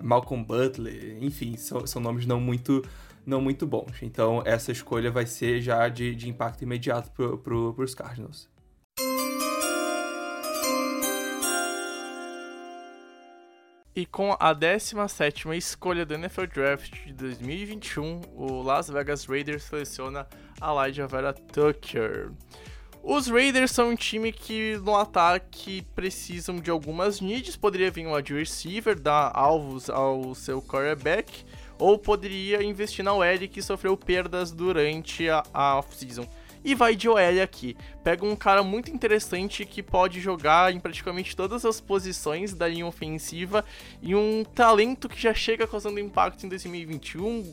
Malcolm 0.00 0.42
Butler, 0.44 1.18
enfim, 1.20 1.56
são, 1.56 1.86
são 1.86 2.00
nomes 2.00 2.24
não 2.24 2.40
muito 2.40 2.82
não 3.24 3.40
muito 3.40 3.66
bons. 3.66 4.02
Então 4.02 4.42
essa 4.44 4.72
escolha 4.72 5.10
vai 5.10 5.26
ser 5.26 5.60
já 5.60 5.88
de, 5.88 6.14
de 6.14 6.28
impacto 6.28 6.62
imediato 6.62 7.10
para 7.12 7.36
pro, 7.36 7.74
os 7.78 7.94
Cardinals. 7.94 8.50
E 13.94 14.06
com 14.06 14.34
a 14.40 14.54
17 14.54 15.50
escolha 15.50 16.06
do 16.06 16.14
NFL 16.14 16.46
Draft 16.46 17.04
de 17.04 17.12
2021, 17.12 18.22
o 18.34 18.62
Las 18.62 18.88
Vegas 18.88 19.26
Raiders 19.26 19.64
seleciona 19.64 20.26
Elijah 20.62 21.06
Vera 21.06 21.34
Tucker. 21.34 22.32
Os 23.02 23.26
Raiders 23.26 23.72
são 23.72 23.90
um 23.90 23.96
time 23.96 24.32
que 24.32 24.78
no 24.78 24.96
ataque 24.96 25.82
precisam 25.94 26.56
de 26.56 26.70
algumas 26.70 27.20
needs. 27.20 27.56
Poderia 27.56 27.90
vir 27.90 28.06
um 28.06 28.14
wide 28.14 28.32
receiver, 28.32 28.98
dar 28.98 29.30
alvos 29.34 29.90
ao 29.90 30.34
seu 30.36 30.62
quarterback, 30.62 31.44
ou 31.82 31.98
poderia 31.98 32.62
investir 32.62 33.04
na 33.04 33.12
OL 33.12 33.48
que 33.50 33.60
sofreu 33.60 33.96
perdas 33.96 34.52
durante 34.52 35.28
a, 35.28 35.42
a 35.52 35.78
off-season 35.78 36.26
e 36.64 36.74
vai 36.76 36.94
de 36.94 37.08
OL 37.08 37.42
aqui. 37.42 37.76
Pega 38.04 38.24
um 38.24 38.36
cara 38.36 38.62
muito 38.62 38.90
interessante 38.90 39.64
que 39.64 39.82
pode 39.82 40.20
jogar 40.20 40.72
em 40.72 40.78
praticamente 40.78 41.34
todas 41.34 41.64
as 41.64 41.80
posições 41.80 42.54
da 42.54 42.68
linha 42.68 42.86
ofensiva 42.86 43.64
e 44.00 44.14
um 44.14 44.44
talento 44.44 45.08
que 45.08 45.20
já 45.20 45.34
chega 45.34 45.66
causando 45.66 45.98
impacto 45.98 46.46
em 46.46 46.48
2021 46.48 47.52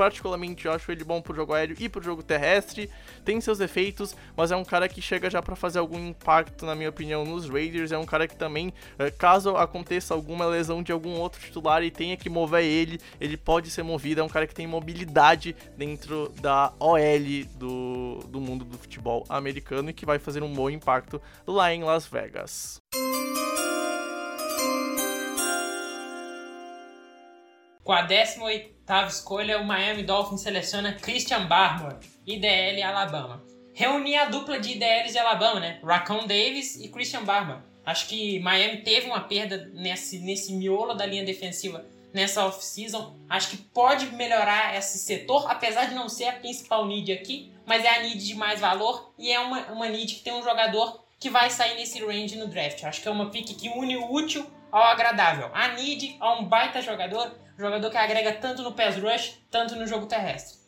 particularmente 0.00 0.64
eu 0.64 0.72
acho 0.72 0.90
ele 0.90 1.04
bom 1.04 1.20
pro 1.20 1.36
jogo 1.36 1.52
aéreo 1.52 1.76
e 1.78 1.86
pro 1.86 2.02
jogo 2.02 2.22
terrestre. 2.22 2.88
Tem 3.22 3.38
seus 3.38 3.60
efeitos, 3.60 4.16
mas 4.34 4.50
é 4.50 4.56
um 4.56 4.64
cara 4.64 4.88
que 4.88 5.02
chega 5.02 5.28
já 5.28 5.42
para 5.42 5.54
fazer 5.54 5.78
algum 5.78 5.98
impacto, 5.98 6.64
na 6.64 6.74
minha 6.74 6.88
opinião, 6.88 7.22
nos 7.22 7.50
Raiders. 7.50 7.92
É 7.92 7.98
um 7.98 8.06
cara 8.06 8.26
que 8.26 8.34
também, 8.34 8.72
eh, 8.98 9.10
caso 9.10 9.58
aconteça 9.58 10.14
alguma 10.14 10.46
lesão 10.46 10.82
de 10.82 10.90
algum 10.90 11.18
outro 11.18 11.38
titular 11.38 11.82
e 11.82 11.90
tenha 11.90 12.16
que 12.16 12.30
mover 12.30 12.64
ele, 12.64 12.98
ele 13.20 13.36
pode 13.36 13.68
ser 13.68 13.82
movido. 13.82 14.22
É 14.22 14.24
um 14.24 14.28
cara 14.28 14.46
que 14.46 14.54
tem 14.54 14.66
mobilidade 14.66 15.54
dentro 15.76 16.32
da 16.40 16.72
OL 16.80 17.44
do, 17.56 18.20
do 18.26 18.40
mundo 18.40 18.64
do 18.64 18.78
futebol 18.78 19.26
americano 19.28 19.90
e 19.90 19.92
que 19.92 20.06
vai 20.06 20.18
fazer 20.18 20.42
um 20.42 20.50
bom 20.50 20.70
impacto 20.70 21.20
lá 21.46 21.74
em 21.74 21.84
Las 21.84 22.06
Vegas. 22.06 22.80
Com 27.90 27.94
a 27.94 28.02
18 28.02 28.70
escolha, 29.08 29.58
o 29.58 29.64
Miami 29.64 30.04
Dolphins 30.04 30.42
seleciona 30.42 30.92
Christian 30.92 31.46
Barmore, 31.46 31.96
IDL 32.24 32.80
Alabama. 32.84 33.42
Reunir 33.74 34.14
a 34.14 34.26
dupla 34.26 34.60
de 34.60 34.74
IDLs 34.74 35.10
de 35.10 35.18
Alabama, 35.18 35.58
né? 35.58 35.80
Raccoon 35.82 36.24
Davis 36.24 36.76
e 36.76 36.86
Christian 36.86 37.24
Barmore. 37.24 37.64
Acho 37.84 38.06
que 38.06 38.38
Miami 38.38 38.82
teve 38.82 39.08
uma 39.08 39.22
perda 39.22 39.68
nesse, 39.74 40.20
nesse 40.20 40.52
miolo 40.52 40.94
da 40.94 41.04
linha 41.04 41.24
defensiva 41.24 41.84
nessa 42.14 42.46
off-season. 42.46 43.18
Acho 43.28 43.50
que 43.50 43.56
pode 43.56 44.06
melhorar 44.14 44.76
esse 44.76 44.96
setor, 45.00 45.50
apesar 45.50 45.86
de 45.86 45.96
não 45.96 46.08
ser 46.08 46.26
a 46.26 46.34
principal 46.34 46.86
need 46.86 47.12
aqui, 47.12 47.52
mas 47.66 47.84
é 47.84 47.88
a 47.88 48.02
need 48.04 48.24
de 48.24 48.36
mais 48.36 48.60
valor 48.60 49.12
e 49.18 49.32
é 49.32 49.40
uma, 49.40 49.66
uma 49.72 49.88
need 49.88 50.14
que 50.14 50.22
tem 50.22 50.32
um 50.32 50.44
jogador 50.44 51.04
que 51.18 51.28
vai 51.28 51.50
sair 51.50 51.74
nesse 51.74 51.98
range 51.98 52.36
no 52.36 52.46
draft. 52.46 52.84
Acho 52.84 53.02
que 53.02 53.08
é 53.08 53.10
uma 53.10 53.30
pick 53.30 53.52
que 53.56 53.68
une 53.68 53.96
o 53.96 54.12
útil 54.12 54.46
ao 54.70 54.82
agradável. 54.82 55.50
A 55.52 55.68
need 55.68 56.16
a 56.20 56.34
um 56.34 56.44
baita 56.44 56.80
jogador, 56.80 57.32
Jogador 57.60 57.90
que 57.90 57.98
agrega 57.98 58.32
tanto 58.32 58.62
no 58.62 58.72
pass 58.72 58.96
rush, 58.96 59.38
tanto 59.50 59.76
no 59.76 59.86
jogo 59.86 60.06
terrestre. 60.06 60.58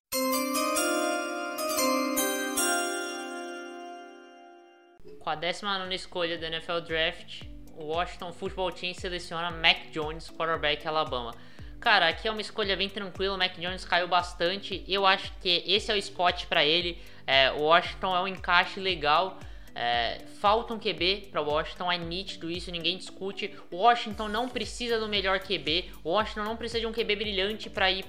Com 5.18 5.30
a 5.30 5.34
19 5.34 5.94
escolha 5.94 6.36
do 6.36 6.44
NFL 6.44 6.80
Draft, 6.80 7.44
o 7.78 7.84
Washington 7.84 8.30
Football 8.34 8.72
Team 8.72 8.92
seleciona 8.92 9.50
Mac 9.50 9.90
Jones, 9.90 10.28
quarterback 10.28 10.86
Alabama. 10.86 11.34
Cara, 11.80 12.08
aqui 12.08 12.28
é 12.28 12.30
uma 12.30 12.42
escolha 12.42 12.76
bem 12.76 12.90
tranquila. 12.90 13.36
O 13.36 13.38
Mac 13.38 13.54
Jones 13.54 13.86
caiu 13.86 14.06
bastante. 14.06 14.84
Eu 14.86 15.06
acho 15.06 15.32
que 15.40 15.64
esse 15.66 15.90
é 15.90 15.94
o 15.94 15.96
spot 15.96 16.44
para 16.44 16.62
ele. 16.62 17.00
É, 17.26 17.52
o 17.52 17.62
Washington 17.62 18.14
é 18.14 18.20
um 18.20 18.28
encaixe 18.28 18.78
legal. 18.78 19.38
É, 19.74 20.20
falta 20.40 20.74
um 20.74 20.78
QB 20.78 21.28
para 21.30 21.40
Washington, 21.40 21.90
é 21.90 21.98
nítido 21.98 22.50
isso, 22.50 22.70
ninguém 22.70 22.96
discute. 22.96 23.54
Washington 23.72 24.28
não 24.28 24.48
precisa 24.48 24.98
do 24.98 25.08
melhor 25.08 25.40
QB, 25.40 25.90
Washington 26.04 26.44
não 26.44 26.56
precisa 26.56 26.80
de 26.80 26.86
um 26.86 26.92
QB 26.92 27.16
brilhante 27.16 27.70
para 27.70 27.90
ir 27.90 28.04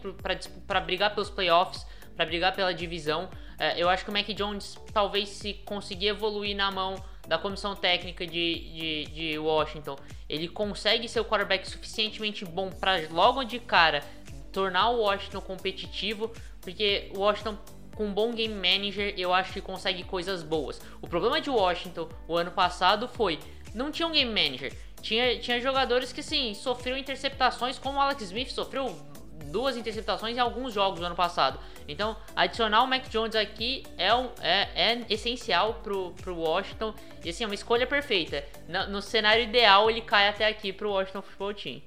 para 0.68 0.80
brigar 0.82 1.14
pelos 1.14 1.30
playoffs, 1.30 1.86
para 2.16 2.26
brigar 2.26 2.54
pela 2.54 2.74
divisão. 2.74 3.30
É, 3.58 3.82
eu 3.82 3.90
acho 3.90 4.04
que 4.04 4.10
o 4.10 4.14
Mac 4.14 4.28
Jones, 4.28 4.78
talvez 4.94 5.30
se 5.30 5.54
conseguir 5.66 6.08
evoluir 6.08 6.56
na 6.56 6.70
mão 6.70 7.02
da 7.28 7.38
comissão 7.38 7.76
técnica 7.76 8.28
de, 8.28 8.70
de, 8.72 9.06
de 9.06 9.40
Washington, 9.40 9.96
ele 10.28 10.50
consegue 10.50 11.08
ser 11.08 11.22
o 11.22 11.26
quarterback 11.26 11.68
suficientemente 11.70 12.44
bom 12.44 12.70
para 12.70 13.08
logo 13.10 13.44
de 13.46 13.60
cara 13.60 14.04
tornar 14.52 14.90
o 14.90 15.02
Washington 15.02 15.42
competitivo, 15.42 16.32
porque 16.62 17.10
o 17.16 17.20
Washington 17.20 17.58
com 17.96 18.06
um 18.06 18.14
bom 18.14 18.32
game 18.32 18.54
manager, 18.54 19.14
eu 19.18 19.34
acho 19.34 19.54
que 19.54 19.62
consegue 19.62 20.04
coisas 20.04 20.44
boas. 20.44 20.82
O 21.02 21.08
problema 21.08 21.40
de 21.40 21.50
Washington 21.50 22.10
o 22.28 22.36
ano 22.38 22.52
passado 22.52 23.08
foi 23.08 23.40
não 23.74 23.92
tinha 23.92 24.08
um 24.08 24.12
game 24.12 24.30
manager. 24.30 24.74
Tinha, 25.02 25.38
tinha 25.40 25.60
jogadores 25.60 26.14
que 26.14 26.24
sim, 26.24 26.54
sofreram 26.54 26.98
interceptações, 26.98 27.78
como 27.78 27.98
o 27.98 28.02
Alex 28.02 28.22
Smith 28.24 28.50
sofreu 28.50 28.96
duas 29.52 29.76
interceptações 29.76 30.38
em 30.38 30.40
alguns 30.40 30.74
jogos 30.74 31.00
do 31.00 31.06
ano 31.06 31.16
passado. 31.16 31.60
Então, 31.88 32.16
adicionar 32.36 32.84
o 32.84 32.88
Mac 32.88 33.08
Jones 33.10 33.36
aqui 33.36 33.84
é, 33.98 34.14
um, 34.14 34.30
é, 34.42 34.70
é 34.76 35.06
essencial 35.10 35.76
pro, 35.76 36.12
pro 36.22 36.36
Washington. 36.36 36.94
E 37.24 37.30
assim, 37.30 37.44
é 37.44 37.48
uma 37.48 37.56
escolha 37.56 37.86
perfeita. 37.86 38.44
No, 38.68 38.88
no 38.94 39.02
cenário 39.02 39.44
ideal, 39.44 39.90
ele 39.90 40.02
cai 40.02 40.28
até 40.28 40.48
aqui 40.48 40.72
pro 40.72 40.92
Washington 40.92 41.22
Football 41.22 41.54
Team. 41.54 41.82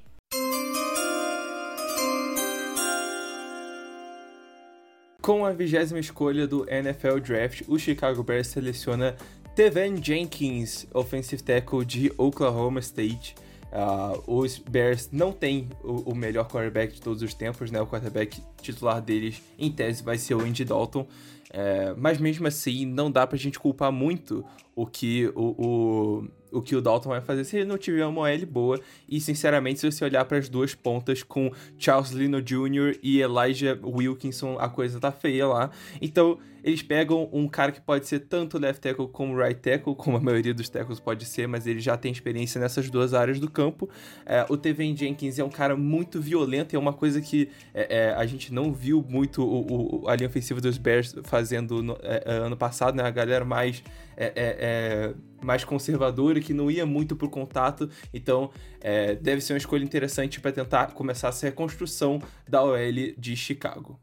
Com 5.26 5.44
a 5.44 5.50
vigésima 5.50 5.98
escolha 5.98 6.46
do 6.46 6.64
NFL 6.70 7.18
Draft, 7.18 7.62
o 7.66 7.76
Chicago 7.80 8.22
Bears 8.22 8.46
seleciona 8.46 9.16
Teven 9.56 10.00
Jenkins, 10.00 10.86
offensive 10.94 11.42
tackle 11.42 11.84
de 11.84 12.12
Oklahoma 12.16 12.78
State. 12.78 13.34
Uh, 13.72 14.38
os 14.38 14.56
Bears 14.56 15.08
não 15.10 15.32
têm 15.32 15.68
o, 15.82 16.12
o, 16.12 16.14
melhor 16.14 16.46
quarterback 16.46 16.94
de 16.94 17.00
todos 17.00 17.22
os 17.22 17.34
tempos, 17.34 17.72
né? 17.72 17.80
O 17.80 17.88
quarterback 17.88 18.40
titular 18.62 19.02
deles, 19.02 19.42
em 19.58 19.68
tese, 19.72 20.00
vai 20.00 20.16
ser 20.16 20.36
o 20.36 20.42
Andy 20.42 20.64
Dalton. 20.64 21.04
É, 21.50 21.92
mas 21.96 22.18
mesmo 22.18 22.46
assim, 22.46 22.86
não 22.86 23.10
dá 23.10 23.26
pra 23.26 23.36
gente 23.36 23.58
culpar 23.58 23.90
muito 23.90 24.44
o 24.76 24.86
que 24.86 25.26
o, 25.34 25.54
o 25.58 26.28
o 26.52 26.62
que 26.62 26.74
o 26.74 26.80
Dalton 26.80 27.10
vai 27.10 27.20
fazer 27.20 27.44
se 27.44 27.56
ele 27.56 27.66
não 27.66 27.76
tiver 27.76 28.06
uma 28.06 28.22
OL 28.22 28.46
boa. 28.46 28.80
E, 29.08 29.20
sinceramente, 29.20 29.80
se 29.80 29.90
você 29.90 30.04
olhar 30.04 30.24
para 30.24 30.38
as 30.38 30.48
duas 30.48 30.74
pontas 30.74 31.22
com 31.22 31.50
Charles 31.78 32.10
Lino 32.10 32.40
Jr. 32.40 32.98
e 33.02 33.20
Elijah 33.20 33.78
Wilkinson, 33.82 34.56
a 34.58 34.68
coisa 34.68 34.98
tá 34.98 35.12
feia 35.12 35.46
lá. 35.46 35.70
Então, 36.00 36.38
eles 36.64 36.82
pegam 36.82 37.28
um 37.32 37.46
cara 37.46 37.70
que 37.70 37.80
pode 37.80 38.08
ser 38.08 38.20
tanto 38.20 38.58
left 38.58 38.80
tackle 38.80 39.06
como 39.06 39.36
right 39.36 39.60
tackle, 39.60 39.94
como 39.94 40.16
a 40.16 40.20
maioria 40.20 40.52
dos 40.52 40.68
tackles 40.68 40.98
pode 40.98 41.24
ser, 41.24 41.46
mas 41.46 41.64
ele 41.66 41.78
já 41.78 41.96
tem 41.96 42.10
experiência 42.10 42.60
nessas 42.60 42.90
duas 42.90 43.14
áreas 43.14 43.38
do 43.38 43.48
campo. 43.48 43.88
É, 44.24 44.44
o 44.48 44.56
Teven 44.56 44.96
Jenkins 44.96 45.38
é 45.38 45.44
um 45.44 45.50
cara 45.50 45.76
muito 45.76 46.20
violento, 46.20 46.74
é 46.74 46.78
uma 46.78 46.92
coisa 46.92 47.20
que 47.20 47.50
é, 47.72 47.98
é, 47.98 48.14
a 48.14 48.26
gente 48.26 48.52
não 48.52 48.72
viu 48.72 49.04
muito 49.08 49.44
o, 49.44 50.02
o, 50.02 50.08
a 50.08 50.16
linha 50.16 50.28
ofensiva 50.28 50.60
dos 50.60 50.76
Bears 50.76 51.14
fazendo 51.22 51.82
no, 51.82 51.96
é, 52.02 52.22
é, 52.24 52.32
ano 52.32 52.56
passado, 52.56 52.96
né? 52.96 53.04
A 53.04 53.10
galera 53.10 53.44
mais 53.44 53.82
é, 54.16 54.26
é, 54.26 54.32
é, 54.36 55.14
mais 55.44 55.64
conservadora, 55.64 56.40
que 56.40 56.54
não 56.54 56.70
ia 56.70 56.86
muito 56.86 57.14
pro 57.14 57.28
contato. 57.28 57.90
Então, 58.12 58.50
é, 58.80 59.14
deve 59.14 59.40
ser 59.40 59.52
uma 59.52 59.58
escolha 59.58 59.84
interessante 59.84 60.40
para 60.40 60.52
tentar 60.52 60.92
começar 60.92 61.28
essa 61.28 61.46
reconstrução 61.46 62.20
da 62.48 62.62
OL 62.62 62.78
de 63.18 63.36
Chicago. 63.36 64.00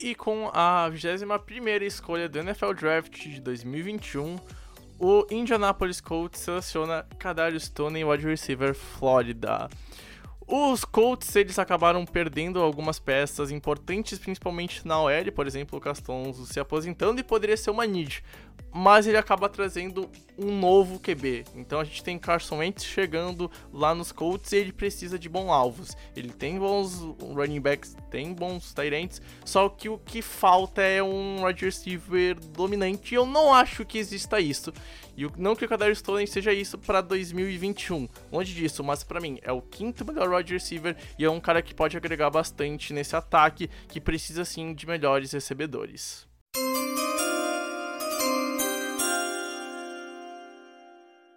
E 0.00 0.14
com 0.14 0.48
a 0.54 0.88
21 0.88 1.84
escolha 1.84 2.28
do 2.28 2.38
NFL 2.38 2.72
Draft 2.72 3.20
de 3.20 3.40
2021, 3.40 4.36
o 4.98 5.26
Indianapolis 5.30 6.00
Colts 6.00 6.40
seleciona 6.40 7.04
Kadarius 7.18 7.64
Stone, 7.64 8.04
wide 8.04 8.24
receiver 8.24 8.74
Florida. 8.74 9.68
Os 10.50 10.82
Colts, 10.82 11.36
eles 11.36 11.58
acabaram 11.58 12.06
perdendo 12.06 12.58
algumas 12.58 12.98
peças 12.98 13.50
importantes, 13.50 14.18
principalmente 14.18 14.86
na 14.86 14.98
OL, 14.98 15.32
por 15.34 15.46
exemplo, 15.46 15.78
o 15.78 15.80
Castonzo 15.80 16.46
se 16.46 16.58
aposentando 16.58 17.20
e 17.20 17.22
poderia 17.22 17.54
ser 17.54 17.70
uma 17.70 17.86
need 17.86 18.22
mas 18.72 19.06
ele 19.06 19.16
acaba 19.16 19.48
trazendo 19.48 20.10
um 20.36 20.58
novo 20.58 20.98
QB. 20.98 21.44
Então 21.54 21.80
a 21.80 21.84
gente 21.84 22.02
tem 22.02 22.18
Carson 22.18 22.58
Wentz 22.58 22.84
chegando 22.84 23.50
lá 23.72 23.94
nos 23.94 24.12
Colts 24.12 24.52
e 24.52 24.56
ele 24.56 24.72
precisa 24.72 25.18
de 25.18 25.28
bons 25.28 25.50
alvos. 25.50 25.96
Ele 26.14 26.30
tem 26.30 26.58
bons 26.58 27.00
running 27.20 27.60
backs, 27.60 27.96
tem 28.10 28.32
bons 28.32 28.72
tight 28.72 29.20
só 29.44 29.68
que 29.68 29.88
o 29.88 29.98
que 29.98 30.22
falta 30.22 30.82
é 30.82 31.02
um 31.02 31.44
wide 31.44 31.64
receiver 31.64 32.38
dominante 32.38 33.14
e 33.14 33.16
eu 33.16 33.26
não 33.26 33.52
acho 33.52 33.84
que 33.84 33.98
exista 33.98 34.38
isso. 34.38 34.72
E 35.18 35.28
não 35.36 35.56
que 35.56 35.64
o 35.64 35.68
Kadarius 35.68 35.98
Stone 35.98 36.24
seja 36.28 36.52
isso 36.52 36.78
para 36.78 37.00
2021, 37.00 38.08
longe 38.30 38.54
disso, 38.54 38.84
mas 38.84 39.02
para 39.02 39.18
mim 39.18 39.40
é 39.42 39.50
o 39.50 39.60
quinto 39.60 40.04
melhor 40.04 40.32
wide 40.32 40.52
receiver 40.52 40.96
e 41.18 41.24
é 41.24 41.28
um 41.28 41.40
cara 41.40 41.60
que 41.60 41.74
pode 41.74 41.96
agregar 41.96 42.30
bastante 42.30 42.92
nesse 42.92 43.16
ataque 43.16 43.68
que 43.88 44.00
precisa 44.00 44.44
sim 44.44 44.72
de 44.72 44.86
melhores 44.86 45.32
recebedores. 45.32 46.24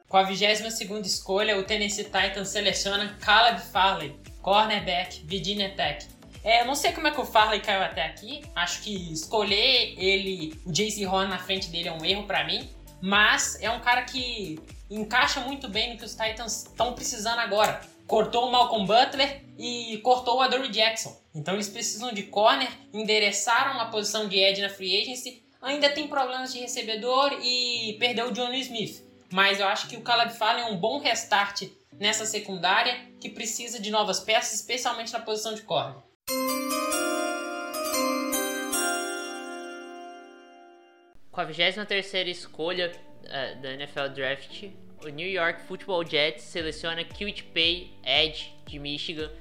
Com 0.07 0.17
a 0.17 0.21
22 0.21 1.07
escolha, 1.07 1.57
o 1.57 1.63
Tennessee 1.63 2.03
Titans 2.03 2.49
seleciona 2.49 3.17
Caleb 3.19 3.61
Farley, 3.61 4.15
cornerback, 4.43 5.25
Virginia 5.25 5.73
Tech. 5.73 6.07
É, 6.43 6.61
eu 6.61 6.65
não 6.65 6.75
sei 6.75 6.91
como 6.91 7.07
é 7.07 7.11
que 7.11 7.19
o 7.19 7.25
Farley 7.25 7.61
caiu 7.61 7.81
até 7.81 8.05
aqui. 8.05 8.43
Acho 8.55 8.83
que 8.83 9.11
escolher 9.11 9.95
ele, 9.97 10.53
o 10.67 10.71
JC 10.71 11.03
Horn 11.07 11.29
na 11.29 11.39
frente 11.39 11.69
dele 11.69 11.89
é 11.89 11.91
um 11.91 12.05
erro 12.05 12.27
para 12.27 12.43
mim. 12.43 12.69
Mas 13.01 13.57
é 13.61 13.69
um 13.69 13.79
cara 13.79 14.03
que 14.03 14.59
encaixa 14.89 15.39
muito 15.41 15.67
bem 15.67 15.91
no 15.91 15.97
que 15.97 16.05
os 16.05 16.15
Titans 16.15 16.65
estão 16.65 16.93
precisando 16.93 17.39
agora. 17.39 17.81
Cortou 18.07 18.47
o 18.47 18.51
Malcolm 18.51 18.85
Butler 18.85 19.43
e 19.57 19.99
cortou 20.03 20.37
o 20.37 20.41
Adoree 20.41 20.69
Jackson. 20.69 21.19
Então 21.33 21.53
eles 21.53 21.69
precisam 21.69 22.13
de 22.13 22.23
corner, 22.23 22.69
endereçaram 22.93 23.79
a 23.79 23.85
posição 23.85 24.27
de 24.27 24.37
Ed 24.37 24.61
na 24.61 24.69
free 24.69 25.01
agency. 25.01 25.43
Ainda 25.61 25.89
tem 25.89 26.07
problemas 26.07 26.53
de 26.53 26.59
recebedor 26.59 27.39
e 27.41 27.95
perdeu 27.99 28.27
o 28.27 28.31
Johnny 28.31 28.59
Smith 28.61 29.11
mas 29.31 29.59
eu 29.59 29.67
acho 29.67 29.87
que 29.87 29.95
o 29.95 30.01
Caleb 30.01 30.33
Fallen 30.33 30.65
é 30.65 30.67
um 30.67 30.77
bom 30.77 30.99
restart 30.99 31.63
nessa 31.93 32.25
secundária 32.25 32.99
que 33.19 33.29
precisa 33.29 33.79
de 33.79 33.89
novas 33.89 34.19
peças, 34.19 34.55
especialmente 34.55 35.13
na 35.13 35.19
posição 35.19 35.53
de 35.53 35.61
corner. 35.61 35.95
Com 41.31 41.39
a 41.39 41.45
23 41.45 42.13
escolha 42.27 42.91
uh, 42.91 43.61
da 43.61 43.71
NFL 43.71 44.09
Draft, 44.13 44.65
o 45.01 45.07
New 45.07 45.29
York 45.29 45.61
Football 45.61 46.05
Jets 46.05 46.43
seleciona 46.43 47.05
Qt 47.05 47.43
Pay 47.53 47.93
Edge 48.03 48.53
de 48.67 48.77
Michigan. 48.77 49.31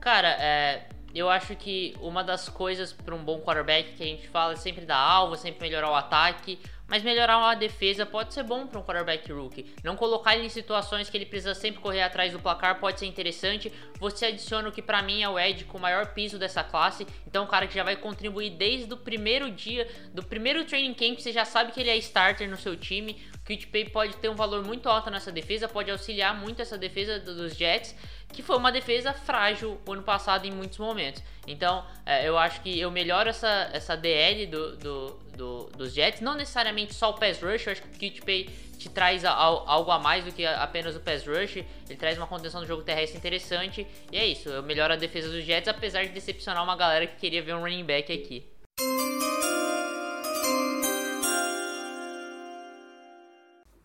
Cara, 0.00 0.36
é, 0.40 0.88
eu 1.14 1.30
acho 1.30 1.54
que 1.54 1.96
uma 2.00 2.24
das 2.24 2.48
coisas 2.48 2.92
para 2.92 3.14
um 3.14 3.24
bom 3.24 3.40
quarterback 3.40 3.92
que 3.92 4.02
a 4.02 4.06
gente 4.06 4.26
fala 4.28 4.54
é 4.54 4.56
sempre 4.56 4.84
dar 4.84 4.98
alvo, 4.98 5.36
sempre 5.36 5.60
melhorar 5.60 5.90
o 5.90 5.94
ataque. 5.94 6.58
Mas 6.88 7.02
melhorar 7.02 7.38
uma 7.38 7.54
defesa 7.54 8.06
pode 8.06 8.32
ser 8.32 8.44
bom 8.44 8.66
para 8.66 8.78
um 8.78 8.82
quarterback 8.82 9.30
rookie. 9.32 9.66
Não 9.82 9.96
colocar 9.96 10.36
ele 10.36 10.46
em 10.46 10.48
situações 10.48 11.10
que 11.10 11.16
ele 11.16 11.26
precisa 11.26 11.54
sempre 11.54 11.80
correr 11.80 12.02
atrás 12.02 12.32
do 12.32 12.38
placar 12.38 12.78
pode 12.78 13.00
ser 13.00 13.06
interessante. 13.06 13.72
Você 13.98 14.26
adiciona 14.26 14.68
o 14.68 14.72
que 14.72 14.80
para 14.80 15.02
mim 15.02 15.22
é 15.22 15.28
o 15.28 15.38
Ed 15.38 15.64
com 15.64 15.78
o 15.78 15.80
maior 15.80 16.14
piso 16.14 16.38
dessa 16.38 16.62
classe. 16.62 17.06
Então, 17.26 17.44
um 17.44 17.46
cara 17.46 17.66
que 17.66 17.74
já 17.74 17.82
vai 17.82 17.96
contribuir 17.96 18.50
desde 18.50 18.92
o 18.92 18.96
primeiro 18.96 19.50
dia, 19.50 19.88
do 20.14 20.22
primeiro 20.22 20.64
training 20.64 20.94
camp, 20.94 21.18
você 21.18 21.32
já 21.32 21.44
sabe 21.44 21.72
que 21.72 21.80
ele 21.80 21.90
é 21.90 21.96
starter 21.96 22.48
no 22.48 22.56
seu 22.56 22.76
time. 22.76 23.20
O 23.34 23.46
QTPay 23.46 23.90
pode 23.90 24.16
ter 24.16 24.28
um 24.28 24.34
valor 24.34 24.64
muito 24.64 24.88
alto 24.88 25.10
nessa 25.10 25.32
defesa, 25.32 25.68
pode 25.68 25.90
auxiliar 25.90 26.38
muito 26.38 26.62
essa 26.62 26.78
defesa 26.78 27.18
dos 27.18 27.56
Jets 27.56 27.94
que 28.36 28.42
foi 28.42 28.58
uma 28.58 28.70
defesa 28.70 29.14
frágil 29.14 29.80
ano 29.88 30.02
passado 30.02 30.46
em 30.46 30.52
muitos 30.52 30.76
momentos. 30.76 31.22
Então, 31.46 31.82
é, 32.04 32.28
eu 32.28 32.36
acho 32.36 32.60
que 32.60 32.78
eu 32.78 32.90
melhoro 32.90 33.30
essa, 33.30 33.70
essa 33.72 33.96
DL 33.96 34.46
do, 34.46 34.76
do, 34.76 35.18
do, 35.34 35.64
dos 35.74 35.94
Jets, 35.94 36.20
não 36.20 36.34
necessariamente 36.34 36.92
só 36.94 37.10
o 37.10 37.14
pass 37.14 37.40
rush, 37.40 37.66
eu 37.66 37.72
acho 37.72 37.82
que 37.82 37.88
o 37.88 37.98
Kitpay 37.98 38.44
te 38.78 38.90
traz 38.90 39.24
algo 39.24 39.90
a 39.90 39.98
mais 39.98 40.22
do 40.22 40.32
que 40.32 40.44
apenas 40.44 40.94
o 40.94 41.00
pass 41.00 41.26
rush, 41.26 41.56
ele 41.56 41.96
traz 41.98 42.18
uma 42.18 42.26
contenção 42.26 42.60
do 42.60 42.66
jogo 42.66 42.82
terrestre 42.82 43.16
interessante, 43.16 43.86
e 44.12 44.18
é 44.18 44.26
isso, 44.26 44.50
eu 44.50 44.62
melhoro 44.62 44.92
a 44.92 44.96
defesa 44.96 45.30
dos 45.30 45.42
Jets, 45.42 45.68
apesar 45.68 46.04
de 46.04 46.10
decepcionar 46.10 46.62
uma 46.62 46.76
galera 46.76 47.06
que 47.06 47.16
queria 47.16 47.42
ver 47.42 47.54
um 47.54 47.60
running 47.60 47.84
back 47.84 48.12
aqui. 48.12 48.44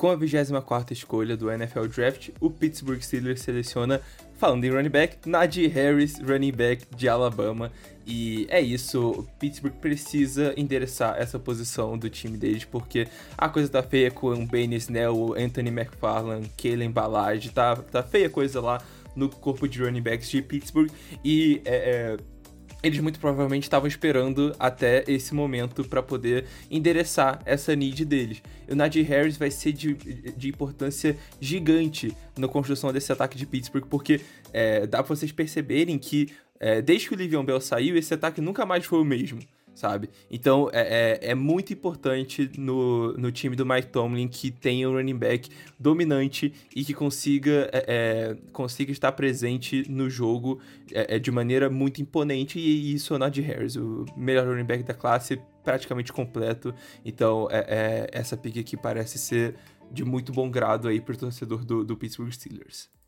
Com 0.01 0.09
a 0.09 0.15
24 0.15 0.93
escolha 0.93 1.37
do 1.37 1.51
NFL 1.51 1.85
Draft, 1.85 2.29
o 2.39 2.49
Pittsburgh 2.49 2.99
Steelers 3.01 3.41
seleciona, 3.41 4.01
falando 4.41 4.65
em 4.65 4.71
running 4.71 4.89
back, 4.89 5.30
Najee 5.30 5.67
Harris, 5.67 6.19
running 6.19 6.51
back 6.51 6.88
de 6.95 7.08
Alabama. 7.08 7.71
E 8.08 8.47
é 8.49 8.60
isso, 8.60 9.12
o 9.12 9.23
Pittsburgh 9.38 9.75
precisa 9.75 10.51
endereçar 10.58 11.15
essa 11.19 11.38
posição 11.38 11.95
do 11.95 12.10
time 12.10 12.36
deles, 12.39 12.65
porque 12.65 13.08
a 13.38 13.47
coisa 13.47 13.69
tá 13.69 13.84
feia 13.84 14.10
com 14.10 14.34
o 14.34 14.47
Benny 14.47 14.77
Snell, 14.77 15.36
Anthony 15.38 15.69
McFarland, 15.69 16.49
Kalen 16.58 16.89
Ballard, 16.89 17.51
tá, 17.51 17.75
tá 17.75 18.01
feia 18.01 18.32
coisa 18.32 18.60
lá 18.60 18.82
no 19.15 19.30
corpo 19.30 19.67
de 19.67 19.84
running 19.84 20.01
backs 20.01 20.27
de 20.27 20.41
Pittsburgh. 20.41 20.89
E 21.23 21.62
é, 21.63 21.75
é 21.75 22.17
eles 22.84 23.00
muito 23.00 23.20
provavelmente 23.20 23.63
estavam 23.63 23.88
esperando 23.88 24.56
até 24.60 25.04
esse 25.08 25.34
momento 25.34 25.84
para 25.84 26.02
poder 26.02 26.46
endereçar 26.70 27.41
essa 27.46 27.76
need 27.76 28.04
deles. 28.06 28.41
E 28.67 28.74
o 28.74 28.76
Najee 28.76 29.04
Harris 29.04 29.38
vai 29.38 29.52
ser 29.52 29.72
de, 29.74 29.94
de 29.94 30.50
importância 30.50 31.17
gigante 31.39 32.15
na 32.38 32.48
construção 32.48 32.91
desse 32.91 33.12
ataque 33.12 33.38
de 33.38 33.46
Pittsburgh, 33.46 33.86
porque 33.89 34.22
é, 34.52 34.88
dá 34.88 35.04
pra 35.04 35.15
vocês 35.15 35.32
perceberem 35.32 35.98
que 35.98 36.30
é, 36.60 36.82
desde 36.82 37.08
que 37.08 37.15
o 37.15 37.17
Livion 37.17 37.44
Bell 37.44 37.60
saiu, 37.60 37.98
esse 37.98 38.13
ataque 38.13 38.39
nunca 38.39 38.65
mais 38.65 38.86
foi 38.86 39.00
o 39.00 39.06
mesmo 39.06 39.39
sabe? 39.73 40.10
Então 40.29 40.69
é, 40.71 41.19
é, 41.21 41.31
é, 41.31 41.36
muito 41.36 41.73
importante 41.73 42.49
no, 42.57 43.13
no 43.13 43.31
time 43.31 43.55
do 43.55 43.65
Mike 43.65 43.88
Tomlin 43.88 44.27
que 44.27 44.51
tenha 44.51 44.89
um 44.89 44.93
running 44.93 45.17
back 45.17 45.49
dominante 45.79 46.53
e 46.75 46.84
que 46.84 46.93
consiga, 46.93 47.69
é, 47.73 47.86
é 47.88 48.38
consiga 48.51 48.91
estar 48.91 49.12
presente 49.13 49.84
no 49.89 50.10
jogo 50.10 50.60
é, 50.91 51.15
é, 51.15 51.19
de 51.19 51.31
maneira 51.31 51.69
muito 51.69 52.01
imponente. 52.01 52.60
E 52.60 52.93
isso 52.93 53.13
é 53.13 53.15
o 53.15 53.19
Najee 53.19 53.41
Harris, 53.41 53.75
o 53.75 54.05
melhor 54.15 54.47
running 54.47 54.65
back 54.65 54.84
da 54.84 54.93
classe, 54.93 55.41
praticamente 55.63 56.12
completo. 56.12 56.73
Então 57.03 57.47
essa 58.12 58.38
pick 58.38 58.57
aqui 58.57 58.77
parece 58.77 59.17
ser 59.17 59.55
de 59.91 60.05
muito 60.05 60.31
bom 60.31 60.49
grado 60.49 60.88
aí 60.88 61.01
para 61.01 61.13
o 61.13 61.17
torcedor 61.17 61.65
do, 61.65 61.84
do 61.84 61.97
Pittsburgh 61.97 62.31
Steelers. 62.31 63.00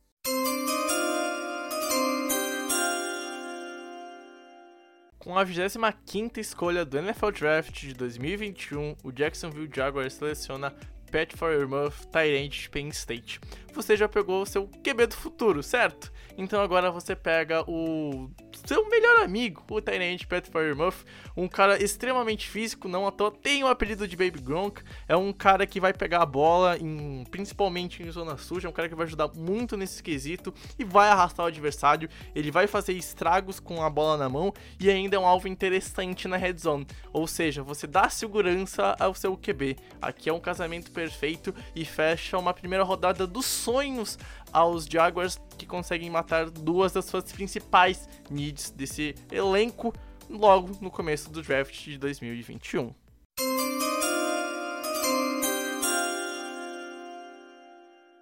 Com 5.23 5.37
a 5.37 5.45
25ª 5.45 6.37
escolha 6.39 6.83
do 6.83 6.97
NFL 6.97 7.31
Draft 7.31 7.79
de 7.79 7.93
2021, 7.93 8.97
o 9.05 9.09
Jacksonville 9.09 9.69
Jaguars 9.73 10.15
seleciona 10.15 10.75
Pat 11.09 11.33
Fryermuth, 11.33 12.07
Tyrant 12.11 12.67
Penn 12.69 12.89
State. 12.89 13.39
Você 13.73 13.95
já 13.95 14.09
pegou 14.09 14.41
o 14.41 14.45
seu 14.45 14.67
QB 14.67 15.07
do 15.07 15.15
futuro, 15.15 15.63
certo? 15.63 16.11
Então 16.37 16.61
agora 16.61 16.91
você 16.91 17.15
pega 17.15 17.63
o 17.69 18.29
seu 18.65 18.87
melhor 18.89 19.23
amigo, 19.23 19.63
o 19.69 19.81
Tyrant 19.81 20.25
Pat 20.25 20.47
Fryermuth, 20.49 21.05
um 21.35 21.47
cara 21.47 21.81
extremamente 21.81 22.47
físico, 22.49 22.87
não 22.87 23.07
à 23.07 23.11
toa 23.11 23.31
tem 23.31 23.63
o 23.63 23.67
apelido 23.67 24.07
de 24.07 24.15
Baby 24.15 24.39
Gronk, 24.39 24.81
é 25.07 25.15
um 25.15 25.33
cara 25.33 25.65
que 25.65 25.79
vai 25.79 25.93
pegar 25.93 26.21
a 26.21 26.25
bola, 26.25 26.77
em, 26.77 27.23
principalmente 27.29 28.03
em 28.03 28.11
zona 28.11 28.37
suja, 28.37 28.67
é 28.67 28.69
um 28.69 28.73
cara 28.73 28.87
que 28.89 28.95
vai 28.95 29.05
ajudar 29.05 29.29
muito 29.35 29.75
nesse 29.75 30.01
quesito 30.01 30.53
e 30.77 30.83
vai 30.83 31.09
arrastar 31.09 31.45
o 31.45 31.49
adversário, 31.49 32.09
ele 32.35 32.51
vai 32.51 32.67
fazer 32.67 32.93
estragos 32.93 33.59
com 33.59 33.81
a 33.81 33.89
bola 33.89 34.17
na 34.17 34.29
mão 34.29 34.53
e 34.79 34.89
ainda 34.89 35.15
é 35.15 35.19
um 35.19 35.25
alvo 35.25 35.47
interessante 35.47 36.27
na 36.27 36.37
red 36.37 36.57
zone, 36.57 36.87
ou 37.11 37.27
seja, 37.27 37.63
você 37.63 37.87
dá 37.87 38.09
segurança 38.09 38.95
ao 38.99 39.13
seu 39.13 39.35
QB. 39.35 39.77
Aqui 40.01 40.29
é 40.29 40.33
um 40.33 40.39
casamento 40.39 40.91
perfeito 40.91 41.53
e 41.75 41.85
fecha 41.85 42.37
uma 42.37 42.53
primeira 42.53 42.83
rodada 42.83 43.25
dos 43.25 43.45
sonhos 43.45 44.17
aos 44.51 44.85
Jaguars 44.85 45.41
que 45.57 45.65
conseguem 45.65 46.09
matar 46.09 46.49
duas 46.49 46.91
das 46.91 47.05
suas 47.05 47.31
principais 47.31 48.07
needs 48.43 48.71
desse 48.71 49.15
elenco 49.31 49.93
logo 50.29 50.77
no 50.81 50.91
começo 50.91 51.29
do 51.29 51.41
draft 51.41 51.83
de 51.85 51.97
2021. 51.97 52.93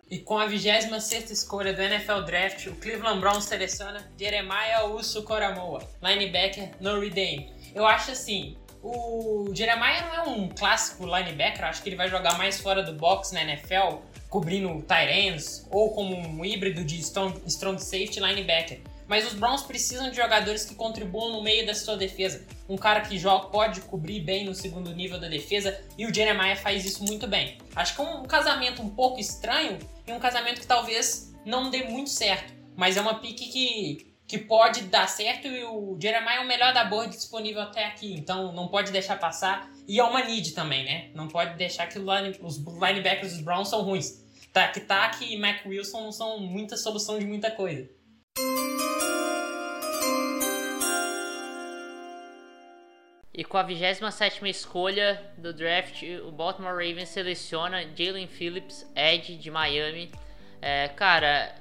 E 0.09 0.19
com 0.19 0.37
a 0.37 0.45
26 0.45 1.31
escolha 1.31 1.73
do 1.73 1.81
NFL 1.81 2.23
Draft, 2.25 2.67
o 2.67 2.75
Cleveland 2.75 3.21
Browns 3.21 3.45
seleciona 3.45 4.11
Jeremiah 4.19 4.83
Uso 4.83 5.23
Coramoa, 5.23 5.87
linebacker 6.03 6.71
Notre 6.81 7.09
Dame. 7.09 7.49
Eu 7.73 7.87
acho 7.87 8.11
assim, 8.11 8.57
o 8.83 9.49
Jeremiah 9.53 10.05
não 10.07 10.15
é 10.15 10.21
um 10.27 10.49
clássico 10.49 11.05
linebacker, 11.05 11.63
acho 11.63 11.81
que 11.81 11.87
ele 11.87 11.95
vai 11.95 12.09
jogar 12.09 12.37
mais 12.37 12.59
fora 12.59 12.83
do 12.83 12.91
box 12.91 13.31
na 13.31 13.41
NFL, 13.41 13.99
cobrindo 14.29 14.81
tight 14.81 15.09
ends, 15.09 15.65
ou 15.71 15.93
como 15.93 16.13
um 16.13 16.43
híbrido 16.43 16.83
de 16.83 16.99
strong, 16.99 17.39
strong 17.47 17.81
safety 17.81 18.19
linebacker. 18.19 18.81
Mas 19.07 19.27
os 19.27 19.33
Browns 19.33 19.63
precisam 19.63 20.09
de 20.09 20.15
jogadores 20.15 20.65
que 20.65 20.75
contribuam 20.75 21.31
no 21.31 21.41
meio 21.41 21.65
da 21.65 21.73
sua 21.73 21.97
defesa. 21.97 22.45
Um 22.69 22.77
cara 22.77 23.01
que 23.01 23.17
joga, 23.17 23.47
pode 23.47 23.81
cobrir 23.81 24.21
bem 24.21 24.45
no 24.45 24.55
segundo 24.55 24.93
nível 24.93 25.19
da 25.19 25.27
defesa 25.27 25.79
e 25.97 26.05
o 26.05 26.13
Jeremiah 26.13 26.55
faz 26.55 26.85
isso 26.85 27.03
muito 27.03 27.27
bem. 27.27 27.57
Acho 27.75 27.95
que 27.95 28.01
é 28.01 28.05
um 28.05 28.23
casamento 28.23 28.81
um 28.81 28.89
pouco 28.89 29.19
estranho 29.19 29.77
e 30.07 30.11
um 30.11 30.19
casamento 30.19 30.61
que 30.61 30.67
talvez 30.67 31.33
não 31.45 31.69
dê 31.69 31.83
muito 31.83 32.09
certo. 32.09 32.53
Mas 32.75 32.97
é 32.97 33.01
uma 33.01 33.15
pique 33.15 33.49
que 33.49 34.11
que 34.31 34.37
pode 34.37 34.83
dar 34.83 35.09
certo 35.09 35.45
e 35.45 35.61
o 35.65 35.97
Jeremiah 36.01 36.35
é 36.35 36.39
o 36.39 36.47
melhor 36.47 36.73
da 36.73 36.85
board 36.85 37.13
disponível 37.13 37.61
até 37.63 37.83
aqui, 37.83 38.13
então 38.13 38.53
não 38.53 38.69
pode 38.69 38.89
deixar 38.89 39.19
passar. 39.19 39.69
E 39.85 39.99
é 39.99 40.03
uma 40.05 40.23
need 40.23 40.53
também, 40.53 40.85
né? 40.85 41.09
Não 41.13 41.27
pode 41.27 41.57
deixar 41.57 41.87
que 41.87 41.99
os 41.99 42.55
linebackers 42.81 43.33
dos 43.33 43.41
Browns 43.41 43.67
são 43.67 43.81
ruins. 43.81 44.23
Tak 44.53 44.79
Tak 44.81 45.25
e 45.25 45.37
Mac 45.37 45.65
Wilson 45.65 46.03
não 46.03 46.11
são 46.13 46.39
muita 46.39 46.77
solução 46.77 47.19
de 47.19 47.25
muita 47.25 47.51
coisa. 47.51 47.89
E 53.33 53.43
com 53.43 53.57
a 53.57 53.63
27 53.63 54.47
escolha 54.49 55.19
do 55.37 55.53
draft, 55.53 56.03
o 56.27 56.31
Baltimore 56.31 56.73
Ravens 56.73 57.09
seleciona 57.09 57.81
Jalen 57.95 58.27
Phillips, 58.27 58.85
Edge 58.95 59.35
de 59.35 59.49
Miami. 59.49 60.11
É, 60.61 60.89
cara, 60.89 61.55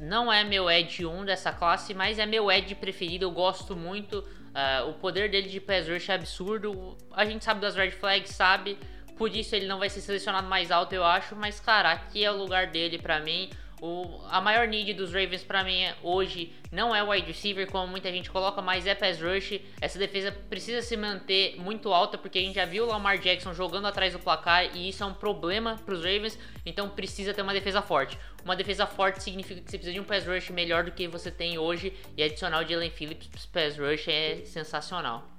não 0.00 0.32
é 0.32 0.42
meu 0.42 0.70
Edge 0.70 1.06
1 1.06 1.24
dessa 1.26 1.52
classe, 1.52 1.92
mas 1.92 2.18
é 2.18 2.26
meu 2.26 2.50
Edge 2.50 2.74
preferido. 2.74 3.26
Eu 3.26 3.30
gosto 3.30 3.76
muito. 3.76 4.18
Uh, 4.18 4.88
o 4.88 4.94
poder 4.94 5.30
dele 5.30 5.48
de 5.48 5.60
pass 5.60 5.88
rush 5.88 6.08
é 6.08 6.14
absurdo. 6.14 6.96
A 7.12 7.24
gente 7.24 7.44
sabe 7.44 7.60
das 7.60 7.76
red 7.76 7.90
flags, 7.90 8.30
sabe. 8.34 8.78
Por 9.16 9.34
isso 9.36 9.54
ele 9.54 9.66
não 9.66 9.78
vai 9.78 9.90
ser 9.90 10.00
selecionado 10.00 10.48
mais 10.48 10.70
alto, 10.70 10.94
eu 10.94 11.04
acho. 11.04 11.36
Mas, 11.36 11.60
cara, 11.60 11.92
aqui 11.92 12.24
é 12.24 12.32
o 12.32 12.36
lugar 12.36 12.68
dele 12.68 12.98
para 12.98 13.20
mim. 13.20 13.50
O, 13.80 14.20
a 14.30 14.40
maior 14.40 14.66
need 14.66 14.92
dos 14.94 15.12
Ravens 15.12 15.42
para 15.42 15.62
mim 15.64 15.82
é, 15.82 15.94
hoje 16.02 16.52
não 16.70 16.94
é 16.94 17.02
o 17.02 17.10
wide 17.10 17.26
receiver, 17.26 17.70
como 17.70 17.86
muita 17.86 18.10
gente 18.10 18.30
coloca, 18.30 18.62
mas 18.62 18.86
é 18.86 18.94
pass 18.94 19.20
rush. 19.20 19.60
Essa 19.80 19.98
defesa 19.98 20.32
precisa 20.32 20.82
se 20.82 20.96
manter 20.96 21.56
muito 21.58 21.92
alta, 21.92 22.16
porque 22.16 22.38
a 22.38 22.42
gente 22.42 22.54
já 22.54 22.64
viu 22.64 22.84
o 22.84 22.88
Lamar 22.88 23.18
Jackson 23.18 23.52
jogando 23.52 23.86
atrás 23.86 24.12
do 24.12 24.18
placar 24.18 24.76
e 24.76 24.88
isso 24.88 25.02
é 25.02 25.06
um 25.06 25.14
problema 25.14 25.76
para 25.84 25.94
os 25.94 26.00
Ravens, 26.00 26.38
então 26.64 26.88
precisa 26.88 27.34
ter 27.34 27.42
uma 27.42 27.52
defesa 27.52 27.82
forte. 27.82 28.18
Uma 28.44 28.56
defesa 28.56 28.86
forte 28.86 29.22
significa 29.22 29.60
que 29.60 29.70
você 29.70 29.78
precisa 29.78 29.94
de 29.94 30.00
um 30.00 30.04
pass 30.04 30.26
rush 30.26 30.50
melhor 30.50 30.84
do 30.84 30.92
que 30.92 31.08
você 31.08 31.30
tem 31.30 31.58
hoje 31.58 31.92
e 32.16 32.22
adicionar 32.22 32.64
o 32.64 32.68
Jalen 32.68 32.90
Phillips 32.90 33.46
pass 33.46 33.78
rush 33.78 34.08
é 34.08 34.42
sensacional. 34.44 35.34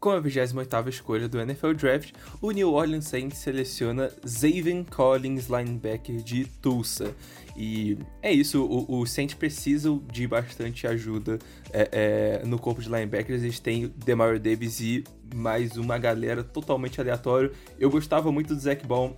Com 0.00 0.10
a 0.10 0.22
28ª 0.22 0.88
escolha 0.88 1.28
do 1.28 1.40
NFL 1.40 1.72
Draft, 1.72 2.12
o 2.40 2.52
New 2.52 2.72
Orleans 2.72 3.08
Saints 3.08 3.38
seleciona 3.38 4.12
Zaven 4.24 4.84
Collins, 4.84 5.48
linebacker 5.48 6.22
de 6.22 6.44
Tulsa. 6.44 7.12
E 7.56 7.98
é 8.22 8.32
isso, 8.32 8.64
o, 8.64 9.00
o 9.00 9.04
Saints 9.04 9.34
precisam 9.34 10.00
de 10.12 10.28
bastante 10.28 10.86
ajuda 10.86 11.40
é, 11.72 12.40
é, 12.40 12.46
no 12.46 12.60
corpo 12.60 12.80
de 12.80 12.88
linebackers. 12.88 13.42
Eles 13.42 13.58
têm 13.58 13.92
Demario 13.96 14.38
Davis 14.38 14.78
e 14.78 15.02
mais 15.34 15.76
uma 15.76 15.98
galera 15.98 16.44
totalmente 16.44 17.00
aleatório. 17.00 17.50
Eu 17.76 17.90
gostava 17.90 18.30
muito 18.30 18.54
do 18.54 18.60
Zach 18.60 18.86
Baum 18.86 19.16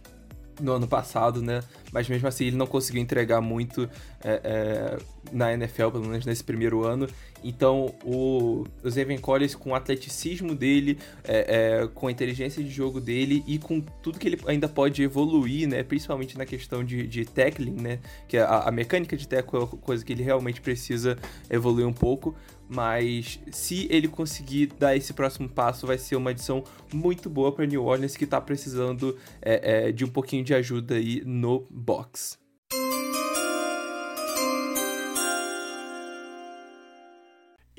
no 0.60 0.72
ano 0.72 0.86
passado, 0.86 1.42
né? 1.42 1.62
Mas 1.92 2.08
mesmo 2.08 2.28
assim 2.28 2.46
ele 2.46 2.56
não 2.56 2.66
conseguiu 2.66 3.02
entregar 3.02 3.40
muito 3.40 3.88
é, 4.22 4.40
é, 4.44 4.98
na 5.32 5.52
NFL, 5.52 5.90
pelo 5.90 6.06
menos 6.06 6.24
nesse 6.24 6.44
primeiro 6.44 6.84
ano. 6.84 7.08
Então 7.42 7.94
o, 8.04 8.64
o 8.82 8.90
Zevin 8.90 9.18
Collins, 9.18 9.54
com 9.54 9.70
o 9.70 9.74
atleticismo 9.74 10.54
dele, 10.54 10.98
é, 11.24 11.82
é, 11.82 11.86
com 11.88 12.06
a 12.06 12.12
inteligência 12.12 12.62
de 12.62 12.70
jogo 12.70 13.00
dele 13.00 13.42
e 13.46 13.58
com 13.58 13.80
tudo 13.80 14.18
que 14.18 14.28
ele 14.28 14.40
ainda 14.46 14.68
pode 14.68 15.02
evoluir, 15.02 15.68
né? 15.68 15.82
Principalmente 15.82 16.36
na 16.36 16.46
questão 16.46 16.84
de, 16.84 17.06
de 17.06 17.24
tackling, 17.24 17.80
né? 17.80 17.98
Que 18.28 18.38
a, 18.38 18.60
a 18.60 18.70
mecânica 18.70 19.16
de 19.16 19.26
tackle 19.26 19.62
é 19.62 19.66
coisa 19.80 20.04
que 20.04 20.12
ele 20.12 20.22
realmente 20.22 20.60
precisa 20.60 21.18
evoluir 21.50 21.86
um 21.86 21.92
pouco 21.92 22.34
mas 22.70 23.40
se 23.50 23.88
ele 23.90 24.06
conseguir 24.06 24.66
dar 24.78 24.96
esse 24.96 25.12
próximo 25.12 25.48
passo, 25.48 25.88
vai 25.88 25.98
ser 25.98 26.14
uma 26.14 26.30
adição 26.30 26.62
muito 26.94 27.28
boa 27.28 27.50
para 27.50 27.66
New 27.66 27.84
Orleans 27.84 28.16
que 28.16 28.22
está 28.22 28.40
precisando 28.40 29.18
é, 29.42 29.88
é, 29.88 29.92
de 29.92 30.04
um 30.04 30.08
pouquinho 30.08 30.44
de 30.44 30.54
ajuda 30.54 30.94
aí 30.94 31.20
no 31.26 31.66
box. 31.68 32.38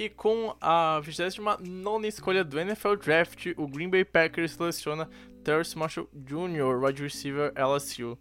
E 0.02 0.10
com 0.10 0.56
a 0.60 1.00
29 1.00 2.08
escolha 2.08 2.44
do 2.44 2.60
NFL 2.60 2.96
Draft, 2.96 3.54
o 3.56 3.68
Green 3.68 3.88
Bay 3.88 4.04
Packers 4.04 4.54
seleciona 4.54 5.08
Terrence 5.44 5.78
Marshall 5.78 6.10
Jr., 6.12 6.84
wide 6.84 7.04
receiver 7.04 7.54
LSU. 7.56 8.18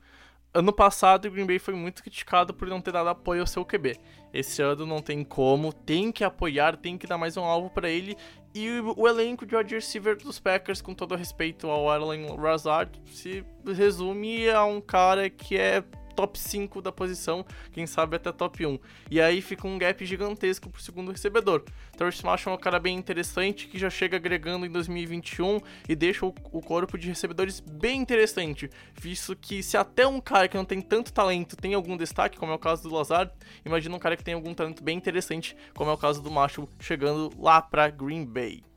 Ano 0.52 0.74
passado, 0.74 1.24
o 1.24 1.30
Green 1.30 1.46
Bay 1.46 1.58
foi 1.58 1.72
muito 1.72 2.02
criticado 2.02 2.52
por 2.52 2.68
não 2.68 2.82
ter 2.82 2.92
dado 2.92 3.08
apoio 3.08 3.40
ao 3.40 3.46
seu 3.46 3.64
QB. 3.64 3.96
Esse 4.30 4.60
ano 4.60 4.84
não 4.84 5.00
tem 5.00 5.24
como, 5.24 5.72
tem 5.72 6.12
que 6.12 6.22
apoiar, 6.22 6.76
tem 6.76 6.98
que 6.98 7.06
dar 7.06 7.16
mais 7.16 7.38
um 7.38 7.44
alvo 7.44 7.70
para 7.70 7.88
ele. 7.88 8.14
E 8.54 8.68
o 8.94 9.08
elenco 9.08 9.46
de 9.46 9.56
wide 9.56 9.74
receiver 9.74 10.18
dos 10.18 10.38
Packers, 10.38 10.82
com 10.82 10.92
todo 10.92 11.16
respeito 11.16 11.66
ao 11.66 11.88
Allen 11.88 12.36
Razard, 12.36 13.00
se 13.06 13.42
resume 13.64 14.50
a 14.50 14.66
um 14.66 14.82
cara 14.82 15.30
que 15.30 15.56
é 15.56 15.82
top 16.14 16.38
5 16.38 16.82
da 16.82 16.92
posição, 16.92 17.44
quem 17.72 17.86
sabe 17.86 18.16
até 18.16 18.32
top 18.32 18.66
1. 18.66 18.78
E 19.10 19.20
aí 19.20 19.40
fica 19.40 19.66
um 19.66 19.78
gap 19.78 20.04
gigantesco 20.04 20.68
pro 20.68 20.82
segundo 20.82 21.12
recebedor. 21.12 21.64
Terrence 21.96 22.24
Marshall 22.24 22.54
é 22.54 22.58
um 22.58 22.60
cara 22.60 22.78
bem 22.78 22.96
interessante 22.96 23.68
que 23.68 23.78
já 23.78 23.90
chega 23.90 24.16
agregando 24.16 24.66
em 24.66 24.70
2021 24.70 25.60
e 25.88 25.94
deixa 25.94 26.26
o, 26.26 26.34
o 26.52 26.60
corpo 26.60 26.98
de 26.98 27.08
recebedores 27.08 27.60
bem 27.60 28.00
interessante, 28.00 28.70
visto 28.94 29.36
que 29.36 29.62
se 29.62 29.76
até 29.76 30.06
um 30.06 30.20
cara 30.20 30.48
que 30.48 30.56
não 30.56 30.64
tem 30.64 30.80
tanto 30.80 31.12
talento 31.12 31.56
tem 31.56 31.74
algum 31.74 31.96
destaque, 31.96 32.38
como 32.38 32.52
é 32.52 32.54
o 32.54 32.58
caso 32.58 32.88
do 32.88 32.94
Lazard, 32.94 33.32
imagina 33.64 33.94
um 33.94 33.98
cara 33.98 34.16
que 34.16 34.24
tem 34.24 34.34
algum 34.34 34.54
talento 34.54 34.82
bem 34.82 34.96
interessante, 34.96 35.56
como 35.74 35.90
é 35.90 35.94
o 35.94 35.98
caso 35.98 36.22
do 36.22 36.30
Marshall 36.30 36.68
chegando 36.78 37.30
lá 37.38 37.60
para 37.60 37.88
Green 37.90 38.24
Bay. 38.24 38.69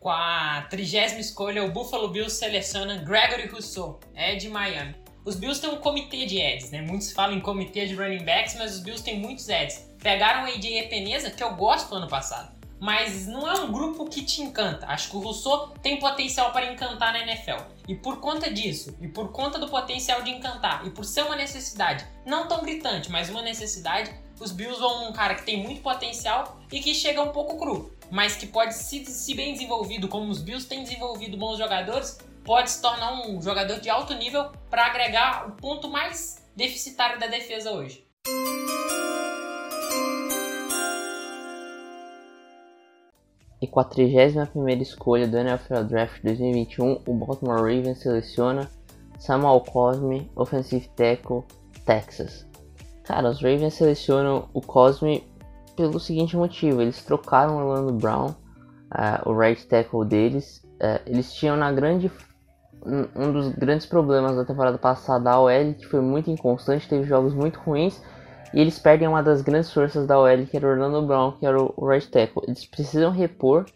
Com 0.00 0.08
a 0.08 0.62
trigésima 0.70 1.20
escolha, 1.20 1.62
o 1.62 1.70
Buffalo 1.70 2.08
Bills 2.08 2.34
seleciona 2.34 2.96
Gregory 2.96 3.48
Rousseau, 3.48 4.00
Ed 4.16 4.48
Miami. 4.48 4.96
Os 5.26 5.36
Bills 5.36 5.60
têm 5.60 5.68
um 5.68 5.76
comitê 5.76 6.24
de 6.24 6.40
Eds, 6.40 6.70
né? 6.70 6.80
Muitos 6.80 7.12
falam 7.12 7.36
em 7.36 7.40
comitê 7.40 7.84
de 7.84 7.94
running 7.94 8.24
backs, 8.24 8.56
mas 8.56 8.76
os 8.76 8.80
Bills 8.80 9.04
têm 9.04 9.20
muitos 9.20 9.46
Eds. 9.50 9.90
Pegaram 10.02 10.44
o 10.44 10.46
AJ 10.46 10.64
Epeneza, 10.78 11.30
que 11.30 11.44
eu 11.44 11.54
gosto 11.54 11.90
do 11.90 11.96
ano 11.96 12.08
passado, 12.08 12.50
mas 12.80 13.26
não 13.26 13.46
é 13.46 13.60
um 13.60 13.70
grupo 13.70 14.06
que 14.06 14.24
te 14.24 14.40
encanta. 14.40 14.86
Acho 14.86 15.10
que 15.10 15.16
o 15.16 15.20
Rousseau 15.20 15.68
tem 15.82 15.98
potencial 15.98 16.50
para 16.50 16.72
encantar 16.72 17.12
na 17.12 17.20
NFL. 17.20 17.62
E 17.86 17.94
por 17.94 18.20
conta 18.20 18.50
disso, 18.50 18.96
e 19.02 19.06
por 19.06 19.30
conta 19.32 19.58
do 19.58 19.68
potencial 19.68 20.22
de 20.22 20.30
encantar, 20.30 20.86
e 20.86 20.90
por 20.90 21.04
ser 21.04 21.26
uma 21.26 21.36
necessidade, 21.36 22.06
não 22.24 22.48
tão 22.48 22.62
gritante, 22.62 23.10
mas 23.10 23.28
uma 23.28 23.42
necessidade, 23.42 24.18
os 24.40 24.50
Bills 24.50 24.80
vão 24.80 25.08
um 25.08 25.12
cara 25.12 25.34
que 25.34 25.44
tem 25.44 25.62
muito 25.62 25.82
potencial 25.82 26.60
e 26.72 26.80
que 26.80 26.94
chega 26.94 27.22
um 27.22 27.30
pouco 27.30 27.58
cru 27.58 27.90
mas 28.10 28.36
que 28.36 28.46
pode, 28.46 28.74
se, 28.74 29.04
se 29.04 29.34
bem 29.34 29.52
desenvolvido, 29.52 30.08
como 30.08 30.30
os 30.30 30.42
Bills 30.42 30.68
têm 30.68 30.82
desenvolvido 30.82 31.36
bons 31.36 31.56
jogadores, 31.56 32.18
pode 32.44 32.70
se 32.70 32.82
tornar 32.82 33.26
um 33.26 33.40
jogador 33.40 33.80
de 33.80 33.88
alto 33.88 34.14
nível 34.14 34.50
para 34.68 34.86
agregar 34.86 35.48
o 35.48 35.52
ponto 35.52 35.88
mais 35.88 36.44
deficitário 36.56 37.20
da 37.20 37.28
defesa 37.28 37.70
hoje. 37.70 38.04
E 43.62 43.66
com 43.66 43.78
a 43.78 43.84
31 43.84 44.68
escolha 44.80 45.28
do 45.28 45.36
NFL 45.36 45.82
Draft 45.84 46.22
2021, 46.22 47.02
o 47.06 47.14
Baltimore 47.14 47.58
Ravens 47.58 47.98
seleciona 47.98 48.70
Samuel 49.18 49.60
Cosme, 49.60 50.30
Offensive 50.34 50.88
Tackle, 50.96 51.44
Texas. 51.84 52.49
Cara, 53.10 53.28
os 53.28 53.42
Ravens 53.42 53.74
selecionam 53.74 54.48
o 54.54 54.60
Cosme 54.60 55.28
pelo 55.76 55.98
seguinte 55.98 56.36
motivo: 56.36 56.80
eles 56.80 57.04
trocaram 57.04 57.56
o 57.56 57.66
Orlando 57.66 57.92
Brown, 57.94 58.28
uh, 58.28 59.28
o 59.28 59.36
right 59.36 59.66
tackle 59.66 60.04
deles. 60.04 60.62
Uh, 60.74 61.02
eles 61.04 61.34
tinham 61.34 61.56
na 61.56 61.72
grande 61.72 62.08
um, 62.86 63.32
dos 63.32 63.48
grandes 63.48 63.84
problemas 63.84 64.36
da 64.36 64.44
temporada 64.44 64.78
passada 64.78 65.28
a 65.28 65.40
OL, 65.40 65.74
que 65.74 65.86
foi 65.86 66.00
muito 66.00 66.30
inconstante, 66.30 66.88
teve 66.88 67.02
jogos 67.02 67.34
muito 67.34 67.58
ruins. 67.58 68.00
E 68.54 68.60
eles 68.60 68.78
perdem 68.78 69.08
uma 69.08 69.24
das 69.24 69.42
grandes 69.42 69.72
forças 69.72 70.06
da 70.06 70.16
OL, 70.16 70.46
que 70.46 70.56
era 70.56 70.68
o 70.68 70.70
Orlando 70.70 71.04
Brown, 71.04 71.32
que 71.32 71.44
era 71.44 71.60
o, 71.60 71.84
right 71.84 72.08
tackle. 72.08 72.44
Eles 72.46 72.64
precisam 72.64 73.10
repor 73.10 73.66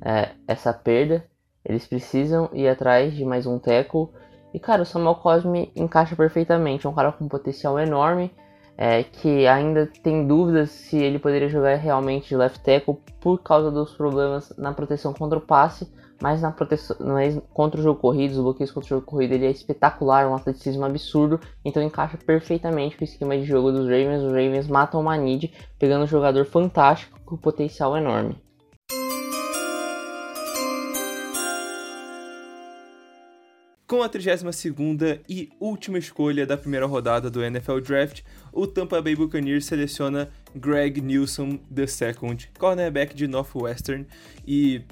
uh, 0.00 0.34
essa 0.46 0.72
perda. 0.72 1.22
Eles 1.62 1.86
precisam 1.86 2.48
ir 2.54 2.66
atrás 2.66 3.12
de 3.12 3.22
mais 3.22 3.44
um 3.44 3.58
tackle. 3.58 4.08
E 4.54 4.58
cara, 4.58 4.80
o 4.80 4.86
Samuel 4.86 5.16
Cosme 5.16 5.70
encaixa 5.76 6.16
perfeitamente. 6.16 6.86
É 6.86 6.88
um 6.88 6.94
cara 6.94 7.12
com 7.12 7.26
um 7.26 7.28
potencial 7.28 7.78
enorme 7.78 8.32
é, 8.80 9.02
que 9.02 9.44
ainda 9.48 9.90
tem 10.04 10.24
dúvidas 10.24 10.70
se 10.70 10.96
ele 10.96 11.18
poderia 11.18 11.48
jogar 11.48 11.74
realmente 11.74 12.28
de 12.28 12.36
left 12.36 12.60
tackle 12.60 12.96
por 13.20 13.42
causa 13.42 13.72
dos 13.72 13.92
problemas 13.92 14.52
na 14.56 14.72
proteção 14.72 15.12
contra 15.12 15.36
o 15.36 15.40
passe, 15.40 15.92
mas 16.22 16.42
na 16.42 16.52
proteção 16.52 16.96
mas 17.00 17.36
contra 17.52 17.80
o 17.80 17.82
jogo 17.82 17.98
corrido, 17.98 18.32
os 18.32 18.38
bloqueios 18.38 18.70
contra 18.70 18.86
o 18.86 18.88
jogo 18.90 19.06
corrido, 19.06 19.32
ele 19.32 19.46
é 19.46 19.50
espetacular, 19.50 20.28
um 20.28 20.34
atleticismo 20.34 20.84
absurdo, 20.84 21.40
então 21.64 21.82
encaixa 21.82 22.16
perfeitamente 22.16 22.96
com 22.96 23.02
o 23.02 23.08
esquema 23.08 23.36
de 23.36 23.44
jogo 23.44 23.72
dos 23.72 23.84
Ravens. 23.84 24.22
Os 24.22 24.30
Ravens 24.30 24.68
matam 24.68 25.00
o 25.00 25.04
Manid, 25.04 25.52
pegando 25.76 26.04
um 26.04 26.08
jogador 26.08 26.44
fantástico 26.44 27.18
com 27.24 27.36
potencial 27.36 27.96
enorme. 27.96 28.47
Com 33.88 34.02
a 34.02 34.08
32ª 34.10 35.18
e 35.26 35.48
última 35.58 35.96
escolha 35.96 36.44
da 36.44 36.58
primeira 36.58 36.84
rodada 36.84 37.30
do 37.30 37.42
NFL 37.42 37.80
Draft, 37.80 38.20
o 38.52 38.66
Tampa 38.66 39.00
Bay 39.00 39.16
Buccaneers 39.16 39.64
seleciona 39.64 40.28
Greg 40.54 41.00
Nilsson 41.00 41.58
II, 41.74 42.48
cornerback 42.58 43.14
de 43.14 43.26
Northwestern, 43.26 44.06
e 44.46 44.82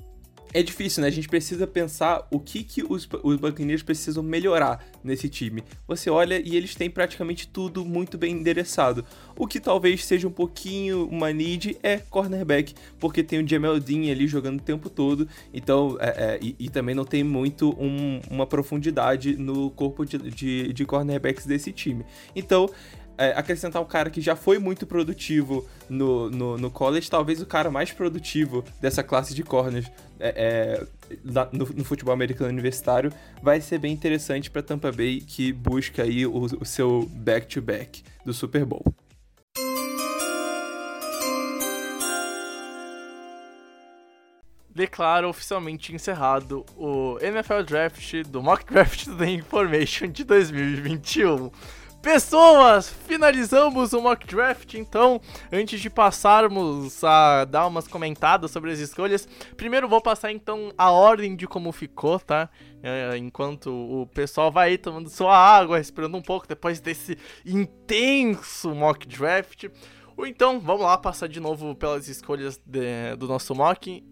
é 0.58 0.62
difícil, 0.62 1.02
né? 1.02 1.08
A 1.08 1.12
gente 1.12 1.28
precisa 1.28 1.66
pensar 1.66 2.26
o 2.30 2.40
que, 2.40 2.64
que 2.64 2.82
os, 2.82 3.06
os 3.22 3.36
Buccaneers 3.36 3.82
precisam 3.82 4.22
melhorar 4.22 4.82
nesse 5.04 5.28
time. 5.28 5.62
Você 5.86 6.08
olha 6.08 6.40
e 6.42 6.56
eles 6.56 6.74
têm 6.74 6.88
praticamente 6.88 7.46
tudo 7.46 7.84
muito 7.84 8.16
bem 8.16 8.32
endereçado. 8.32 9.04
O 9.36 9.46
que 9.46 9.60
talvez 9.60 10.02
seja 10.06 10.26
um 10.26 10.30
pouquinho 10.30 11.06
uma 11.08 11.30
need 11.30 11.76
é 11.82 11.98
cornerback, 11.98 12.74
porque 12.98 13.22
tem 13.22 13.44
o 13.44 13.46
Jamel 13.46 13.78
Dean 13.78 14.10
ali 14.10 14.26
jogando 14.26 14.58
o 14.58 14.62
tempo 14.62 14.88
todo, 14.88 15.28
então, 15.52 15.98
é, 16.00 16.08
é, 16.08 16.38
e, 16.40 16.56
e, 16.58 16.70
também 16.70 16.94
não 16.94 17.04
tem 17.04 17.22
muito 17.22 17.76
um, 17.78 18.18
uma 18.30 18.46
profundidade 18.46 19.36
no 19.36 19.70
corpo 19.70 20.06
de, 20.06 20.16
de, 20.16 20.72
de 20.72 20.84
cornerbacks 20.86 21.44
desse 21.44 21.70
time. 21.70 22.02
Então, 22.34 22.70
é, 23.18 23.32
acrescentar 23.36 23.80
um 23.80 23.86
cara 23.86 24.10
que 24.10 24.20
já 24.20 24.36
foi 24.36 24.58
muito 24.58 24.86
produtivo 24.86 25.66
no, 25.88 26.30
no, 26.30 26.58
no, 26.58 26.70
college, 26.70 27.10
talvez 27.10 27.40
o 27.40 27.46
cara 27.46 27.70
mais 27.70 27.92
produtivo 27.92 28.64
dessa 28.80 29.02
classe 29.02 29.34
de 29.34 29.42
corners 29.42 29.90
é, 30.18 30.34
é, 30.36 30.86
no, 31.24 31.66
no, 31.74 31.84
futebol 31.84 32.12
americano 32.12 32.50
universitário, 32.50 33.12
vai 33.42 33.60
ser 33.60 33.78
bem 33.78 33.92
interessante 33.92 34.50
para 34.50 34.62
Tampa 34.62 34.92
Bay 34.92 35.20
que 35.20 35.52
busca 35.52 36.02
aí 36.02 36.26
o, 36.26 36.44
o 36.60 36.64
seu 36.64 37.08
back-to-back 37.12 38.02
-back 38.02 38.24
do 38.24 38.34
Super 38.34 38.64
Bowl. 38.64 38.84
declaro 44.76 45.30
oficialmente 45.30 45.94
encerrado 45.94 46.64
o 46.76 47.18
NFL 47.22 47.62
Draft 47.62 48.22
do 48.24 48.42
Mock 48.42 48.62
Draft 48.70 49.06
do 49.06 49.16
The 49.16 49.30
Information 49.30 50.08
de 50.08 50.22
2021. 50.22 51.50
Pessoas, 52.06 52.88
finalizamos 52.88 53.92
o 53.92 54.00
mock 54.00 54.24
draft, 54.28 54.74
então, 54.74 55.20
antes 55.52 55.80
de 55.80 55.90
passarmos 55.90 57.02
a 57.02 57.44
dar 57.44 57.66
umas 57.66 57.88
comentadas 57.88 58.52
sobre 58.52 58.70
as 58.70 58.78
escolhas, 58.78 59.28
primeiro 59.56 59.88
vou 59.88 60.00
passar 60.00 60.30
então 60.30 60.72
a 60.78 60.92
ordem 60.92 61.34
de 61.34 61.48
como 61.48 61.72
ficou, 61.72 62.20
tá? 62.20 62.48
É, 62.80 63.16
enquanto 63.16 63.72
o 63.72 64.06
pessoal 64.06 64.52
vai 64.52 64.68
aí 64.68 64.78
tomando 64.78 65.10
sua 65.10 65.36
água, 65.36 65.78
respirando 65.78 66.16
um 66.16 66.22
pouco 66.22 66.46
depois 66.46 66.78
desse 66.78 67.18
intenso 67.44 68.72
mock 68.72 69.04
draft. 69.08 69.64
Ou 70.16 70.28
então, 70.28 70.60
vamos 70.60 70.82
lá 70.82 70.96
passar 70.96 71.26
de 71.26 71.40
novo 71.40 71.74
pelas 71.74 72.06
escolhas 72.06 72.56
de, 72.64 73.16
do 73.16 73.26
nosso 73.26 73.52
mock. 73.52 74.04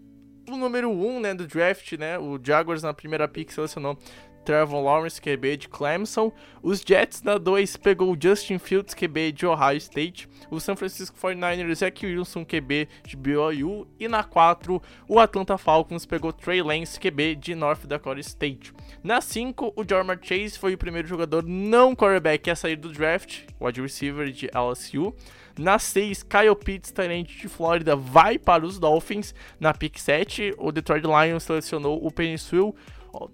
O 0.49 0.57
número 0.57 0.91
1, 0.91 1.07
um, 1.07 1.21
né, 1.21 1.33
do 1.33 1.47
draft, 1.47 1.93
né, 1.93 2.19
o 2.19 2.41
Jaguars 2.43 2.83
na 2.83 2.93
primeira 2.93 3.29
pick 3.29 3.53
selecionou 3.53 3.97
Trevor 4.45 4.83
Lawrence, 4.83 5.21
QB 5.21 5.57
de 5.57 5.69
Clemson. 5.69 6.33
Os 6.63 6.83
Jets 6.87 7.23
na 7.23 7.39
2 7.39 7.77
pegou 7.77 8.17
Justin 8.21 8.59
Fields, 8.59 8.95
QB 8.95 9.33
de 9.33 9.47
Ohio 9.47 9.79
State. 9.79 10.29
O 10.51 10.61
San 10.61 10.77
Francisco 10.77 11.17
49ers, 11.19 11.75
Zach 11.75 12.07
Wilson, 12.07 12.45
QB 12.45 12.89
de 13.07 13.17
BYU. 13.17 13.87
E 13.99 14.07
na 14.07 14.23
4, 14.23 14.81
o 15.09 15.19
Atlanta 15.19 15.59
Falcons 15.59 16.07
pegou 16.07 16.33
Trey 16.33 16.63
Lance, 16.63 17.01
QB 17.01 17.37
de 17.37 17.55
North 17.55 17.87
Dakota 17.87 18.21
State. 18.21 18.73
Na 19.03 19.21
5, 19.21 19.73
o 19.75 19.85
Jormar 19.89 20.19
Chase 20.23 20.59
foi 20.59 20.75
o 20.75 20.79
primeiro 20.79 21.09
jogador 21.09 21.43
não 21.43 21.95
quarterback 21.95 22.51
a 22.51 22.57
sair 22.57 22.77
do 22.77 22.93
draft, 22.93 23.43
wide 23.61 23.81
receiver 23.81 24.31
de 24.31 24.49
LSU. 24.55 25.15
Na 25.57 25.79
6, 25.79 26.25
Kyle 26.25 26.57
Pitts, 26.57 26.91
tenente 26.91 27.39
de 27.39 27.49
Flórida, 27.49 27.95
vai 27.95 28.39
para 28.39 28.67
os 28.67 28.79
Dolphins. 28.79 29.33
Na 29.61 29.73
pick 29.73 29.99
7, 30.01 30.53
o 30.59 30.73
Detroit 30.73 31.05
Lions 31.05 31.45
selecionou 31.45 32.05
o 32.05 32.11
Penicil 32.11 32.75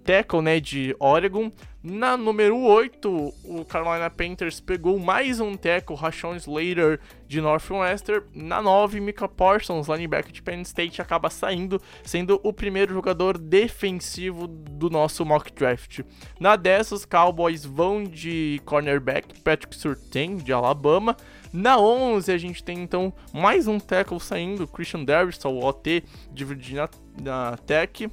tackle 0.04 0.42
né, 0.42 0.60
de 0.60 0.94
Oregon. 0.98 1.50
Na 1.82 2.14
número 2.14 2.60
8, 2.60 3.34
o 3.42 3.64
Carolina 3.64 4.10
Panthers 4.10 4.60
pegou 4.60 4.98
mais 4.98 5.40
um 5.40 5.56
tackle, 5.56 5.96
Rashawn 5.96 6.36
Slater 6.36 7.00
de 7.26 7.40
Northwestern. 7.40 8.26
Na 8.34 8.60
9, 8.60 9.00
Mika 9.00 9.26
Parsons, 9.26 9.88
linebacker 9.88 10.30
de 10.30 10.42
Penn 10.42 10.60
State, 10.60 11.00
acaba 11.00 11.30
saindo, 11.30 11.80
sendo 12.04 12.38
o 12.42 12.52
primeiro 12.52 12.92
jogador 12.92 13.38
defensivo 13.38 14.46
do 14.46 14.90
nosso 14.90 15.24
mock 15.24 15.50
draft. 15.52 16.00
Na 16.38 16.54
10, 16.54 16.92
os 16.92 17.04
Cowboys 17.06 17.64
vão 17.64 18.04
de 18.04 18.60
cornerback, 18.66 19.40
Patrick 19.40 19.74
Surtain, 19.74 20.36
de 20.36 20.52
Alabama. 20.52 21.16
Na 21.50 21.78
11, 21.78 22.30
a 22.30 22.36
gente 22.36 22.62
tem 22.62 22.78
então 22.78 23.10
mais 23.32 23.66
um 23.66 23.80
tackle 23.80 24.20
saindo, 24.20 24.68
Christian 24.68 25.04
o 25.46 25.64
OT 25.64 26.04
de 26.30 26.44
Virginia 26.44 26.90
Tech. 27.66 28.06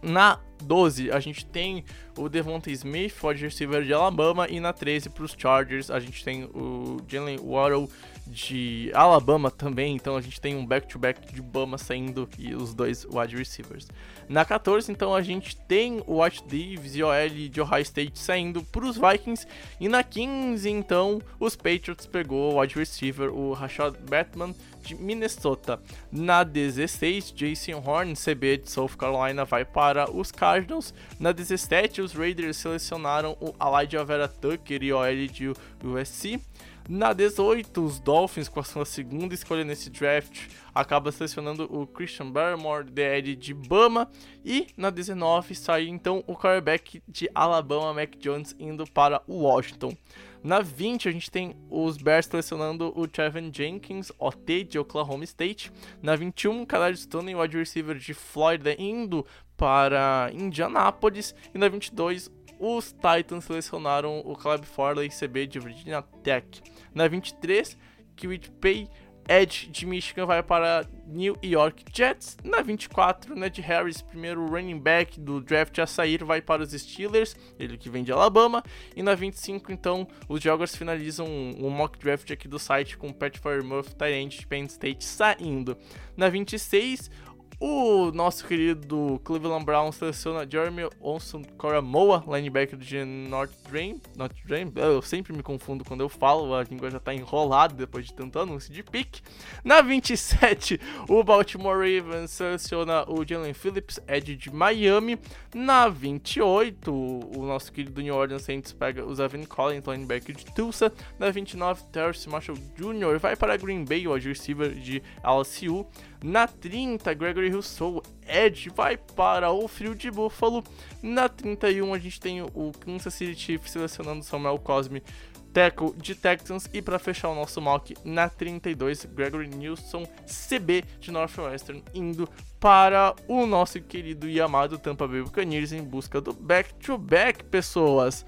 Na 0.00 0.38
12, 0.62 1.10
a 1.10 1.20
gente 1.20 1.44
tem 1.44 1.84
o 2.16 2.28
Devonta 2.28 2.70
Smith, 2.70 3.14
wide 3.22 3.42
receiver 3.42 3.82
de 3.82 3.92
Alabama, 3.92 4.48
e 4.48 4.60
na 4.60 4.72
13 4.72 5.10
para 5.10 5.24
os 5.24 5.34
Chargers 5.36 5.90
a 5.90 6.00
gente 6.00 6.24
tem 6.24 6.44
o 6.44 6.98
Jalen 7.08 7.38
Waddle 7.38 7.88
de 8.26 8.90
Alabama 8.94 9.50
também, 9.50 9.94
então 9.94 10.16
a 10.16 10.20
gente 10.20 10.40
tem 10.40 10.56
um 10.56 10.66
back-to-back 10.66 11.32
de 11.32 11.40
Bama 11.40 11.78
saindo 11.78 12.28
e 12.38 12.54
os 12.54 12.74
dois 12.74 13.04
wide 13.04 13.36
receivers. 13.36 13.86
Na 14.28 14.44
14, 14.44 14.90
então, 14.90 15.14
a 15.14 15.22
gente 15.22 15.56
tem 15.56 16.02
o 16.06 16.14
Watch 16.16 16.42
Davis 16.42 16.96
e 16.96 17.02
OL 17.02 17.48
de 17.50 17.60
Ohio 17.60 17.82
State 17.82 18.18
saindo 18.18 18.62
para 18.64 18.84
os 18.84 18.96
Vikings. 18.96 19.46
E 19.80 19.88
na 19.88 20.02
15, 20.02 20.68
então, 20.68 21.22
os 21.38 21.54
Patriots 21.54 22.06
pegou 22.06 22.52
o 22.52 22.60
wide 22.60 22.74
receiver, 22.74 23.32
o 23.32 23.52
Rashad 23.52 23.94
Batman 24.10 24.52
de 24.82 24.96
Minnesota. 24.96 25.80
Na 26.10 26.42
16, 26.42 27.32
Jason 27.32 27.82
Horn, 27.84 28.14
CB 28.14 28.58
de 28.58 28.70
South 28.70 28.96
Carolina, 28.98 29.44
vai 29.44 29.64
para 29.64 30.10
os 30.10 30.32
Cardinals. 30.32 30.92
Na 31.20 31.30
17, 31.30 32.00
os 32.00 32.12
Raiders 32.12 32.56
selecionaram 32.56 33.36
o 33.40 33.54
Elijah 33.64 34.04
Vera 34.04 34.28
Tucker 34.28 34.82
e 34.82 34.92
OL 34.92 35.26
de 35.28 35.52
USC. 35.84 36.40
Na 36.88 37.12
18, 37.12 37.84
os 37.84 37.98
Dolphins, 37.98 38.48
com 38.48 38.60
a 38.60 38.62
sua 38.62 38.84
segunda 38.84 39.34
escolha 39.34 39.64
nesse 39.64 39.90
draft, 39.90 40.48
acaba 40.72 41.10
selecionando 41.10 41.64
o 41.64 41.84
Christian 41.84 42.30
Barrymore, 42.30 42.84
DL 42.84 43.34
de 43.34 43.52
Bama. 43.52 44.08
E 44.44 44.68
na 44.76 44.88
19, 44.88 45.54
sai 45.56 45.88
então 45.88 46.22
o 46.28 46.36
quarterback 46.36 47.02
de 47.08 47.28
Alabama, 47.34 47.92
Mac 47.92 48.14
Jones, 48.18 48.54
indo 48.58 48.86
para 48.86 49.20
o 49.26 49.38
Washington. 49.38 49.96
Na 50.44 50.60
20, 50.60 51.08
a 51.08 51.12
gente 51.12 51.28
tem 51.28 51.56
os 51.68 51.96
Bears 51.96 52.26
selecionando 52.26 52.92
o 52.94 53.08
Trevin 53.08 53.50
Jenkins, 53.52 54.12
OT 54.16 54.62
de 54.62 54.78
Oklahoma 54.78 55.24
State. 55.24 55.72
Na 56.00 56.14
21, 56.14 56.64
Kadar 56.64 56.96
Stone, 56.96 57.34
wide 57.34 57.58
receiver 57.58 57.96
de 57.96 58.14
Florida, 58.14 58.80
indo 58.80 59.26
para 59.56 60.30
Indianapolis. 60.32 61.34
E 61.52 61.58
na 61.58 61.68
22, 61.68 62.30
os 62.58 62.92
Titans 62.92 63.44
selecionaram 63.44 64.20
o 64.20 64.36
Caleb 64.36 64.66
Farley, 64.66 65.08
CB 65.08 65.46
de 65.46 65.58
Virginia 65.58 66.02
Tech. 66.22 66.62
Na 66.94 67.06
23, 67.08 67.76
Kiwit 68.14 68.50
Pay 68.52 68.88
Edge 69.28 69.68
de 69.68 69.86
Michigan 69.86 70.24
vai 70.24 70.42
para 70.42 70.86
New 71.06 71.36
York 71.42 71.84
Jets. 71.92 72.36
Na 72.44 72.62
24, 72.62 73.34
Ned 73.34 73.60
Harris, 73.60 74.00
primeiro 74.00 74.46
running 74.46 74.78
back 74.78 75.18
do 75.18 75.40
draft 75.40 75.78
a 75.78 75.86
sair, 75.86 76.22
vai 76.22 76.40
para 76.40 76.62
os 76.62 76.70
Steelers, 76.70 77.34
ele 77.58 77.76
que 77.76 77.90
vem 77.90 78.04
de 78.04 78.12
Alabama. 78.12 78.62
E 78.94 79.02
na 79.02 79.14
25, 79.14 79.72
então, 79.72 80.06
os 80.28 80.40
Joggers 80.40 80.76
finalizam 80.76 81.26
um 81.26 81.68
mock 81.70 81.98
draft 81.98 82.30
aqui 82.30 82.46
do 82.46 82.58
site 82.58 82.96
com 82.96 83.12
Pat 83.12 83.36
Firemuth, 83.38 83.94
Tyrant 83.94 84.38
de 84.38 84.46
Penn 84.46 84.66
State 84.66 85.04
saindo. 85.04 85.76
Na 86.16 86.28
26, 86.28 87.10
o 87.58 88.10
nosso 88.12 88.46
querido 88.46 89.20
Cleveland 89.24 89.64
Browns 89.64 89.96
seleciona 89.96 90.46
Jeremy 90.48 90.88
Olson 91.00 91.42
Coramoa, 91.56 92.22
linebacker 92.26 92.78
de 92.78 93.02
Notre 93.04 93.56
Dame. 93.70 94.00
Notre 94.14 94.42
Dame, 94.46 94.72
eu 94.76 95.00
sempre 95.00 95.32
me 95.32 95.42
confundo 95.42 95.84
quando 95.84 96.02
eu 96.02 96.08
falo, 96.08 96.54
a 96.54 96.62
língua 96.62 96.90
já 96.90 97.00
tá 97.00 97.14
enrolada 97.14 97.74
depois 97.74 98.06
de 98.06 98.12
tanto 98.12 98.38
anúncio 98.38 98.72
de 98.72 98.82
pique. 98.82 99.22
Na 99.64 99.80
27, 99.80 100.78
o 101.08 101.24
Baltimore 101.24 101.76
Ravens 101.76 102.30
seleciona 102.32 103.08
o 103.10 103.24
Jalen 103.26 103.54
Phillips, 103.54 103.98
Ed 104.06 104.36
de 104.36 104.50
Miami. 104.50 105.18
Na 105.54 105.88
28, 105.88 106.92
o 106.92 107.46
nosso 107.46 107.72
querido 107.72 108.02
New 108.02 108.14
Orleans 108.14 108.42
Saints 108.42 108.72
pega 108.72 109.04
o 109.04 109.14
Zavin 109.14 109.44
Collins, 109.44 109.84
linebacker 109.86 110.36
de 110.36 110.44
Tulsa. 110.54 110.92
Na 111.18 111.30
29, 111.30 111.84
Terrence 111.90 112.28
Marshall 112.28 112.58
Jr. 112.76 113.18
vai 113.18 113.34
para 113.34 113.56
Green 113.56 113.84
Bay, 113.84 114.06
o 114.06 114.12
wide 114.12 114.28
receiver 114.28 114.70
de 114.74 115.02
LSU. 115.24 115.86
Na 116.26 116.48
30, 116.48 117.14
Gregory 117.14 117.50
Rousseau, 117.50 118.02
Edge, 118.26 118.68
vai 118.70 118.96
para 118.96 119.52
o 119.52 119.68
Frio 119.68 119.94
de 119.94 120.10
Buffalo. 120.10 120.64
Na 121.00 121.28
31, 121.28 121.94
a 121.94 121.98
gente 122.00 122.18
tem 122.18 122.42
o 122.42 122.72
Kansas 122.80 123.14
City 123.14 123.40
Chiefs 123.40 123.70
selecionando 123.70 124.24
Samuel 124.24 124.58
Cosme, 124.58 125.04
tackle 125.52 125.92
de 125.96 126.16
Texans. 126.16 126.68
E 126.74 126.82
para 126.82 126.98
fechar 126.98 127.28
o 127.28 127.34
nosso 127.36 127.60
mock, 127.60 127.94
na 128.04 128.28
32, 128.28 129.04
Gregory 129.04 129.46
Nilsson, 129.46 130.04
CB 130.26 130.82
de 130.98 131.12
Northwestern, 131.12 131.84
indo 131.94 132.28
para 132.58 133.14
o 133.28 133.46
nosso 133.46 133.80
querido 133.80 134.28
e 134.28 134.40
amado 134.40 134.80
Tampa 134.80 135.06
Bay 135.06 135.22
Buccaneers 135.22 135.70
em 135.70 135.84
busca 135.84 136.20
do 136.20 136.32
back-to-back, 136.32 137.44
-back, 137.44 137.48
pessoas. 137.48 138.26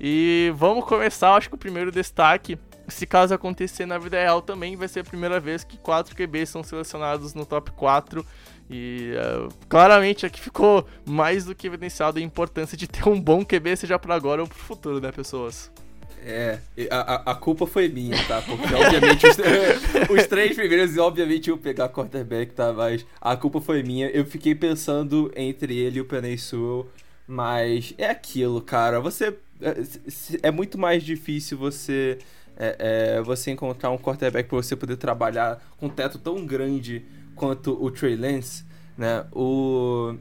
E 0.00 0.52
vamos 0.56 0.84
começar, 0.84 1.36
acho 1.36 1.48
que 1.48 1.54
o 1.54 1.58
primeiro 1.58 1.92
destaque 1.92 2.58
se 2.88 3.06
caso 3.06 3.34
acontecer 3.34 3.86
na 3.86 3.98
vida 3.98 4.16
real 4.16 4.40
também 4.40 4.76
vai 4.76 4.88
ser 4.88 5.00
a 5.00 5.04
primeira 5.04 5.40
vez 5.40 5.64
que 5.64 5.76
quatro 5.76 6.14
QBs 6.14 6.50
são 6.50 6.62
selecionados 6.62 7.34
no 7.34 7.44
top 7.44 7.70
4 7.72 8.24
e 8.68 9.12
uh, 9.14 9.48
claramente 9.68 10.26
aqui 10.26 10.40
ficou 10.40 10.86
mais 11.04 11.44
do 11.44 11.54
que 11.54 11.66
evidenciado 11.66 12.18
a 12.18 12.22
importância 12.22 12.76
de 12.76 12.86
ter 12.86 13.08
um 13.08 13.20
bom 13.20 13.44
QB, 13.44 13.76
seja 13.76 13.98
para 13.98 14.14
agora 14.14 14.42
ou 14.42 14.48
para 14.48 14.56
o 14.56 14.58
futuro, 14.58 15.00
né, 15.00 15.12
pessoas? 15.12 15.70
É, 16.28 16.58
a, 16.90 17.30
a 17.30 17.34
culpa 17.36 17.68
foi 17.68 17.88
minha, 17.88 18.16
tá? 18.26 18.42
Porque 18.42 18.74
obviamente 18.74 19.24
os, 19.28 19.36
os, 20.10 20.26
três 20.26 20.56
primeiros, 20.56 20.98
obviamente, 20.98 21.50
eu 21.50 21.56
pegar 21.56 21.88
quarterback, 21.88 22.52
tá? 22.52 22.72
Mas 22.72 23.06
a 23.20 23.36
culpa 23.36 23.60
foi 23.60 23.84
minha. 23.84 24.08
Eu 24.08 24.24
fiquei 24.24 24.52
pensando 24.52 25.30
entre 25.36 25.78
ele 25.78 25.98
e 25.98 26.00
o 26.00 26.04
Penny 26.04 26.36
Sewell, 26.36 26.90
mas 27.28 27.94
é 27.96 28.10
aquilo, 28.10 28.60
cara. 28.60 28.98
Você. 28.98 29.36
É, 29.60 30.48
é 30.48 30.50
muito 30.50 30.76
mais 30.76 31.04
difícil 31.04 31.56
você 31.56 32.18
é, 32.56 33.16
é, 33.18 33.22
você 33.22 33.50
encontrar 33.50 33.90
um 33.90 33.98
quarterback 33.98 34.48
para 34.48 34.56
você 34.56 34.74
poder 34.74 34.96
trabalhar 34.96 35.62
com 35.78 35.86
um 35.86 35.90
teto 35.90 36.18
tão 36.18 36.44
grande 36.46 37.04
quanto 37.34 37.72
o 37.82 37.90
Trey 37.90 38.16
Lance, 38.16 38.64
né? 38.96 39.26
O, 39.32 40.14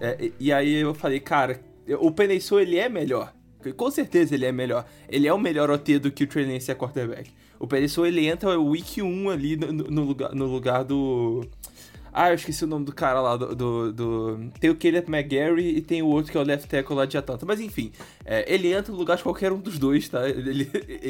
é, 0.00 0.30
e 0.38 0.52
aí 0.52 0.74
eu 0.74 0.94
falei, 0.94 1.20
cara, 1.20 1.60
o 1.98 2.10
Penesso 2.12 2.58
ele 2.58 2.78
é 2.78 2.88
melhor. 2.88 3.34
Com 3.76 3.90
certeza 3.90 4.34
ele 4.34 4.46
é 4.46 4.52
melhor. 4.52 4.86
Ele 5.08 5.26
é 5.26 5.32
o 5.32 5.38
melhor 5.38 5.70
OT 5.70 5.98
do 5.98 6.10
que 6.10 6.24
o 6.24 6.26
Trey 6.26 6.46
Lance 6.46 6.70
é 6.70 6.74
quarterback. 6.74 7.30
O 7.58 7.66
Penesso 7.66 8.06
ele 8.06 8.26
entra 8.26 8.58
week 8.58 9.02
1 9.02 9.28
ali 9.28 9.56
no, 9.56 9.72
no, 9.72 10.04
lugar, 10.04 10.34
no 10.34 10.46
lugar 10.46 10.84
do 10.84 11.44
ah, 12.12 12.30
eu 12.30 12.34
esqueci 12.34 12.64
o 12.64 12.66
nome 12.66 12.84
do 12.84 12.92
cara 12.92 13.20
lá 13.20 13.36
do. 13.36 13.54
do, 13.54 13.92
do... 13.92 14.50
Tem 14.58 14.70
o 14.70 14.76
Kenneth 14.76 15.06
McGarry 15.08 15.76
e 15.76 15.80
tem 15.80 16.02
o 16.02 16.06
outro 16.06 16.32
que 16.32 16.38
é 16.38 16.40
o 16.40 16.44
left 16.44 16.68
tackle 16.68 16.96
lá 16.96 17.06
de 17.06 17.16
Atlanta. 17.16 17.46
Mas 17.46 17.60
enfim, 17.60 17.92
é, 18.24 18.52
ele 18.52 18.72
entra 18.72 18.92
no 18.92 18.98
lugar 18.98 19.16
de 19.16 19.22
qualquer 19.22 19.52
um 19.52 19.58
dos 19.58 19.78
dois, 19.78 20.08
tá? 20.08 20.28
Ele, 20.28 20.68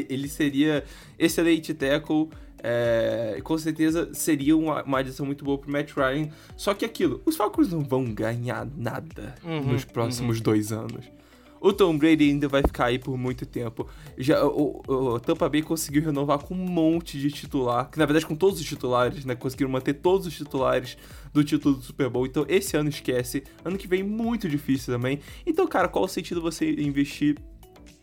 ele 0.09 0.29
seria 0.29 0.85
excelente 1.19 1.73
tackle. 1.75 2.29
É, 2.63 3.41
com 3.43 3.57
certeza 3.57 4.13
seria 4.13 4.55
uma, 4.55 4.83
uma 4.83 4.99
adição 4.99 5.25
muito 5.25 5.45
boa 5.45 5.57
pro 5.57 5.71
Matt 5.71 5.93
Ryan. 5.93 6.29
Só 6.57 6.75
que 6.75 6.85
aquilo, 6.85 7.23
os 7.25 7.37
Falcons 7.37 7.73
não 7.73 7.81
vão 7.81 8.05
ganhar 8.13 8.69
nada 8.77 9.35
uhum, 9.43 9.73
nos 9.73 9.85
próximos 9.85 10.37
uhum. 10.39 10.43
dois 10.43 10.71
anos. 10.73 11.20
O 11.61 11.73
Tom 11.75 11.99
Brady 11.99 12.31
ainda 12.31 12.49
vai 12.49 12.63
ficar 12.63 12.87
aí 12.87 12.99
por 12.99 13.19
muito 13.19 13.45
tempo. 13.45 13.87
Já, 14.17 14.45
o, 14.47 14.83
o, 14.87 15.21
Tampa 15.21 15.47
Bay 15.49 15.61
conseguiu 15.61 16.03
renovar 16.03 16.39
com 16.39 16.55
um 16.55 16.57
monte 16.57 17.19
de 17.19 17.31
titular, 17.31 17.91
que 17.91 17.99
na 17.99 18.07
verdade 18.07 18.25
com 18.25 18.35
todos 18.35 18.59
os 18.59 18.67
titulares, 18.67 19.27
né? 19.27 19.35
Conseguiram 19.35 19.71
manter 19.71 19.95
todos 19.95 20.27
os 20.27 20.35
titulares 20.35 20.97
do 21.35 21.45
título 21.45 21.75
do 21.77 21.83
Super 21.83 22.09
Bowl. 22.09 22.27
Então 22.27 22.47
esse 22.49 22.77
ano 22.77 22.89
esquece. 22.89 23.45
Ano 23.63 23.77
que 23.77 23.87
vem 23.87 24.03
muito 24.03 24.49
difícil 24.49 24.95
também. 24.95 25.21
Então, 25.47 25.67
cara, 25.67 25.87
qual 25.87 26.07
o 26.07 26.09
sentido 26.09 26.41
você 26.41 26.71
investir 26.73 27.37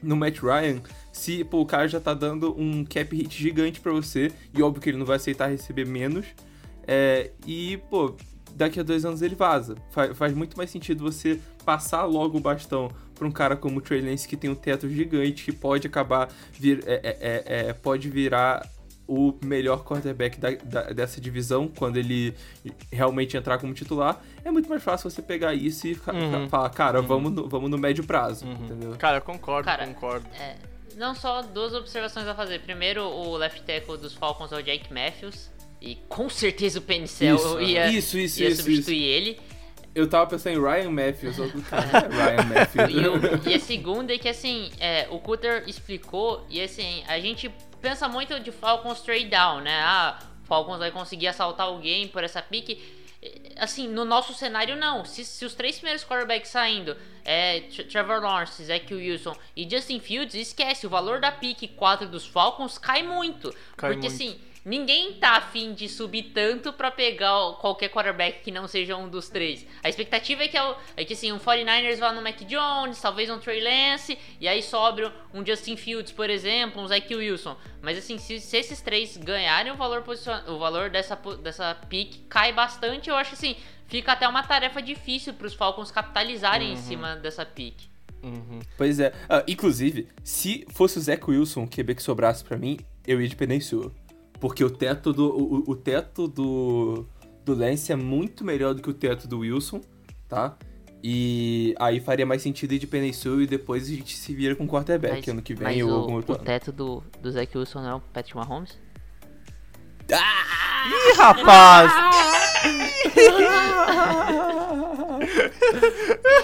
no 0.03 0.16
Matt 0.16 0.39
Ryan 0.39 0.82
se 1.12 1.43
pô, 1.43 1.62
o 1.62 1.66
cara 1.66 1.88
já 1.88 1.99
tá 1.99 2.14
dando 2.14 2.55
um 2.60 2.86
cap 2.86 3.16
hit 3.16 3.41
gigante 3.41 3.80
para 3.80 3.91
você? 3.91 4.32
E 4.53 4.62
óbvio 4.62 4.82
que 4.82 4.89
ele 4.89 4.97
não 4.97 5.05
vai 5.05 5.16
aceitar 5.16 5.47
receber 5.47 5.88
menos. 5.88 6.28
É, 6.86 7.32
e, 7.45 7.78
pô, 7.89 8.16
daqui 8.55 8.80
a 8.80 8.84
dois 8.84 9.03
anos 9.03 9.22
ele 9.22 9.36
vaza. 9.36 9.76
Faz, 9.91 10.16
faz 10.16 10.34
muito 10.34 10.55
mais 10.55 10.70
sentido 10.70 11.03
você 11.03 11.39
passar 11.66 12.05
logo 12.05 12.38
o 12.38 12.41
bastão 12.41 12.89
para 13.18 13.28
um 13.28 13.32
cara 13.32 13.55
como 13.55 13.80
o 13.80 13.82
Trey 13.82 14.01
Lance 14.01 14.28
que 14.28 14.38
tem 14.38 14.49
um 14.49 14.55
teto 14.55 14.89
gigante 14.89 15.43
que 15.43 15.51
pode 15.51 15.88
acabar 15.88 16.30
vir, 16.53 16.84
é, 16.86 16.93
é, 16.93 17.18
é, 17.20 17.70
é, 17.70 17.74
pode 17.74 18.09
virar 18.09 18.68
o 19.07 19.34
melhor 19.43 19.84
quarterback 19.84 20.38
da, 20.39 20.51
da, 20.51 20.82
dessa 20.91 21.22
divisão 21.22 21.68
quando 21.68 21.95
ele 21.95 22.36
realmente 22.91 23.38
entrar 23.38 23.57
como 23.57 23.74
titular, 23.74 24.22
é 24.43 24.51
muito 24.51 24.68
mais 24.68 24.84
fácil 24.84 25.09
você 25.09 25.22
pegar 25.22 25.53
isso 25.53 25.88
e 25.88 25.93
uhum. 25.93 26.49
falar, 26.49 26.70
cara, 26.72 26.99
uhum. 26.99 27.07
vamos, 27.07 27.32
no, 27.32 27.47
vamos 27.47 27.72
no 27.72 27.78
médio 27.78 28.03
prazo, 28.03 28.45
uhum. 28.45 28.65
entendeu? 28.65 28.95
Cara, 28.97 29.18
eu 29.18 29.22
concordo, 29.22 29.65
cara, 29.65 29.88
concordo. 29.88 30.28
É, 30.38 30.57
não 30.97 31.15
só 31.15 31.41
duas 31.41 31.74
observações 31.74 32.28
a 32.28 32.36
fazer. 32.36 32.59
Primeiro, 32.59 33.03
o 33.03 33.38
left 33.38 33.61
tackle 33.63 33.97
dos 33.97 34.13
Falcons 34.13 34.51
é 34.51 34.57
o 34.57 34.61
Jake 34.61 34.93
Matthews, 34.93 35.49
e 35.82 35.95
com 36.09 36.30
certeza 36.30 36.80
o 36.80 36.82
Penicel 36.82 37.61
ia, 37.61 37.88
isso, 37.88 38.18
isso, 38.18 38.41
ia 38.41 38.49
isso, 38.49 38.63
substituir 38.63 39.03
ele. 39.03 39.39
Eu 39.98 40.08
tava 40.08 40.28
pensando 40.30 40.60
em 40.60 40.62
Ryan 40.62 40.91
Matthews, 40.91 41.38
cara. 41.68 42.08
Ryan 42.14 42.43
Matthews. 42.43 42.89
E, 42.91 43.08
o, 43.08 43.50
e, 43.50 43.56
a 43.56 43.60
segunda 43.60 44.14
é 44.14 44.18
que, 44.20 44.30
assim, 44.30 44.70
é, 44.80 45.08
o 45.10 45.18
Cutter 45.18 45.64
explicou, 45.66 46.45
e 46.52 46.62
assim, 46.62 47.04
a 47.08 47.20
gente 47.20 47.52
pensa 47.82 48.08
muito 48.08 48.39
de 48.39 48.52
Falcons 48.52 49.02
trade 49.02 49.26
down, 49.26 49.62
né? 49.62 49.82
Ah, 49.84 50.20
Falcons 50.43 50.78
vai 50.78 50.91
conseguir 50.91 51.28
assaltar 51.28 51.66
alguém 51.66 52.08
por 52.08 52.24
essa 52.24 52.43
pique. 52.43 52.80
Assim, 53.58 53.88
no 53.88 54.06
nosso 54.06 54.36
cenário, 54.36 54.76
não. 54.76 55.04
Se, 55.04 55.26
se 55.26 55.43
os 55.43 55.56
três 55.56 55.78
primeiros 55.78 56.04
quarterbacks 56.04 56.52
saindo, 56.52 56.95
é, 57.26 57.62
Trevor 57.89 58.22
Lawrence, 58.22 58.64
Zach 58.64 58.93
Wilson 58.93 59.36
e 59.56 59.68
Justin 59.68 60.00
Fields, 60.00 60.36
esquece, 60.36 60.86
o 60.86 60.91
valor 60.91 61.20
da 61.20 61.32
pique 61.32 61.68
4 61.68 62.08
dos 62.08 62.28
Falcons 62.28 62.78
cai 62.78 63.02
muito. 63.02 63.50
Cai 63.76 63.93
porque, 63.93 64.08
muito. 64.08 64.14
assim, 64.14 64.39
ninguém 64.68 65.13
tá 65.13 65.38
afim 65.38 65.74
de 65.74 65.88
subir 65.88 66.32
tanto 66.34 66.74
pra 66.74 66.91
pegar 66.91 67.53
qualquer 67.61 67.89
quarterback 67.89 68.41
que 68.43 68.51
não 68.51 68.68
seja 68.68 68.97
um 68.97 69.07
dos 69.07 69.30
três. 69.30 69.65
A 69.82 69.88
expectativa 69.88 70.43
é 70.43 70.47
que, 70.49 70.57
é 70.57 70.76
é 70.97 71.05
que 71.05 71.13
assim, 71.13 71.32
um 71.32 71.39
49ers 71.39 71.97
vá 71.97 72.11
no 72.11 72.22
Mac 72.22 72.38
Jones, 72.41 72.99
talvez 73.01 73.30
um 73.30 73.39
Trey 73.39 73.61
Lance, 73.61 74.18
e 74.41 74.47
aí 74.47 74.61
sobre 74.61 75.09
um 75.34 75.45
Justin 75.45 75.78
Fields, 75.78 76.11
por 76.11 76.30
exemplo, 76.30 76.82
um 76.82 76.88
Zach 76.88 77.15
Wilson. 77.15 77.55
Mas 77.82 77.97
assim, 77.97 78.18
se, 78.18 78.41
se 78.41 78.57
esses 78.57 78.82
três 78.82 79.15
ganharem 79.15 79.72
o 79.72 79.78
valor, 79.78 80.01
posicion... 80.01 80.38
o 80.47 80.59
valor 80.59 80.89
dessa, 80.89 81.15
dessa 81.41 81.74
pick 81.88 82.28
cai 82.28 82.51
bastante, 82.51 83.09
eu 83.09 83.15
acho 83.15 83.36
assim, 83.36 83.55
fica 83.88 84.11
até 84.11 84.28
uma 84.28 84.43
tarefa 84.43 84.82
difícil 84.82 85.34
pros 85.34 85.53
Falcons 85.53 85.91
capitalizarem 85.91 86.74
em 86.74 86.78
cima 86.78 87.15
dessa 87.15 87.45
pick. 87.45 87.88
Uhum. 88.22 88.59
Pois 88.78 88.99
é. 88.99 89.13
Ah, 89.30 89.45
inclusive, 89.47 90.09
se 90.26 90.65
fosse 90.74 90.97
o 90.97 91.01
Zach 91.01 91.24
Wilson, 91.26 91.63
o 91.63 91.68
QB 91.70 91.95
que 91.95 92.03
sobrasse 92.03 92.43
pra 92.43 92.57
mim, 92.57 92.78
eu 93.07 93.22
ia 93.22 93.30
de 93.30 93.61
Sewell. 93.61 93.93
Porque 94.40 94.64
o 94.64 94.70
teto 94.70 95.12
do. 95.14 95.26
O, 95.30 95.72
o- 95.72 95.76
teto 95.76 96.28
do. 96.28 97.06
Do 97.46 97.54
Lance 97.56 97.92
é 97.94 97.96
muito 97.96 98.44
melhor 98.44 98.74
do 98.74 98.82
que 98.82 98.90
o 98.90 98.94
teto 98.94 99.26
do 99.28 99.40
Wilson, 99.40 99.80
tá? 100.28 100.58
E 101.02 101.74
aí 101.80 102.00
faria 102.02 102.26
mais 102.26 102.42
sentido 102.42 102.74
ir 102.74 102.80
de 102.80 103.14
Sewell 103.14 103.42
e 103.44 103.48
depois 103.48 103.84
a 103.88 103.94
gente 103.94 104.18
se 104.18 104.36
vira 104.36 104.54
com 104.56 104.68
quarterback 104.68 105.30
ano 105.30 105.42
que 105.42 105.54
vem 105.54 105.64
mas 105.66 105.82
ou 105.82 105.90
o, 105.90 105.94
algum 106.02 106.14
outro 106.16 106.34
o 106.34 106.38
teto 106.38 106.72
do, 106.74 107.02
do 107.22 107.32
Zach 107.32 107.58
Wilson 107.58 107.82
não 107.82 107.90
é 107.90 107.96
o 107.96 108.00
Patrick 108.02 108.36
Mahomes? 108.36 108.78
Ih, 110.10 111.14
rapaz! 111.16 111.92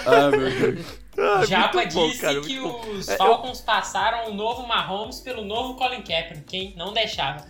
ah, 0.05 0.29
meu 0.31 0.39
Deus. 0.73 0.85
Ah, 1.17 1.45
Japa 1.45 1.85
bom, 1.93 2.07
disse 2.07 2.21
cara, 2.21 2.41
que 2.41 2.59
os 2.59 3.07
É, 3.07 3.13
eu- 3.13 3.17
Falcons 3.17 3.61
passaram 3.61 4.31
o 4.31 4.33
novo 4.33 4.65
Mahomes 4.67 5.19
pelo 5.19 5.43
novo 5.45 5.75
Colin 5.75 6.01
Kaepernick, 6.01 6.45
quem 6.47 6.73
não 6.75 6.91
deixava. 6.93 7.45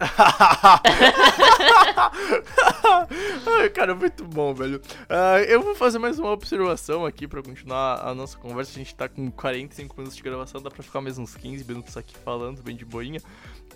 Ai, 3.46 3.68
cara, 3.70 3.94
muito 3.94 4.24
bom, 4.24 4.52
velho. 4.54 4.80
Ah, 5.08 5.40
eu 5.40 5.62
vou 5.62 5.74
fazer 5.74 5.98
mais 5.98 6.18
uma 6.18 6.30
observação 6.30 7.06
aqui 7.06 7.28
pra 7.28 7.42
continuar 7.42 8.06
a 8.06 8.14
nossa 8.14 8.36
conversa. 8.36 8.72
A 8.72 8.74
gente 8.74 8.94
tá 8.94 9.08
com 9.08 9.30
45 9.30 9.96
minutos 9.96 10.16
de 10.16 10.22
gravação, 10.22 10.60
dá 10.60 10.70
pra 10.70 10.82
ficar 10.82 11.00
mais 11.00 11.18
uns 11.18 11.36
15 11.36 11.64
minutos 11.64 11.96
aqui 11.96 12.16
falando, 12.18 12.62
bem 12.62 12.76
de 12.76 12.84
boinha. 12.84 13.20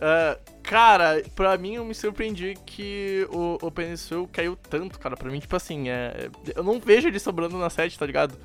Ah, 0.00 0.38
cara, 0.62 1.22
pra 1.34 1.56
mim 1.56 1.74
eu 1.74 1.84
me 1.84 1.94
surpreendi 1.94 2.54
que 2.66 3.26
o, 3.30 3.58
o 3.62 3.70
Penicil 3.70 4.28
caiu 4.32 4.56
tanto, 4.56 4.98
cara. 4.98 5.16
Pra 5.16 5.30
mim, 5.30 5.40
tipo 5.40 5.54
assim, 5.54 5.88
é, 5.88 6.30
eu 6.54 6.62
não 6.62 6.80
vejo 6.80 7.08
ele 7.08 7.18
sobrando 7.18 7.56
na 7.58 7.70
7, 7.70 7.98
tá 7.98 8.06
ligado? 8.06 8.36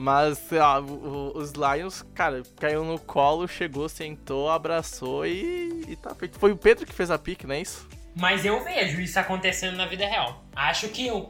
Mas, 0.00 0.38
sei 0.38 0.58
lá, 0.58 0.80
o- 0.80 1.36
os 1.36 1.52
Lions, 1.52 2.02
cara, 2.14 2.42
caiu 2.58 2.82
no 2.82 2.98
colo, 2.98 3.46
chegou, 3.46 3.86
sentou, 3.86 4.48
abraçou 4.48 5.26
e, 5.26 5.84
e 5.88 5.94
tá 5.94 6.14
feito. 6.14 6.38
Foi 6.38 6.50
o 6.52 6.56
Pedro 6.56 6.86
que 6.86 6.92
fez 6.94 7.10
a 7.10 7.18
pique, 7.18 7.46
não 7.46 7.54
é 7.54 7.60
isso? 7.60 7.86
Mas 8.16 8.46
eu 8.46 8.64
vejo 8.64 8.98
isso 8.98 9.18
acontecendo 9.20 9.76
na 9.76 9.84
vida 9.84 10.06
real. 10.06 10.42
Acho 10.56 10.88
que 10.88 11.06
eu, 11.06 11.28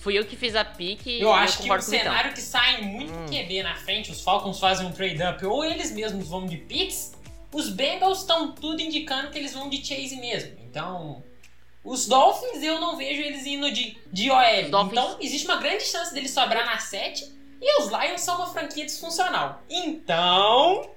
Fui 0.00 0.18
eu 0.18 0.24
que 0.26 0.34
fiz 0.34 0.56
a 0.56 0.64
pique 0.64 1.08
e 1.10 1.20
eu 1.20 1.32
acho 1.32 1.58
que 1.62 1.70
o 1.70 1.80
cenário 1.80 2.32
que 2.32 2.40
sai 2.40 2.82
muito 2.82 3.12
QB 3.30 3.62
na 3.62 3.76
frente, 3.76 4.10
os 4.10 4.20
Falcons 4.20 4.58
fazem 4.58 4.84
um 4.84 4.90
trade-up 4.90 5.46
ou 5.46 5.64
eles 5.64 5.92
mesmos 5.92 6.28
vão 6.28 6.44
de 6.44 6.56
picks, 6.56 7.12
os 7.54 7.68
Bengals 7.70 8.18
estão 8.22 8.50
tudo 8.50 8.80
indicando 8.82 9.30
que 9.30 9.38
eles 9.38 9.52
vão 9.54 9.68
de 9.70 9.76
chase 9.84 10.16
mesmo. 10.16 10.56
Então, 10.68 11.22
os 11.84 12.08
Dolphins 12.08 12.64
eu 12.64 12.80
não 12.80 12.96
vejo 12.96 13.22
eles 13.22 13.46
indo 13.46 13.70
de, 13.70 13.96
de 14.12 14.28
OL. 14.28 14.70
Então, 14.90 15.16
existe 15.20 15.46
uma 15.46 15.56
grande 15.58 15.84
chance 15.84 16.12
deles 16.12 16.32
sobrar 16.32 16.66
na 16.66 16.78
7 16.80 17.36
e 17.68 17.82
os 17.82 17.88
Lions 17.90 18.20
são 18.20 18.36
uma 18.36 18.46
franquia 18.46 18.84
disfuncional. 18.86 19.62
Então. 19.68 20.90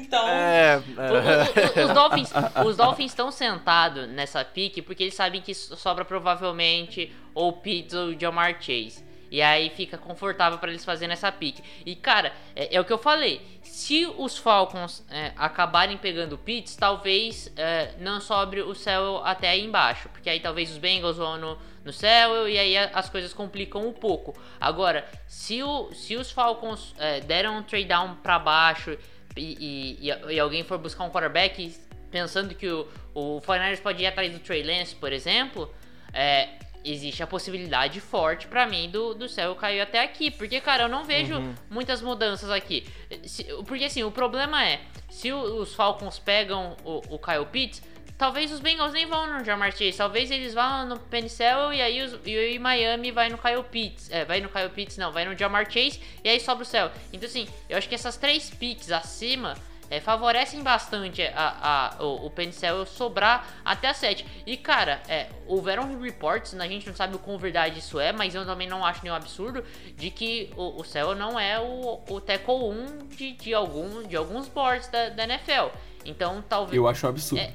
Então. 0.00 0.28
É, 0.28 0.76
O- 0.78 1.80
o- 1.80 1.82
o- 1.82 1.86
os 1.88 1.92
Dolphins 1.94 2.32
os 2.66 2.76
Dolphins 2.76 3.10
estão 3.12 3.30
sentados 3.30 4.08
nessa 4.08 4.44
pique 4.44 4.80
porque 4.80 5.02
eles 5.02 5.14
sabem 5.14 5.40
que 5.40 5.54
so- 5.54 5.76
sobra 5.76 6.04
provavelmente 6.04 7.12
ou 7.34 7.52
Pitts 7.54 7.94
ou 7.94 8.18
Jamar 8.18 8.54
Chase. 8.60 9.04
E 9.30 9.40
aí 9.40 9.70
fica 9.70 9.96
confortável 9.96 10.58
pra 10.58 10.68
eles 10.68 10.84
fazerem 10.84 11.14
essa 11.14 11.32
pique. 11.32 11.62
E 11.86 11.96
cara, 11.96 12.34
é, 12.54 12.76
é 12.76 12.80
o 12.80 12.84
que 12.84 12.92
eu 12.92 12.98
falei. 12.98 13.40
Se 13.62 14.06
os 14.18 14.36
Falcons 14.36 15.02
é, 15.10 15.32
acabarem 15.38 15.96
pegando 15.96 16.34
o 16.34 16.38
Pitts, 16.38 16.76
talvez 16.76 17.50
é, 17.56 17.92
não 17.98 18.20
sobre 18.20 18.60
o 18.60 18.74
céu 18.74 19.22
até 19.24 19.48
aí 19.48 19.64
embaixo. 19.64 20.10
Porque 20.10 20.28
aí 20.28 20.38
talvez 20.40 20.70
os 20.70 20.76
Bengals 20.76 21.16
vão 21.16 21.38
no, 21.38 21.58
no 21.84 21.92
céu 21.92 22.48
e 22.48 22.58
aí 22.58 22.76
as 22.76 23.08
coisas 23.08 23.32
complicam 23.34 23.86
um 23.86 23.92
pouco. 23.92 24.34
Agora, 24.60 25.06
se, 25.26 25.62
o, 25.62 25.92
se 25.92 26.16
os 26.16 26.30
Falcons 26.30 26.94
é, 26.98 27.20
deram 27.20 27.58
um 27.58 27.62
trade 27.62 27.86
down 27.86 28.14
pra 28.16 28.38
baixo 28.38 28.96
e, 29.36 29.98
e- 30.08 30.34
e- 30.34 30.40
alguém 30.40 30.62
for 30.64 30.78
buscar 30.78 31.04
um 31.04 31.10
quarterback 31.10 31.74
pensando 32.10 32.54
que 32.54 32.68
o, 32.68 32.86
o 33.14 33.40
49ers 33.40 33.80
pode 33.80 34.02
ir 34.02 34.06
atrás 34.06 34.30
do 34.32 34.38
Trey 34.38 34.62
Lance, 34.62 34.94
por 34.94 35.12
exemplo, 35.12 35.72
é, 36.12 36.50
existe 36.84 37.22
a 37.22 37.26
possibilidade 37.26 38.00
forte 38.00 38.46
pra 38.46 38.66
mim 38.66 38.90
do, 38.90 39.14
do 39.14 39.28
céu 39.28 39.54
cair 39.54 39.80
até 39.80 40.02
aqui. 40.02 40.30
Porque, 40.30 40.60
cara, 40.60 40.82
eu 40.84 40.88
não 40.88 41.04
vejo 41.04 41.34
muitas 41.70 42.02
mudanças 42.02 42.50
aqui. 42.50 42.86
Se- 43.24 43.44
porque, 43.66 43.84
assim, 43.84 44.02
o 44.02 44.10
problema 44.10 44.62
é, 44.64 44.80
se 45.08 45.32
os 45.32 45.74
Falcons 45.74 46.18
pegam 46.18 46.76
o, 46.84 47.00
o 47.14 47.18
Kyle 47.18 47.46
Pitts, 47.50 47.82
talvez 48.22 48.52
os 48.52 48.60
Bengals 48.60 48.92
nem 48.92 49.04
vão 49.04 49.26
no 49.26 49.44
Jamar 49.44 49.72
Chase, 49.72 49.94
talvez 49.94 50.30
eles 50.30 50.54
vão 50.54 50.86
no 50.86 50.96
Penicel 50.96 51.72
e 51.72 51.82
aí 51.82 52.00
os, 52.02 52.16
e 52.24 52.56
Miami 52.56 53.10
vai 53.10 53.28
no 53.28 53.36
Kyle 53.36 53.64
Pitts. 53.64 54.08
É, 54.12 54.24
vai 54.24 54.40
no 54.40 54.48
Kyle 54.48 54.68
Pitts, 54.68 54.96
não, 54.96 55.10
vai 55.10 55.24
no 55.24 55.36
Jamar 55.36 55.68
Chase 55.68 56.00
e 56.22 56.28
aí 56.28 56.38
sobra 56.38 56.62
o 56.62 56.64
céu. 56.64 56.88
Então, 57.12 57.28
assim, 57.28 57.48
eu 57.68 57.76
acho 57.76 57.88
que 57.88 57.96
essas 57.96 58.16
três 58.16 58.48
picks 58.48 58.92
acima 58.92 59.54
é, 59.90 59.98
favorecem 59.98 60.62
bastante 60.62 61.20
a, 61.34 61.96
a- 61.98 62.04
o, 62.04 62.26
o 62.26 62.30
Penicel 62.30 62.86
sobrar 62.86 63.44
até 63.64 63.88
a 63.88 63.94
7. 63.94 64.24
E 64.46 64.56
cara, 64.56 65.02
é, 65.08 65.26
houveram 65.48 66.00
reports, 66.00 66.54
a 66.54 66.68
gente 66.68 66.86
não 66.86 66.94
sabe 66.94 67.16
o 67.16 67.18
quão 67.18 67.36
verdade 67.38 67.80
isso 67.80 67.98
é, 67.98 68.12
mas 68.12 68.36
eu 68.36 68.46
também 68.46 68.68
não 68.68 68.86
acho 68.86 69.00
nenhum 69.02 69.16
absurdo, 69.16 69.64
de 69.96 70.10
que 70.12 70.48
o, 70.56 70.80
o 70.80 70.84
Cell 70.84 71.16
não 71.16 71.40
é 71.40 71.58
o, 71.58 72.00
o 72.08 72.20
tackle 72.20 72.54
1 72.70 73.08
de, 73.08 73.32
de, 73.32 73.52
algum, 73.52 74.04
de 74.04 74.14
alguns 74.14 74.46
boards 74.46 74.86
da, 74.86 75.08
da 75.08 75.24
NFL. 75.24 75.74
Então 76.04 76.40
talvez. 76.48 76.76
Eu 76.76 76.86
acho 76.86 77.04
um 77.04 77.10
absurdo. 77.10 77.40
É, 77.42 77.52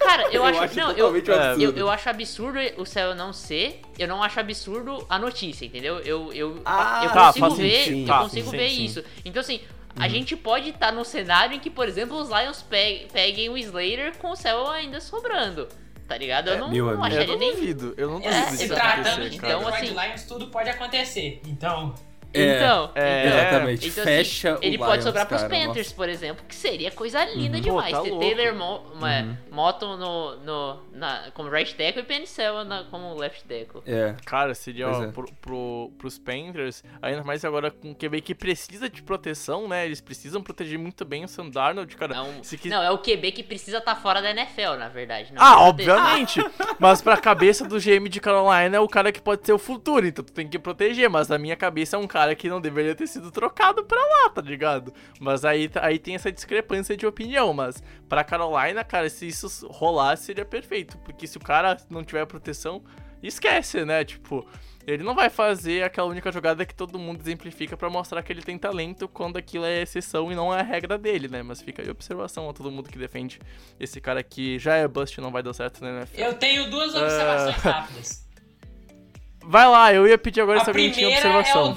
Cara, 0.00 0.22
eu, 0.24 0.32
Eu 0.42 0.44
acho. 0.44 0.60
acho 0.62 0.76
não, 0.76 0.90
eu, 0.92 1.06
um 1.10 1.16
eu, 1.16 1.34
absurdo. 1.40 1.78
eu 1.78 1.90
acho 1.90 2.08
absurdo 2.08 2.58
o 2.78 2.84
céu 2.86 3.14
não 3.14 3.32
ser. 3.32 3.80
Eu 3.98 4.08
não 4.08 4.22
acho 4.22 4.38
absurdo 4.40 5.04
a 5.08 5.18
notícia, 5.18 5.64
entendeu? 5.66 5.98
Eu, 6.00 6.32
eu, 6.32 6.60
Ah, 6.64 7.02
eu 7.04 7.10
tá, 7.10 7.26
consigo 7.26 7.46
faz 7.48 7.58
ver, 7.58 7.84
sentido, 7.84 8.00
eu 8.02 8.06
tá, 8.06 8.18
consigo 8.20 8.50
sim, 8.50 8.56
ver 8.56 8.70
sim. 8.70 8.84
isso. 8.84 9.04
Então, 9.24 9.40
assim, 9.40 9.60
a 9.98 10.08
gente 10.08 10.36
pode 10.36 10.70
estar 10.70 10.92
num 10.92 11.04
cenário 11.04 11.56
em 11.56 11.60
que, 11.60 11.70
por 11.70 11.88
exemplo, 11.88 12.16
os 12.20 12.28
Lions 12.28 12.62
pe- 12.62 13.08
peguem 13.12 13.48
o 13.48 13.56
Slater 13.58 14.16
com 14.18 14.30
o 14.30 14.36
céu 14.36 14.68
ainda 14.70 15.00
sobrando. 15.00 15.66
Tá 16.06 16.16
ligado? 16.16 16.50
Eu 16.50 16.58
não, 16.58 16.70
meu 16.70 16.84
não 16.84 16.90
amigo. 16.92 17.02
eu 17.02 17.08
acharia 17.18 17.32
não 17.32 17.38
nem. 17.40 17.54
duvido, 17.56 17.94
eu 17.96 18.08
não 18.08 18.18
É, 18.20 18.30
duvido 18.30 18.46
se 18.50 18.56
disso 18.58 18.74
tratando 18.74 19.28
de. 19.28 19.36
Então, 19.38 19.66
assim- 19.66 19.86
Lions, 19.86 20.22
tudo 20.22 20.46
pode 20.48 20.70
acontecer. 20.70 21.40
Então. 21.48 21.94
É, 22.34 22.56
Então, 22.56 22.90
é, 22.94 23.26
então, 23.26 23.38
Exatamente. 23.38 23.88
então, 23.88 24.02
assim, 24.02 24.10
Fecha 24.12 24.54
o 24.56 24.58
Ele 24.62 24.76
pode 24.78 24.92
Lions, 24.92 25.04
sobrar 25.04 25.26
pros 25.26 25.42
cara, 25.42 25.54
Panthers, 25.66 25.92
por 25.92 26.08
exemplo, 26.08 26.44
que 26.46 26.54
seria 26.54 26.90
coisa 26.90 27.24
linda 27.24 27.56
Pô, 27.58 27.62
demais. 27.64 27.92
tá 27.92 28.02
Ter 28.02 28.10
louco. 28.10 28.24
Taylor 28.24 28.54
Mo 28.54 28.82
Moton 29.50 29.96
no, 29.96 30.36
no, 30.40 30.82
na, 30.92 31.30
como 31.32 31.48
right 31.48 31.74
tackle 31.74 32.02
e 32.02 32.04
Penicel 32.04 32.64
na, 32.64 32.84
como 32.84 33.14
left 33.14 33.44
tackle. 33.44 33.82
É. 33.86 34.14
Cara, 34.24 34.54
seria 34.54 34.86
Pois 34.86 34.98
ó, 34.98 35.04
é. 35.04 35.06
pro, 35.08 35.32
pro, 35.40 35.92
pros 35.98 36.18
Panthers, 36.18 36.82
ainda 37.00 37.24
mais 37.24 37.44
agora 37.44 37.70
com 37.70 37.92
o 37.92 37.94
QB 37.94 38.20
que 38.20 38.34
precisa 38.34 38.88
de 38.88 39.02
proteção, 39.02 39.66
né? 39.68 39.86
Eles 39.86 40.00
precisam 40.00 40.42
proteger 40.42 40.78
muito 40.78 41.04
bem 41.04 41.24
o 41.24 41.28
Sam 41.28 41.48
Darnold, 41.48 41.96
cara. 41.96 42.16
É 42.16 42.20
um- 42.20 42.42
Se 42.42 42.58
quis- 42.58 42.70
Não, 42.70 42.82
é 42.82 42.90
o 42.90 42.98
QB 42.98 43.32
que 43.32 43.42
precisa 43.42 43.78
estar 43.78 43.94
fora 43.96 44.20
da 44.20 44.30
NFL, 44.30 44.74
na 44.78 44.88
verdade. 44.88 45.32
não 45.32 45.42
Ah, 45.42 45.60
obviamente. 45.62 46.40
mas 46.78 47.00
pra 47.00 47.16
cabeça 47.16 47.66
do 47.66 47.78
GM 47.80 48.08
de 48.08 48.20
Carolina 48.20 48.76
é 48.76 48.80
o 48.80 48.88
cara 48.88 49.10
que 49.10 49.20
pode 49.20 49.46
ser 49.46 49.52
o 49.52 49.58
futuro, 49.58 50.06
então 50.06 50.24
tu 50.24 50.32
tem 50.32 50.46
que 50.48 50.58
proteger. 50.58 51.08
Mas 51.08 51.28
na 51.28 51.38
minha 51.38 51.56
cabeça 51.56 51.96
é 51.96 51.98
um 51.98 52.06
cara 52.06 52.15
que 52.34 52.48
não 52.48 52.60
deveria 52.60 52.94
ter 52.94 53.06
sido 53.06 53.30
trocado 53.30 53.84
pra 53.84 54.00
lá, 54.00 54.30
tá 54.30 54.40
ligado? 54.40 54.92
Mas 55.20 55.44
aí, 55.44 55.70
aí 55.76 55.98
tem 55.98 56.14
essa 56.14 56.32
discrepância 56.32 56.96
de 56.96 57.06
opinião. 57.06 57.52
Mas 57.52 57.82
pra 58.08 58.24
Carolina, 58.24 58.84
cara, 58.84 59.08
se 59.10 59.26
isso 59.26 59.66
rolasse, 59.68 60.24
seria 60.24 60.44
perfeito. 60.44 60.96
Porque 60.98 61.26
se 61.26 61.36
o 61.36 61.40
cara 61.40 61.76
não 61.90 62.04
tiver 62.04 62.24
proteção, 62.26 62.82
esquece, 63.22 63.84
né? 63.84 64.04
Tipo. 64.04 64.46
Ele 64.86 65.02
não 65.02 65.16
vai 65.16 65.28
fazer 65.28 65.82
aquela 65.82 66.06
única 66.06 66.30
jogada 66.30 66.64
que 66.64 66.72
todo 66.72 66.96
mundo 66.96 67.20
exemplifica 67.20 67.76
pra 67.76 67.90
mostrar 67.90 68.22
que 68.22 68.32
ele 68.32 68.40
tem 68.40 68.56
talento 68.56 69.08
quando 69.08 69.36
aquilo 69.36 69.64
é 69.64 69.82
exceção 69.82 70.30
e 70.30 70.34
não 70.36 70.54
é 70.54 70.60
a 70.60 70.62
regra 70.62 70.96
dele, 70.96 71.26
né? 71.26 71.42
Mas 71.42 71.60
fica 71.60 71.82
aí 71.82 71.90
observação 71.90 72.48
a 72.48 72.52
todo 72.52 72.70
mundo 72.70 72.88
que 72.88 72.96
defende 72.96 73.40
esse 73.80 74.00
cara 74.00 74.22
que 74.22 74.60
já 74.60 74.76
é 74.76 74.86
bust 74.86 75.18
e 75.18 75.20
não 75.20 75.32
vai 75.32 75.42
dar 75.42 75.52
certo 75.54 75.84
NFL. 75.84 76.20
Eu 76.20 76.34
tenho 76.34 76.70
duas 76.70 76.94
observações 76.94 77.56
rápidas. 77.56 78.22
Vai 79.48 79.66
lá, 79.68 79.92
eu 79.92 80.06
ia 80.06 80.18
pedir 80.18 80.40
agora 80.40 80.60
A 80.60 80.64
se 80.64 80.70
alguém 80.70 80.90
tinha 80.90 81.06
primeira 81.08 81.28
é 81.28 81.38
observação. 81.38 81.72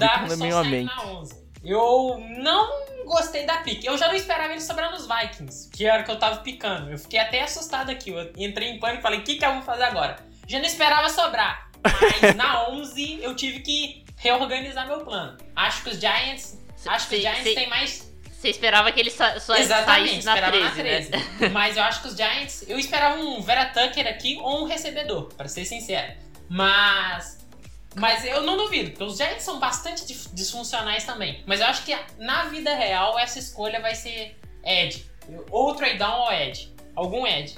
o 0.60 0.64
mente. 0.64 0.86
na 0.96 1.02
11. 1.04 1.40
Eu 1.64 2.24
não 2.38 3.04
gostei 3.04 3.44
da 3.44 3.58
pique. 3.58 3.86
Eu 3.86 3.96
já 3.98 4.08
não 4.08 4.14
esperava 4.14 4.52
ele 4.52 4.60
sobrar 4.60 4.90
nos 4.90 5.06
Vikings, 5.06 5.70
que 5.70 5.86
era 5.86 6.02
o 6.02 6.04
que 6.04 6.10
eu 6.10 6.18
tava 6.18 6.36
picando. 6.38 6.90
Eu 6.90 6.98
fiquei 6.98 7.18
até 7.18 7.42
assustado 7.42 7.90
aqui. 7.90 8.10
Eu 8.10 8.32
entrei 8.36 8.68
em 8.70 8.78
pânico 8.78 9.00
e 9.00 9.02
falei, 9.02 9.20
o 9.20 9.22
que, 9.22 9.36
que 9.36 9.44
eu 9.44 9.52
vou 9.54 9.62
fazer 9.62 9.84
agora? 9.84 10.16
Já 10.46 10.58
não 10.58 10.66
esperava 10.66 11.08
sobrar. 11.08 11.70
Mas 11.82 12.34
na 12.34 12.68
11 12.70 13.20
eu 13.22 13.34
tive 13.36 13.60
que 13.60 14.04
reorganizar 14.16 14.86
meu 14.86 15.00
plano. 15.00 15.36
Acho 15.56 15.82
que 15.82 15.90
os 15.90 16.00
Giants. 16.00 16.58
Acho 16.86 17.08
que 17.08 17.16
os 17.16 17.22
Giants 17.22 17.42
têm 17.54 17.68
mais. 17.68 18.10
Você 18.30 18.48
esperava 18.48 18.90
que 18.90 18.98
ele 18.98 19.10
sa 19.10 19.38
só 19.38 19.54
Exatamente, 19.54 20.08
saísse 20.12 20.26
na 20.26 20.34
esperava 20.34 20.52
13, 20.56 20.76
na 20.76 20.82
né? 20.82 21.24
13. 21.38 21.52
Mas 21.52 21.76
eu 21.76 21.82
acho 21.82 22.00
que 22.02 22.08
os 22.08 22.16
Giants. 22.16 22.64
Eu 22.68 22.78
esperava 22.78 23.16
um 23.20 23.42
Vera 23.42 23.66
Tucker 23.66 24.06
aqui 24.06 24.38
ou 24.40 24.62
um 24.62 24.66
recebedor, 24.66 25.28
pra 25.34 25.46
ser 25.46 25.64
sincero. 25.64 26.12
Mas. 26.48 27.39
Mas 27.96 28.24
eu 28.24 28.42
não 28.42 28.56
duvido, 28.56 28.90
porque 28.90 29.04
os 29.04 29.16
Giants 29.16 29.42
são 29.42 29.58
bastante 29.58 30.04
disfuncionais 30.32 31.04
também. 31.04 31.42
Mas 31.46 31.60
eu 31.60 31.66
acho 31.66 31.84
que 31.84 31.96
na 32.18 32.44
vida 32.44 32.74
real 32.74 33.18
essa 33.18 33.38
escolha 33.38 33.80
vai 33.80 33.94
ser 33.94 34.36
Ed. 34.64 35.04
Ou 35.50 35.74
trade 35.74 35.98
down 35.98 36.20
ou 36.20 36.32
Ed. 36.32 36.72
Algum 36.94 37.26
Ed. 37.26 37.56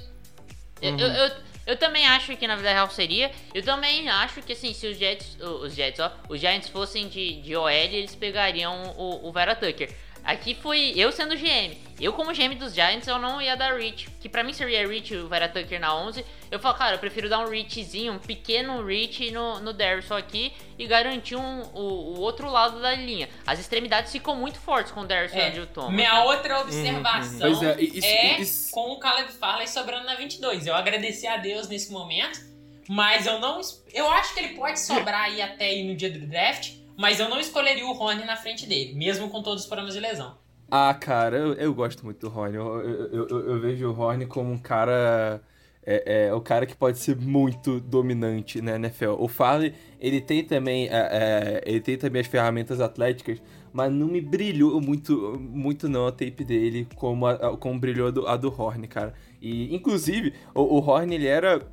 Eu, 0.80 0.99
eu, 0.99 1.09
eu, 1.09 1.33
eu 1.66 1.76
também 1.76 2.07
acho 2.07 2.37
que 2.37 2.47
na 2.47 2.57
vida 2.57 2.72
real 2.72 2.91
seria. 2.91 3.30
Eu 3.55 3.62
também 3.62 4.09
acho 4.09 4.43
que 4.43 4.53
assim, 4.53 4.72
se 4.72 4.87
os 4.87 4.99
Jets, 4.99 5.37
os 5.41 5.74
Jets, 5.74 6.01
ó, 6.01 6.11
os 6.28 6.41
Giants 6.41 6.68
fossem 6.68 7.09
de, 7.09 7.41
de 7.43 7.55
OL, 7.55 7.70
eles 7.70 8.14
pegariam 8.14 8.95
o, 8.97 9.28
o 9.28 9.33
Vera 9.33 9.55
Tucker. 9.55 9.95
Aqui 10.25 10.55
foi 10.55 10.93
eu 10.97 11.11
sendo 11.11 11.37
GM. 11.37 11.77
Eu, 12.01 12.12
como 12.12 12.33
GM 12.33 12.55
dos 12.57 12.75
Giants, 12.75 13.07
eu 13.07 13.18
não 13.18 13.41
ia 13.41 13.57
dar 13.57 13.77
reach. 13.77 14.09
Que 14.20 14.29
pra 14.29 14.43
mim 14.43 14.53
seria 14.53 14.87
reach 14.87 15.14
o 15.14 15.29
Vera 15.29 15.49
Tucker 15.49 15.79
na 15.81 15.95
11. 15.97 16.25
Eu 16.51 16.59
falo, 16.59 16.77
cara, 16.77 16.95
eu 16.97 16.99
prefiro 16.99 17.29
dar 17.29 17.39
um 17.41 17.49
reachzinho, 17.49 18.12
um 18.14 18.18
pequeno 18.18 18.85
reach 18.85 19.31
no, 19.31 19.61
no 19.61 19.73
Darrison 19.73 20.16
aqui 20.16 20.53
e 20.79 20.87
garantir 20.87 21.37
um, 21.37 21.62
o, 21.75 22.16
o 22.16 22.20
outro 22.20 22.51
lado 22.51 22.81
da 22.81 22.93
linha. 22.95 23.29
As 23.47 23.59
extremidades 23.61 24.11
ficam 24.11 24.35
muito 24.37 24.59
fortes 24.61 24.91
com 24.93 25.01
o 25.03 25.07
Darrison 25.07 25.37
É, 25.39 25.55
e 25.57 25.61
o 25.61 25.66
Thomas. 25.66 25.93
Minha 25.93 26.25
outra 26.25 26.61
observação 26.61 27.39
Pois 27.41 27.62
é, 27.62 27.81
isso- 27.81 28.07
é 28.07 28.41
isso- 28.41 28.70
com 28.73 28.93
o 28.93 28.99
Caleb 28.99 29.31
Farley 29.33 29.68
sobrando 29.68 30.05
na 30.07 30.14
22. 30.16 30.66
Eu 30.66 30.75
agradeci 30.75 31.27
a 31.27 31.37
Deus 31.37 31.68
nesse 31.68 31.93
momento, 31.93 32.41
mas 32.89 33.27
eu 33.27 33.39
não. 33.39 33.61
Eu 33.93 34.11
acho 34.11 34.35
que 34.35 34.41
ele 34.41 34.55
pode 34.57 34.81
sobrar 34.81 35.23
aí 35.23 35.41
até 35.41 35.73
ir 35.73 35.85
no 35.85 35.95
dia 35.95 36.11
do 36.11 36.18
draft, 36.27 36.73
mas 37.03 37.19
eu 37.19 37.29
não 37.29 37.41
escolheria 37.41 37.85
o 37.85 37.93
Rony 37.93 38.25
na 38.25 38.37
frente 38.37 38.65
dele, 38.65 38.95
mesmo 38.95 39.29
com 39.29 39.43
todos 39.43 39.65
os 39.65 39.69
problemas 39.69 39.93
de 39.93 39.99
lesão. 39.99 40.39
Ah, 40.71 40.95
cara, 40.95 41.37
eu, 41.37 41.53
eu 41.55 41.75
gosto 41.75 42.05
muito 42.05 42.21
do 42.21 42.35
Horn. 42.35 42.57
Eu, 42.57 42.81
eu, 42.81 43.29
eu, 43.29 43.49
eu 43.51 43.61
vejo 43.61 43.91
o 43.91 44.01
Horn 44.01 44.25
como 44.27 44.53
um 44.53 44.57
cara. 44.57 45.43
É, 45.85 46.29
é 46.29 46.33
o 46.33 46.41
cara 46.41 46.65
que 46.65 46.77
pode 46.77 46.99
ser 46.99 47.17
muito 47.17 47.81
dominante 47.81 48.63
na 48.63 48.77
NFL. 48.77 49.17
O 49.19 49.27
Farley, 49.27 49.75
ele 50.01 50.21
tem 50.21 50.45
também. 50.45 50.87
é, 50.87 50.91
é, 50.93 51.63
ele 51.67 51.81
tem 51.81 51.99
também 51.99 52.21
as 52.21 52.29
ferramentas 52.29 52.81
atléticas, 52.81 53.43
mas 53.73 53.93
não 53.93 54.07
me 54.07 54.21
brilhou 54.21 54.81
muito, 54.81 55.37
muito 55.41 55.89
não 55.89 56.07
a 56.07 56.13
tape 56.13 56.45
dele 56.45 56.87
como, 56.95 57.27
a, 57.27 57.57
como 57.57 57.81
brilhou 57.81 58.07
a 58.07 58.11
do, 58.13 58.29
a 58.29 58.37
do 58.37 58.49
Horn, 58.49 58.87
cara. 58.87 59.13
E, 59.41 59.75
inclusive, 59.75 60.35
o, 60.55 60.63
o 60.63 60.79
Horn, 60.79 61.13
ele 61.13 61.27
era. 61.27 61.67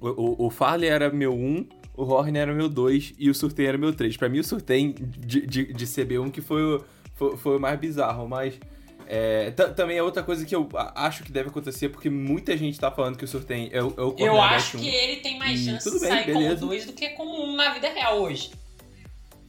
O, 0.00 0.46
o, 0.46 0.50
Farley 0.50 0.88
era 0.88 1.10
meu 1.10 1.34
1, 1.34 1.68
o 1.96 2.02
Horn 2.04 2.36
era 2.38 2.52
meu 2.52 2.68
2 2.68 3.14
e 3.18 3.30
o 3.30 3.34
Surtain 3.34 3.66
era 3.66 3.78
meu 3.78 3.92
3. 3.94 4.16
Pra 4.16 4.28
mim, 4.28 4.38
o 4.40 4.44
Surtain 4.44 4.94
de, 4.98 5.46
de, 5.46 5.72
de 5.72 5.86
CB1 5.86 6.30
que 6.30 6.40
foi 6.40 6.62
o, 6.62 6.84
foi, 7.14 7.36
foi 7.36 7.56
o 7.56 7.60
mais 7.60 7.78
bizarro, 7.78 8.28
mas. 8.28 8.54
é, 9.06 9.50
ta- 9.50 9.68
também 9.68 9.96
é 9.98 10.02
outra 10.02 10.22
coisa 10.22 10.44
que 10.44 10.54
eu 10.54 10.68
acho 10.94 11.22
que 11.22 11.30
deve 11.30 11.48
acontecer, 11.50 11.88
porque 11.90 12.08
muita 12.10 12.56
gente 12.56 12.78
tá 12.80 12.90
falando 12.90 13.16
que 13.16 13.24
o 13.24 13.28
Surtain 13.28 13.68
é, 13.72 13.82
o- 13.82 13.94
é 13.96 14.00
o 14.02 14.08
Eu 14.08 14.14
cornerback 14.16 14.54
acho 14.54 14.78
que 14.78 14.88
ele 14.88 15.16
tem 15.20 15.38
mais 15.38 15.60
chance 15.60 15.90
de 15.90 15.98
sair 15.98 16.24
como 16.24 16.38
beleza. 16.40 16.66
2 16.66 16.86
do 16.86 16.92
que 16.94 17.08
como 17.10 17.30
1 17.44 17.50
um 17.52 17.56
na 17.56 17.72
vida 17.74 17.88
real 17.88 18.20
hoje. 18.22 18.50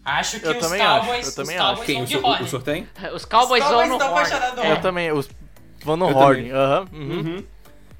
Acho 0.03 0.39
que 0.39 0.45
Eu 0.45 0.51
os 0.51 0.57
também 0.59 0.81
acho, 0.81 1.05
Cowboys, 1.07 1.25
eu 1.27 1.35
também 1.35 1.55
os 1.57 1.61
acho. 1.63 1.81
Quem? 1.83 1.95
vão 1.95 2.03
O, 2.03 2.05
de 2.07 2.13
Sur- 2.13 2.25
Horny. 2.25 2.43
o 2.43 2.47
Surtain? 2.47 2.87
Os 3.15 3.25
Cowboys 3.25 3.63
Os 3.63 3.69
vão 3.71 3.79
Cowboys 3.79 3.89
no 3.89 3.95
Horn. 3.95 4.11
apaixonados 4.19 4.55
no 4.57 4.63
É. 4.63 4.71
Eu 4.71 4.81
também, 4.81 5.11
os 5.11 5.29
vão 5.83 5.97
no 5.97 6.09
Eu 6.11 6.15
Horn. 6.17 6.51
Aham. 6.51 6.87
uhum. 6.93 6.99
Uhum. 7.09 7.43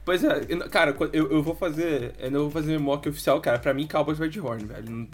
Pois 0.06 0.24
é, 0.24 0.40
cara, 0.70 0.96
eu, 1.12 1.32
eu 1.32 1.42
vou 1.42 1.56
fazer. 1.56 2.14
Eu 2.20 2.30
não 2.30 2.42
vou 2.42 2.52
fazer 2.52 2.78
mock 2.80 3.10
oficial, 3.10 3.42
cara. 3.42 3.58
Pra 3.58 3.74
mim, 3.74 3.88
Cowboys 3.88 4.20
vai 4.20 4.30
de 4.30 4.40
Horn, 4.40 4.64
velho. 4.64 5.10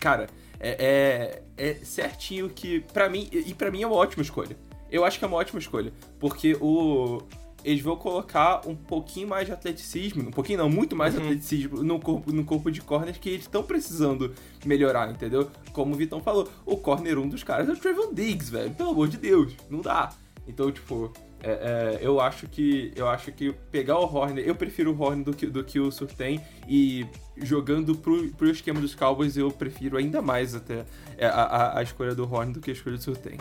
Cara, 0.00 0.26
é, 0.58 1.42
é, 1.56 1.70
é 1.70 1.74
certinho 1.84 2.48
que. 2.50 2.80
Pra 2.92 3.08
mim. 3.08 3.28
E 3.30 3.54
pra 3.54 3.70
mim 3.70 3.82
é 3.82 3.86
uma 3.86 3.94
ótima 3.94 4.20
escolha. 4.20 4.56
Eu 4.90 5.04
acho 5.04 5.16
que 5.16 5.24
é 5.24 5.28
uma 5.28 5.36
ótima 5.36 5.60
escolha. 5.60 5.92
Porque 6.18 6.56
o. 6.60 7.22
Eles 7.64 7.80
vão 7.80 7.94
colocar 7.94 8.66
um 8.66 8.74
pouquinho 8.74 9.28
mais 9.28 9.46
de 9.46 9.52
atleticismo, 9.52 10.20
um 10.20 10.32
pouquinho 10.32 10.58
não, 10.58 10.68
muito 10.68 10.96
mais 10.96 11.16
atleticismo 11.16 11.80
no 11.84 12.00
corpo, 12.00 12.32
no 12.32 12.44
corpo 12.44 12.72
de 12.72 12.80
corners 12.80 13.18
que 13.18 13.28
eles 13.28 13.42
estão 13.42 13.62
precisando 13.62 14.34
melhorar, 14.66 15.08
entendeu? 15.12 15.48
Como 15.72 15.94
o 15.94 15.96
Vitão 15.96 16.20
falou, 16.20 16.48
o 16.66 16.76
corner 16.76 17.20
um 17.20 17.28
dos 17.28 17.44
caras 17.44 17.68
é 17.68 17.72
o 17.72 17.76
Trevor 17.76 18.12
Diggs, 18.12 18.50
velho. 18.50 18.72
Pelo 18.72 18.90
amor 18.90 19.06
de 19.06 19.16
Deus, 19.16 19.54
não 19.70 19.80
dá. 19.80 20.12
Então, 20.48 20.72
tipo, 20.72 21.12
é, 21.42 21.50
é, 21.50 21.98
eu 22.00 22.20
acho 22.20 22.46
que 22.48 22.92
eu 22.94 23.08
acho 23.08 23.32
que 23.32 23.52
pegar 23.70 23.98
o 23.98 24.04
Horner, 24.04 24.46
eu 24.46 24.54
prefiro 24.54 24.92
o 24.92 25.00
Horner 25.00 25.24
do 25.24 25.34
que, 25.34 25.46
do 25.46 25.64
que 25.64 25.80
o 25.80 25.90
Surtain 25.90 26.40
e 26.68 27.06
jogando 27.36 27.96
pro, 27.96 28.28
pro 28.32 28.48
esquema 28.48 28.80
dos 28.80 28.94
Cowboys 28.94 29.36
eu 29.36 29.50
prefiro 29.50 29.96
ainda 29.96 30.22
mais 30.22 30.54
até 30.54 30.84
é, 31.18 31.26
a, 31.26 31.42
a, 31.42 31.78
a 31.78 31.82
escolha 31.82 32.14
do 32.14 32.22
Horner 32.32 32.54
do 32.54 32.60
que 32.60 32.70
a 32.70 32.72
escolha 32.72 32.96
do 32.96 33.02
Surtain. 33.02 33.38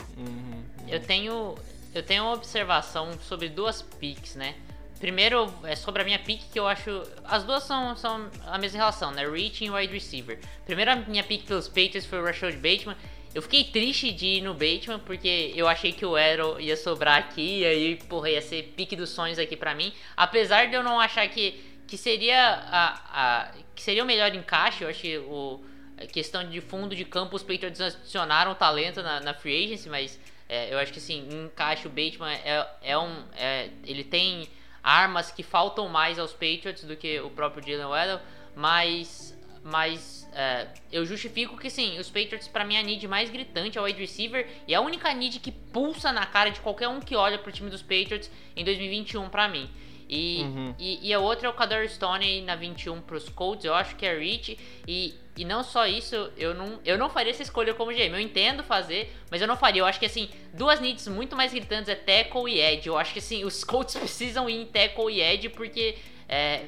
Eu 0.88 1.00
tenho, 1.00 1.56
eu 1.94 2.04
tenho 2.04 2.24
uma 2.24 2.34
observação 2.34 3.12
sobre 3.22 3.50
duas 3.50 3.82
picks, 3.82 4.36
né? 4.36 4.56
Primeiro 5.02 5.52
é 5.64 5.76
sobre 5.76 6.04
a 6.04 6.06
minha 6.06 6.20
pick 6.20 6.44
que 6.54 6.60
eu 6.60 6.68
acho. 6.68 7.02
As 7.24 7.44
duas 7.44 7.64
são, 7.64 7.98
são 7.98 8.30
a 8.46 8.60
mesma 8.60 8.78
relação, 8.78 9.12
né? 9.12 9.28
Reaching 9.28 9.66
e 9.66 9.72
wide 9.72 9.92
receiver. 9.92 10.38
Primeiro 10.64 10.92
a 10.92 10.96
minha 10.96 11.24
pick 11.24 11.48
pelos 11.48 11.68
Patriots 11.68 12.06
foi 12.06 12.20
o 12.20 12.24
Rashad 12.24 12.56
Bateman. 12.58 12.96
Eu 13.34 13.42
fiquei 13.42 13.64
triste 13.64 14.12
de 14.12 14.26
ir 14.26 14.42
no 14.42 14.54
Bateman 14.54 15.00
porque 15.00 15.54
eu 15.56 15.68
achei 15.68 15.94
que 15.94 16.06
o 16.06 16.16
Arrow 16.18 16.60
ia 16.60 16.76
sobrar 16.76 17.18
aqui 17.18 17.60
e 17.60 17.66
aí, 17.66 17.96
porra, 18.10 18.30
ia 18.30 18.42
ser 18.42 18.74
pique 18.76 18.96
dos 18.96 19.10
sonhos 19.10 19.40
aqui 19.40 19.56
pra 19.56 19.74
mim. 19.74 19.94
Apesar 20.18 20.68
de 20.68 20.76
eu 20.76 20.84
não 20.84 21.00
achar 21.00 21.28
que, 21.30 21.60
que 21.88 21.98
seria 21.98 22.38
a, 22.70 23.02
a 23.14 23.52
que 23.74 23.82
seria 23.82 24.04
o 24.04 24.06
melhor 24.06 24.36
encaixe, 24.36 24.84
eu 24.84 24.90
acho 24.90 25.00
que 25.00 25.18
o 25.18 25.64
a 25.98 26.08
questão 26.08 26.48
de 26.50 26.60
fundo 26.60 26.96
de 26.96 27.06
campo 27.06 27.36
os 27.36 27.44
Patriots 27.44 27.80
adicionaram 27.80 28.56
talento 28.56 29.04
na, 29.04 29.20
na 29.20 29.34
free 29.34 29.66
agency, 29.66 29.88
mas 29.88 30.20
é, 30.50 30.74
eu 30.74 30.80
acho 30.80 30.92
que 30.92 31.00
assim, 31.00 31.28
encaixe 31.32 31.88
o 31.88 31.90
Bateman 31.90 32.34
é, 32.34 32.68
é 32.82 32.98
um. 32.98 33.24
é- 33.36 33.70
ele 33.86 34.04
tem 34.04 34.50
armas 34.84 35.32
que 35.32 35.44
faltam 35.44 35.88
mais 35.88 36.18
aos 36.18 36.34
Patriots 36.34 36.84
do 36.84 36.98
que 36.98 37.20
o 37.22 37.30
próprio 37.30 37.66
Jalen 37.66 37.86
Waddell, 37.86 38.20
mas. 38.56 39.38
Mas 39.64 40.21
é, 40.34 40.68
eu 40.92 41.06
justifico 41.06 41.58
que 41.58 41.70
sim, 41.70 42.00
os 42.00 42.10
Patriots 42.10 42.48
pra 42.48 42.64
mim 42.64 42.78
a 42.78 42.84
need 42.84 43.06
mais 43.08 43.30
gritante 43.30 43.78
é 43.78 43.82
o 43.82 43.84
wide 43.84 44.00
receiver 44.00 44.48
e 44.68 44.74
a 44.74 44.82
única 44.82 45.14
need 45.14 45.40
que 45.40 45.52
pulsa 45.52 46.12
na 46.12 46.26
cara 46.26 46.50
de 46.50 46.60
qualquer 46.62 46.88
um 46.88 47.00
que 47.00 47.16
olha 47.16 47.38
pro 47.38 47.52
time 47.52 47.70
dos 47.70 47.82
Patriots 47.82 48.32
em 48.56 48.64
2021 48.64 49.30
pra 49.30 49.48
mim. 49.48 49.70
E, 50.12 50.42
e, 50.78 51.08
e 51.08 51.14
a 51.14 51.20
outra 51.20 51.48
é 51.48 51.50
o 51.50 51.54
Kadar 51.54 51.88
Stone 51.88 52.42
na 52.42 52.54
21 52.54 53.00
pros 53.00 53.30
Colts, 53.30 53.64
eu 53.64 53.74
acho 53.74 53.96
que 53.96 54.06
é 54.06 54.20
Rich. 54.20 54.60
E, 54.86 55.16
e 55.38 55.46
não 55.46 55.64
só 55.64 55.88
isso, 55.88 56.30
eu 56.36 56.54
não, 56.54 56.82
eu 56.84 56.98
não 56.98 57.10
faria 57.10 57.32
essa 57.32 57.42
escolha 57.42 57.74
como 57.74 57.92
GM. 57.94 58.14
Eu 58.14 58.20
entendo 58.20 58.62
fazer, 58.62 59.16
mas 59.32 59.40
eu 59.40 59.48
não 59.48 59.56
faria. 59.56 59.82
Eu 59.82 59.86
acho 59.86 59.98
que 59.98 60.06
assim, 60.06 60.30
duas 60.54 60.82
needs 60.82 61.08
muito 61.08 61.34
mais 61.34 61.54
gritantes 61.54 61.88
é 61.88 61.96
tackle 61.96 62.52
e 62.52 62.60
edge. 62.60 62.88
Eu 62.88 62.98
acho 62.98 63.14
que 63.14 63.20
assim, 63.20 63.46
os 63.46 63.64
Colts 63.64 63.96
precisam 63.98 64.50
ir 64.50 64.62
em 64.62 64.66
tackle 64.66 65.10
e 65.14 65.22
edge 65.22 65.48
porque, 65.48 65.98
é, 66.28 66.66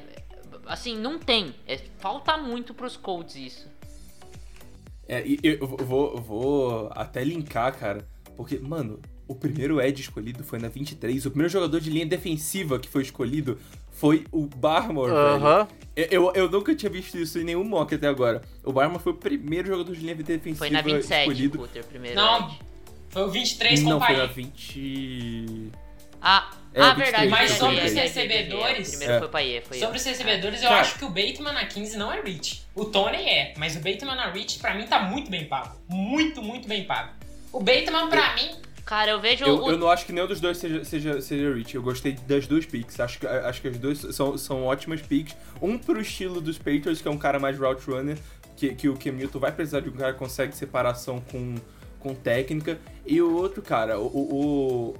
assim, 0.66 0.98
não 0.98 1.18
tem. 1.18 1.54
É, 1.66 1.78
falta 1.98 2.36
muito 2.36 2.74
pros 2.74 2.96
Colts 2.96 3.36
isso. 3.36 3.68
É, 5.08 5.22
e 5.26 5.38
eu 5.42 5.66
vou, 5.66 6.16
vou 6.20 6.90
até 6.92 7.22
linkar, 7.22 7.76
cara, 7.78 8.06
porque, 8.36 8.58
mano, 8.58 9.00
o 9.28 9.34
primeiro 9.34 9.80
Ed 9.80 10.00
escolhido 10.00 10.42
foi 10.42 10.58
na 10.58 10.68
23, 10.68 11.26
o 11.26 11.30
primeiro 11.30 11.52
jogador 11.52 11.80
de 11.80 11.90
linha 11.90 12.06
defensiva 12.06 12.78
que 12.78 12.88
foi 12.88 13.02
escolhido 13.02 13.58
foi 13.90 14.24
o 14.32 14.46
Barmore, 14.46 15.12
velho. 15.12 15.22
Aham. 15.22 15.68
Eu, 15.94 16.06
eu, 16.10 16.32
eu 16.34 16.50
nunca 16.50 16.74
tinha 16.74 16.90
visto 16.90 17.16
isso 17.16 17.38
em 17.38 17.44
nenhum 17.44 17.64
mock 17.64 17.94
até 17.94 18.08
agora. 18.08 18.42
O 18.64 18.72
Barmore 18.72 19.02
foi 19.02 19.12
o 19.12 19.16
primeiro 19.16 19.68
jogador 19.68 19.94
de 19.94 20.00
linha 20.00 20.14
defensiva 20.14 20.58
Foi 20.58 20.70
na 20.70 20.82
27, 20.82 21.20
escolhido. 21.20 21.68
Primeiro 21.88 22.16
Não, 22.16 22.48
edge. 22.48 22.60
foi 23.10 23.22
o 23.22 23.28
23 23.28 23.82
com 23.82 23.88
Não, 23.90 24.00
foi 24.00 24.16
na 24.16 24.24
Pai. 24.26 24.34
20... 24.34 25.70
Ah, 26.20 26.50
É, 26.74 26.80
ah 26.80 26.92
23, 26.94 27.10
verdade. 27.10 27.28
Mas 27.30 27.50
sobre 27.52 27.84
os 27.84 27.92
recebedores- 27.92 28.88
Primeiro 28.90 29.12
É. 29.14 29.18
foi 29.20 29.28
Paier, 29.28 29.62
foi 29.64 29.78
Sobre 29.78 29.94
eu. 29.96 30.00
os 30.00 30.04
recebedores, 30.04 30.62
eu 30.62 30.68
Cara. 30.68 30.80
acho 30.80 30.98
que 30.98 31.04
o 31.04 31.08
Bateman 31.08 31.52
na 31.52 31.64
15 31.66 31.96
não 31.96 32.12
é 32.12 32.20
Rich. 32.20 32.64
O 32.74 32.84
Tony 32.84 33.16
é, 33.16 33.54
mas 33.56 33.76
o 33.76 33.78
Bateman 33.80 34.16
na 34.16 34.30
Rich, 34.30 34.58
pra 34.58 34.74
mim, 34.74 34.84
tá 34.86 35.00
muito 35.00 35.30
bem 35.30 35.44
pago. 35.46 35.76
Muito, 35.88 36.42
muito 36.42 36.66
bem 36.68 36.84
pago. 36.84 37.10
O 37.52 37.60
Bateman, 37.60 38.08
pra 38.08 38.34
mim, 38.34 38.50
Cara, 38.84 39.12
eu 39.12 39.18
vejo 39.20 39.44
Eu, 39.46 39.62
o, 39.62 39.70
eu 39.70 39.78
não 39.78 39.88
acho 39.88 40.04
que 40.04 40.12
nenhum 40.12 40.26
dos 40.26 40.40
dois 40.42 40.58
seja, 40.58 40.84
seja, 40.84 41.18
seja 41.22 41.54
Rich. 41.54 41.74
Eu 41.74 41.82
gostei 41.82 42.12
das 42.12 42.46
duas 42.46 42.66
picks. 42.66 43.00
Acho 43.00 43.18
que, 43.18 43.26
acho 43.26 43.62
que 43.62 43.68
as 43.68 43.78
duas 43.78 43.98
são, 44.14 44.36
são 44.36 44.62
ótimas 44.64 45.00
picks. 45.00 45.34
Um 45.62 45.78
pro 45.78 45.98
estilo 46.02 46.38
dos 46.38 46.58
Patriots, 46.58 47.00
que 47.00 47.08
é 47.08 47.10
um 47.10 47.16
cara 47.16 47.38
mais 47.38 47.58
route 47.58 47.82
runner, 47.90 48.18
que, 48.54 48.74
que 48.74 48.86
o 48.90 48.94
Cam 48.94 49.12
Newton 49.12 49.38
vai 49.38 49.52
precisar 49.52 49.80
de 49.80 49.88
um 49.88 49.92
cara 49.92 50.12
que 50.12 50.18
consegue 50.18 50.54
separação 50.54 51.22
com, 51.32 51.54
com 51.98 52.14
técnica. 52.14 52.78
E 53.06 53.22
o 53.22 53.34
outro, 53.34 53.62
cara, 53.62 53.98
o, 53.98 54.04
o, 54.04 54.96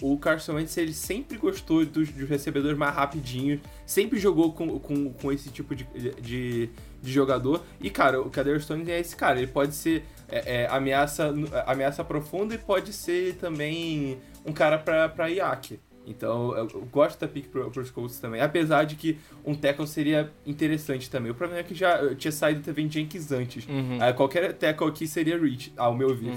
o 0.00 0.18
Carson 0.18 0.54
Wentz, 0.54 0.76
ele 0.76 0.92
sempre 0.92 1.38
gostou 1.38 1.84
dos, 1.84 2.10
dos 2.10 2.28
recebedores 2.28 2.76
mais 2.76 2.94
rapidinhos, 2.94 3.60
sempre 3.86 4.18
jogou 4.18 4.52
com, 4.52 4.78
com, 4.78 5.12
com 5.12 5.32
esse 5.32 5.48
tipo 5.50 5.74
de, 5.74 5.84
de, 6.20 6.70
de 7.02 7.12
jogador. 7.12 7.62
E, 7.80 7.88
cara, 7.88 8.20
o 8.20 8.30
Kader 8.30 8.60
Stone 8.60 8.90
é 8.90 9.00
esse 9.00 9.16
cara, 9.16 9.38
ele 9.38 9.50
pode 9.50 9.74
ser 9.74 10.04
é, 10.28 10.62
é, 10.62 10.66
ameaça, 10.68 11.34
ameaça 11.66 12.04
profunda 12.04 12.54
e 12.54 12.58
pode 12.58 12.92
ser 12.92 13.36
também 13.36 14.18
um 14.44 14.52
cara 14.52 14.78
pra, 14.78 15.08
pra 15.08 15.30
IAC. 15.30 15.80
Então, 16.06 16.56
eu, 16.56 16.68
eu 16.72 16.88
gosto 16.90 17.18
da 17.18 17.26
pick 17.26 17.48
pro, 17.48 17.68
pros 17.68 17.90
Colts 17.90 18.20
também. 18.20 18.40
Apesar 18.40 18.84
de 18.84 18.94
que 18.94 19.18
um 19.44 19.54
tackle 19.54 19.86
seria 19.88 20.32
interessante 20.46 21.10
também. 21.10 21.32
O 21.32 21.34
problema 21.34 21.60
é 21.60 21.64
que 21.64 21.74
já 21.74 21.96
eu 21.96 22.14
tinha 22.14 22.30
saído 22.30 22.62
também 22.62 22.88
Jenkins 22.88 23.32
antes. 23.32 23.66
Uhum. 23.66 23.98
Aí 24.00 24.12
qualquer 24.12 24.52
tackle 24.52 24.86
aqui 24.88 25.08
seria 25.08 25.36
reach, 25.36 25.72
ao 25.76 25.96
meu 25.96 26.14
ver. 26.14 26.34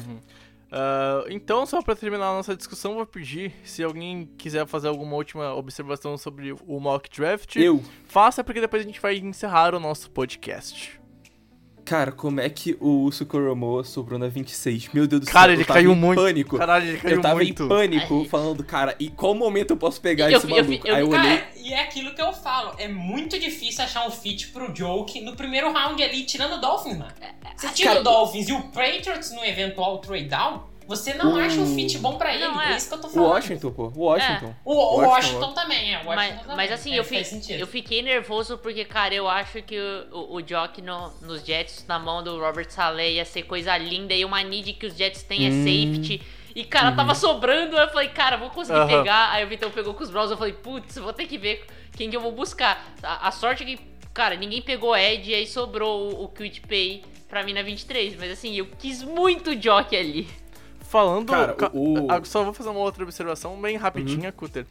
Ah, 0.72 1.26
então, 1.30 1.66
só 1.66 1.82
pra 1.82 1.96
terminar 1.96 2.30
a 2.30 2.34
nossa 2.34 2.56
discussão, 2.56 2.96
vou 2.96 3.06
pedir 3.06 3.54
se 3.64 3.84
alguém 3.84 4.30
quiser 4.38 4.66
fazer 4.68 4.88
alguma 4.88 5.16
última 5.16 5.54
observação 5.54 6.18
sobre 6.18 6.52
o 6.52 6.80
mock 6.80 7.10
draft. 7.10 7.56
Eu. 7.56 7.84
Faça, 8.06 8.44
porque 8.44 8.62
depois 8.62 8.84
a 8.84 8.86
gente 8.86 9.02
vai 9.02 9.18
encerrar 9.18 9.74
o 9.74 9.80
nosso 9.80 10.12
podcast. 10.12 10.99
Cara, 11.90 12.12
como 12.12 12.40
é 12.40 12.48
que 12.48 12.78
o 12.80 13.12
Sukoromoa 13.12 13.84
sobrou 13.84 14.20
na 14.20 14.28
26? 14.28 14.90
Meu 14.94 15.08
Deus 15.08 15.22
do 15.22 15.26
céu, 15.26 15.34
Cara, 15.34 15.52
eu 15.54 15.56
ele 15.56 15.66
tava 15.66 15.80
caiu 15.80 15.92
em 15.94 15.96
muito. 15.96 16.22
pânico. 16.22 16.58
Caralho, 16.60 16.88
ele 16.88 16.98
caiu 17.00 17.16
eu 17.16 17.22
tava 17.22 17.36
muito. 17.38 17.64
em 17.64 17.68
pânico, 17.68 18.20
Ai. 18.22 18.26
falando, 18.30 18.64
cara, 18.64 18.96
e 19.00 19.10
qual 19.10 19.34
momento 19.34 19.72
eu 19.72 19.78
posso 19.78 20.00
pegar 20.00 20.30
Eu 20.32 20.38
esse 20.38 20.46
eu 20.46 20.56
maluco? 20.56 20.88
eu 20.88 20.96
Aí 20.96 21.02
eu 21.02 21.10
olhei, 21.10 21.44
e 21.58 21.74
é 21.74 21.82
aquilo 21.82 22.14
que 22.14 22.22
eu 22.22 22.32
falo. 22.32 22.76
É 22.78 22.88
muito 22.88 23.40
difícil 23.40 23.84
achar 23.84 24.08
um 24.08 24.12
fit 24.12 24.50
pro 24.50 24.72
Joke 24.76 25.20
no 25.22 25.36
primeiro 25.36 25.72
round 25.74 26.04
ali, 26.04 26.26
tirando 26.26 26.58
o 26.58 26.62
Dolphins, 26.62 26.96
mano. 27.00 27.12
Você 27.58 27.70
tira 27.70 27.90
cara, 27.90 28.02
o 28.02 28.04
Dolphins 28.04 28.50
e 28.50 28.54
o 28.54 28.62
Patriots 28.66 29.32
no 29.32 29.44
eventual 29.44 29.98
trade 29.98 30.26
down, 30.26 30.62
você 30.90 31.14
não 31.14 31.36
O- 31.36 31.38
acha 31.40 31.62
um 31.62 31.76
fit 31.76 31.98
bom 32.00 32.18
pra 32.18 32.34
ele. 32.34 32.46
Não, 32.46 32.60
é. 32.62 32.74
é. 32.74 32.76
isso 32.76 32.90
que 32.90 32.96
eu 32.96 33.00
tô 33.02 33.08
o 33.08 33.10
falando. 33.12 33.30
Washington, 33.30 33.72
pô, 33.72 33.84
o 33.96 34.00
Washington. 34.02 34.56
O, 34.66 34.74
o 34.74 34.76
Washington, 34.98 35.08
Washington, 35.10 35.54
também, 35.54 35.94
é. 35.94 36.02
O 36.02 36.08
Washington 36.08 36.16
Mas, 36.16 36.42
também. 36.42 36.56
mas 36.58 36.72
assim, 36.72 36.94
É, 36.94 37.00
eu, 37.00 37.04
fi- 37.06 37.24
eu 37.60 37.68
fiquei 37.68 38.02
nervoso 38.02 38.58
porque, 38.58 38.84
cara, 38.84 39.14
eu 39.14 39.30
acho 39.30 39.62
que 39.62 39.80
o, 39.80 40.18
o, 40.18 40.36
o 40.38 40.42
Jock 40.42 40.82
no- 40.82 41.14
nos 41.22 41.46
Jets 41.46 41.86
na 41.88 41.98
mão 42.00 42.22
do 42.24 42.40
Robert 42.40 42.70
Saleh 42.70 43.14
ia 43.14 43.24
ser 43.26 43.44
coisa 43.44 43.78
linda 43.78 44.14
e 44.14 44.26
uma 44.26 44.42
need 44.44 44.74
que 44.74 44.88
os 44.88 44.96
Jets 44.98 45.24
têm 45.24 45.46
é 45.46 45.50
Hum. 45.50 45.64
safety. 45.64 46.22
E, 46.56 46.64
cara, 46.66 46.92
tava 46.94 47.14
sobrando, 47.14 47.78
eu 47.78 47.88
falei, 47.90 48.10
cara, 48.10 48.36
vou 48.36 48.50
conseguir 48.50 48.80
Aham. 48.80 48.88
pegar. 48.88 49.32
Aí 49.32 49.46
o 49.46 49.48
Vitão 49.48 49.70
pegou 49.70 49.94
com 49.94 50.04
os 50.04 50.10
Browns, 50.10 50.32
eu 50.32 50.38
falei, 50.38 50.54
putz, 50.54 50.96
vou 50.98 51.14
ter 51.14 51.28
que 51.28 51.38
ver 51.38 51.64
quem 51.96 52.10
que 52.10 52.18
eu 52.18 52.22
vou 52.22 52.32
buscar. 52.32 52.92
A, 53.04 53.28
a 53.28 53.32
sorte 53.32 53.62
é 53.62 53.66
que, 53.68 53.80
cara, 54.14 54.36
ninguém 54.36 54.60
pegou 54.62 54.98
Ed 54.98 55.30
e 55.30 55.36
aí 55.36 55.46
sobrou 55.46 56.12
o, 56.12 56.24
o 56.24 56.28
Quit 56.30 56.62
Pay 56.62 57.04
pra 57.30 57.44
mim 57.44 57.54
na 57.54 57.62
23. 57.62 58.16
Mas 58.18 58.32
assim, 58.32 58.56
eu 58.56 58.66
quis 58.80 59.04
muito 59.04 59.52
o 59.52 59.56
Jock 59.56 59.96
ali. 59.96 60.28
Falando. 60.90 61.32
Cara, 61.32 61.54
ca- 61.54 61.70
o- 61.74 62.06
o- 62.06 62.12
ah, 62.12 62.20
Só 62.24 62.44
vou 62.44 62.54
fazer 62.54 62.70
uma 62.70 62.80
outra 62.80 63.04
observação 63.04 63.56
bem 63.62 63.76
Uhum. 63.78 63.82
rapidinha, 63.82 64.32
Cutter. 64.32 64.66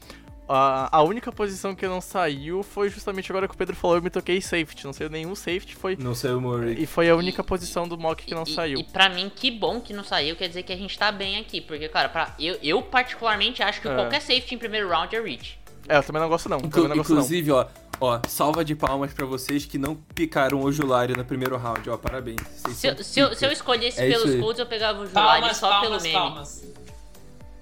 A, 0.51 0.89
a 0.99 1.03
única 1.03 1.31
posição 1.31 1.75
que 1.75 1.87
não 1.87 2.01
saiu 2.01 2.63
foi 2.63 2.89
justamente 2.89 3.31
agora 3.31 3.47
que 3.47 3.55
o 3.55 3.57
Pedro 3.59 3.77
falou, 3.77 3.97
eu 3.99 4.03
me 4.03 4.09
toquei 4.09 4.41
safety. 4.41 4.85
Não 4.87 4.95
saiu 4.95 5.11
nenhum 5.11 5.35
safety, 5.35 5.77
foi. 5.77 5.95
Não 6.01 6.15
sei 6.15 6.31
o 6.31 6.41
Murray. 6.41 6.75
E 6.83 6.87
foi 6.87 7.09
a 7.11 7.15
única 7.15 7.45
posição 7.45 7.87
do 7.87 7.99
mock 7.99 8.25
que 8.25 8.35
não 8.35 8.45
e, 8.45 8.51
saiu. 8.55 8.79
E 8.79 8.85
pra 8.85 9.11
mim, 9.11 9.31
que 9.35 9.51
bom 9.51 9.79
que 9.79 9.93
não 9.93 10.03
saiu, 10.03 10.35
quer 10.37 10.49
dizer 10.49 10.63
que 10.63 10.73
a 10.73 10.77
gente 10.77 10.99
tá 10.99 11.13
bem 11.13 11.37
aqui. 11.37 11.61
Porque, 11.61 11.87
cara, 11.89 12.09
pra, 12.09 12.35
eu, 12.41 12.57
eu 12.63 12.81
particularmente 12.83 13.63
acho 13.63 13.81
que 13.83 13.89
É. 13.89 13.95
qualquer 13.95 14.21
safety 14.23 14.55
em 14.55 14.59
primeiro 14.59 14.89
round 14.89 15.15
é 15.15 15.21
reach. 15.21 15.59
É, 15.87 15.99
eu 15.99 16.03
também 16.03 16.21
não 16.23 16.29
gosto 16.31 16.49
não. 16.49 16.57
Inclu- 16.59 16.71
também 16.71 16.89
não 16.89 16.97
gosto 16.97 17.11
não. 17.11 17.17
inclusive, 17.19 17.53
ó, 17.53 17.67
ó, 18.01 18.21
salva 18.29 18.65
de 18.65 18.75
palmas 18.75 19.13
pra 19.13 19.27
vocês 19.27 19.65
que 19.65 19.79
não 19.79 19.95
picaram 20.15 20.63
o 20.63 20.71
Julari 20.73 21.17
no 21.17 21.25
primeiro 21.25 21.57
round, 21.57 21.89
ó, 21.91 21.97
parabéns. 21.97 22.41
Se, 22.75 22.87
eu- 22.89 23.03
se, 23.05 23.21
eu, 23.21 23.35
se 23.35 23.45
eu 23.47 23.53
escolhesse 23.53 24.01
É 24.01 24.09
pelos. 24.09 24.35
Colts, 24.41 24.59
eu 24.59 24.67
pegava 24.67 25.01
o 25.01 25.07
Julari 25.07 25.41
Palmas, 25.41 25.57
só 25.57 25.69
palmas, 25.69 25.89
pelo 25.89 26.03
meme. 26.03 26.15
palmas. 26.15 26.65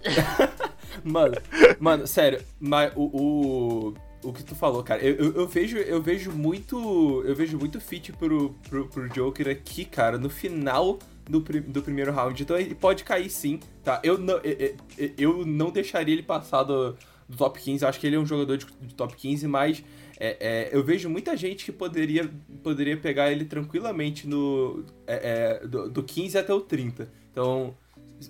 Mano, 1.04 1.34
mano, 1.78 2.06
sério, 2.06 2.42
mas 2.58 2.92
o, 2.96 3.02
o, 3.02 3.94
o 4.28 4.32
que 4.32 4.42
tu 4.42 4.54
falou, 4.54 4.82
cara, 4.82 5.02
eu, 5.02 5.14
eu, 5.16 5.32
eu 5.34 5.46
vejo, 5.46 5.76
eu 5.76 6.00
vejo 6.00 6.30
muito. 6.32 7.22
Eu 7.26 7.34
vejo 7.34 7.58
muito 7.58 7.80
fit 7.80 8.12
pro, 8.12 8.50
pro, 8.68 8.86
pro 8.88 9.08
Joker 9.10 9.48
aqui, 9.48 9.84
cara, 9.84 10.16
no 10.18 10.30
final 10.30 10.98
do, 11.28 11.40
do 11.40 11.82
primeiro 11.82 12.12
round. 12.12 12.42
Então 12.42 12.58
ele 12.58 12.74
pode 12.74 13.04
cair 13.04 13.28
sim, 13.30 13.60
tá? 13.84 14.00
Eu 14.02 14.16
não, 14.18 14.38
eu, 14.38 14.74
eu- 14.98 15.10
eu 15.18 15.46
não 15.46 15.70
deixaria 15.70 16.14
ele 16.14 16.22
passar 16.22 16.62
do, 16.62 16.96
do 17.28 17.36
top 17.36 17.60
15. 17.60 17.84
Eu 17.84 17.88
acho 17.88 18.00
que 18.00 18.06
ele 18.06 18.16
é 18.16 18.18
um 18.18 18.26
jogador 18.26 18.56
de, 18.56 18.66
de 18.80 18.94
top 18.94 19.14
15, 19.14 19.46
mas 19.46 19.84
é, 20.18 20.36
é, 20.40 20.70
eu 20.72 20.82
vejo 20.82 21.08
muita 21.08 21.36
gente 21.36 21.64
que 21.64 21.72
poderia, 21.72 22.30
poderia 22.62 22.96
pegar 22.96 23.30
ele 23.30 23.44
tranquilamente 23.44 24.26
no, 24.26 24.84
é, 25.06 25.60
é, 25.62 25.66
do, 25.66 25.90
do 25.90 26.02
15 26.02 26.38
até 26.38 26.52
o 26.52 26.60
30. 26.60 27.10
Então, 27.30 27.76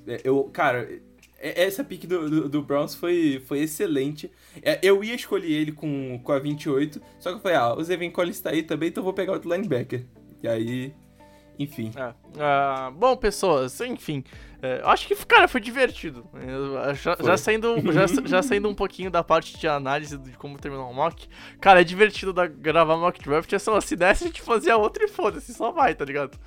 é, 0.06 0.20
eu, 0.24 0.44
cara, 0.52 0.88
é- 1.38 1.64
essa 1.64 1.84
pick 1.84 2.06
do, 2.06 2.28
do, 2.28 2.48
do 2.48 2.62
Browns 2.62 2.94
foi, 2.94 3.42
foi 3.46 3.60
excelente. 3.60 4.30
Eu 4.82 5.04
ia 5.04 5.14
escolher 5.14 5.52
ele 5.52 5.72
com, 5.72 6.18
com 6.22 6.32
a 6.32 6.38
28, 6.38 7.00
só 7.20 7.30
que 7.30 7.36
eu 7.36 7.40
falei, 7.40 7.56
ah, 7.56 7.74
o 7.74 7.82
Zevin 7.84 8.10
Collins 8.10 8.40
tá 8.40 8.50
aí 8.50 8.62
também, 8.62 8.88
então 8.88 9.00
eu 9.00 9.04
vou 9.04 9.14
pegar 9.14 9.32
outro 9.32 9.52
linebacker. 9.52 10.04
E 10.42 10.48
aí, 10.48 10.94
enfim. 11.58 11.92
Ah, 12.38 12.90
bom, 12.94 13.16
pessoas, 13.16 13.80
enfim. 13.80 14.24
É, 14.62 14.80
eu 14.82 14.88
acho 14.88 15.06
que, 15.06 15.14
cara, 15.26 15.46
foi 15.48 15.60
divertido. 15.60 16.26
Eu- 16.34 16.94
já, 16.94 17.16
Foi. 17.16 17.26
já 17.26 17.36
saindo, 17.36 17.92
já, 17.92 18.06
já 18.26 18.42
saindo 18.42 18.68
um 18.68 18.74
pouquinho 18.74 19.10
da 19.10 19.22
parte 19.22 19.58
de 19.58 19.68
análise 19.68 20.16
de 20.18 20.32
como 20.32 20.58
terminou 20.58 20.90
o 20.90 20.94
mock. 20.94 21.28
Cara, 21.60 21.80
é 21.80 21.84
divertido 21.84 22.32
da, 22.32 22.46
gravar 22.46 22.96
mock 22.96 23.22
draft. 23.22 23.52
É 23.52 23.58
só 23.58 23.80
se 23.80 23.94
desse, 23.96 24.24
a 24.24 24.26
gente 24.28 24.40
fazia 24.42 24.76
outra 24.76 25.04
e 25.04 25.08
foda-se, 25.08 25.52
só 25.54 25.70
vai, 25.70 25.94
tá 25.94 26.04
ligado? 26.04 26.38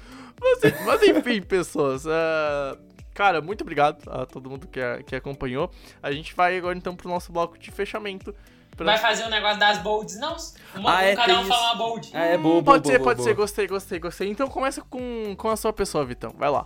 Mas, 0.41 0.59
mas 0.85 1.03
enfim, 1.03 1.41
pessoas. 1.47 2.05
é, 2.05 2.77
cara, 3.13 3.41
muito 3.41 3.61
obrigado 3.61 4.09
a 4.09 4.25
todo 4.25 4.49
mundo 4.49 4.67
que, 4.67 4.79
que 5.05 5.15
acompanhou. 5.15 5.69
A 6.01 6.11
gente 6.11 6.33
vai 6.35 6.57
agora 6.57 6.77
então 6.77 6.95
pro 6.95 7.09
nosso 7.09 7.31
bloco 7.31 7.57
de 7.59 7.69
fechamento. 7.71 8.33
pra- 8.75 8.85
Vai 8.85 8.97
fazer 8.97 9.25
o 9.25 9.29
negócio 9.29 9.59
das 9.59 9.77
bolds, 9.79 10.17
não? 10.19 10.35
Uma, 10.75 10.97
Ah, 10.97 11.03
é, 11.03 11.15
cada 11.15 11.33
um 11.33 11.37
tem 11.39 11.45
fala 11.47 11.61
isso. 11.61 11.71
uma 11.73 11.75
bold. 11.75 12.11
Ah, 12.13 12.23
é 12.25 12.37
boa, 12.37 12.53
boa, 12.53 12.63
Pode 12.63 12.83
boa, 12.83 12.91
ser, 12.93 12.97
boa, 12.99 13.09
pode 13.11 13.23
ser, 13.23 13.33
boa. 13.33 13.43
gostei, 13.43 13.67
gostei, 13.67 13.99
gostei. 13.99 14.29
Então 14.29 14.47
começa 14.47 14.81
com, 14.81 15.35
com 15.35 15.49
a 15.49 15.57
sua 15.57 15.73
pessoa, 15.73 16.05
Vitão. 16.05 16.33
Vai 16.37 16.49
lá. 16.49 16.65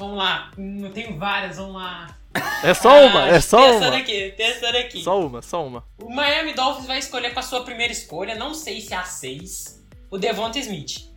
Vamos 0.00 0.16
lá. 0.16 0.50
Hum, 0.58 0.80
Eu 0.86 0.90
tenho 0.92 1.16
várias, 1.18 1.58
vamos 1.58 1.74
lá. 1.74 2.16
É 2.62 2.72
só 2.74 3.06
uma, 3.06 3.24
Ah, 3.24 3.28
é 3.28 3.40
só 3.40 3.58
Pensando 3.72 3.88
uma. 3.92 3.98
aqui, 3.98 4.34
pensando 4.36 4.76
aqui. 4.76 5.02
Só 5.02 5.20
uma, 5.26 5.42
só 5.42 5.66
uma. 5.66 5.84
O 6.02 6.08
Miami 6.08 6.54
Dolphins 6.54 6.86
vai 6.86 6.98
escolher 6.98 7.34
com 7.34 7.40
a 7.40 7.42
sua 7.42 7.64
primeira 7.64 7.92
escolha, 7.92 8.34
não 8.34 8.54
sei 8.54 8.80
se 8.80 8.94
é 8.94 8.96
a 8.96 9.04
6, 9.04 9.84
o 10.10 10.16
Devonta 10.18 10.58
Smith. 10.58 11.08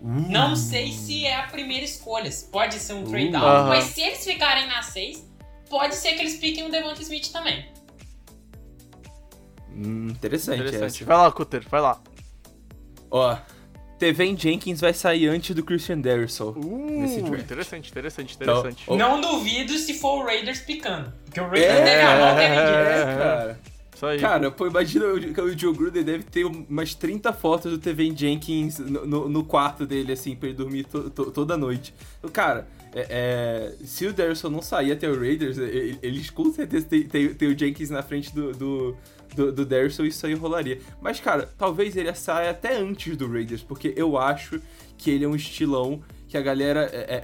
Não 0.00 0.54
sei 0.56 0.92
se 0.92 1.26
é 1.26 1.36
a 1.36 1.44
primeira 1.48 1.84
escolha, 1.84 2.30
pode 2.52 2.74
ser 2.76 2.92
um 2.94 3.04
trade 3.04 3.30
down, 3.30 3.42
Aham. 3.44 3.68
mas 3.68 3.84
se 3.86 4.00
eles 4.00 4.24
ficarem 4.24 4.66
na 4.68 4.80
6, 4.82 5.24
pode 5.68 5.94
ser 5.96 6.14
que 6.14 6.20
eles 6.20 6.36
piquem 6.38 6.66
o 6.66 6.70
Devonta 6.70 7.02
Smith 7.02 7.30
também. 7.32 7.70
Hum, 9.70 10.08
interessante, 10.10 10.60
Interessante. 10.60 10.96
essa. 10.96 11.04
Vai 11.04 11.16
lá, 11.16 11.30
Cutter, 11.32 11.68
vai 11.68 11.80
lá. 11.80 12.00
Ó, 13.10 13.36
Teven 13.98 14.36
Jenkins 14.38 14.80
vai 14.80 14.94
sair 14.94 15.28
antes 15.28 15.54
do 15.54 15.62
Christian 15.62 15.96
nesse 15.96 17.20
Uh, 17.20 17.24
draft. 17.24 17.44
interessante, 17.44 17.90
interessante, 17.90 18.36
Então, 18.40 18.58
interessante. 18.60 18.84
ó, 18.86 18.96
Não 18.96 19.20
duvido 19.20 19.76
se 19.76 19.94
for 19.94 20.22
o 20.22 20.24
Raiders 20.24 20.60
picando, 20.60 21.12
porque 21.24 21.40
o 21.40 21.44
Raiders 21.48 21.64
É, 21.72 21.84
deve 21.84 22.02
amar 22.02 22.32
o 22.32 22.36
Devin 22.36 22.52
é, 22.54 22.66
Jenkins. 22.66 22.98
É, 22.98 23.16
cara. 23.18 23.58
Cara, 24.20 24.50
pô, 24.52 24.68
imagina 24.68 25.06
o, 25.06 25.14
o 25.16 25.58
Joe 25.58 25.74
Gruden 25.74 26.04
deve 26.04 26.22
ter 26.22 26.44
umas 26.44 26.94
30 26.94 27.32
fotos 27.32 27.72
do 27.72 27.78
Teven 27.78 28.16
Jenkins 28.16 28.78
no, 28.78 29.04
no- 29.04 29.28
no 29.28 29.42
quarto 29.44 29.84
dele, 29.84 30.12
assim, 30.12 30.36
pra 30.36 30.48
ele 30.48 30.56
dormir 30.56 30.84
to- 30.84 31.10
to- 31.10 31.32
toda 31.32 31.56
noite. 31.56 31.92
Então, 32.20 32.30
cara, 32.30 32.68
é- 32.94 33.06
é, 33.10 33.84
se 33.84 34.06
o 34.06 34.12
Darrison 34.12 34.50
não 34.50 34.62
sair 34.62 34.92
até 34.92 35.08
o 35.10 35.18
Raiders, 35.18 35.58
eles 35.58 36.30
com 36.30 36.52
certeza 36.52 36.86
tem, 36.86 37.02
tem- 37.08 37.34
tem 37.34 37.48
o 37.48 37.58
Jenkins 37.58 37.90
na 37.90 38.00
frente 38.00 38.32
do, 38.32 38.52
do, 38.52 38.96
do, 39.34 39.52
do 39.52 39.64
Darrison, 39.64 40.04
isso 40.04 40.26
aí 40.26 40.34
rolaria. 40.34 40.78
Mas, 41.00 41.20
cara, 41.20 41.48
talvez 41.56 41.96
ele 41.96 42.12
saia 42.14 42.50
até 42.50 42.76
antes 42.76 43.16
do 43.16 43.30
Raiders, 43.30 43.62
porque 43.62 43.92
eu 43.96 44.16
acho 44.18 44.60
que 44.96 45.10
ele 45.10 45.24
é 45.24 45.28
um 45.28 45.36
estilão 45.36 46.00
que 46.28 46.36
a 46.36 46.42
galera, 46.42 46.88
é- 46.92 46.96
é- 46.96 47.22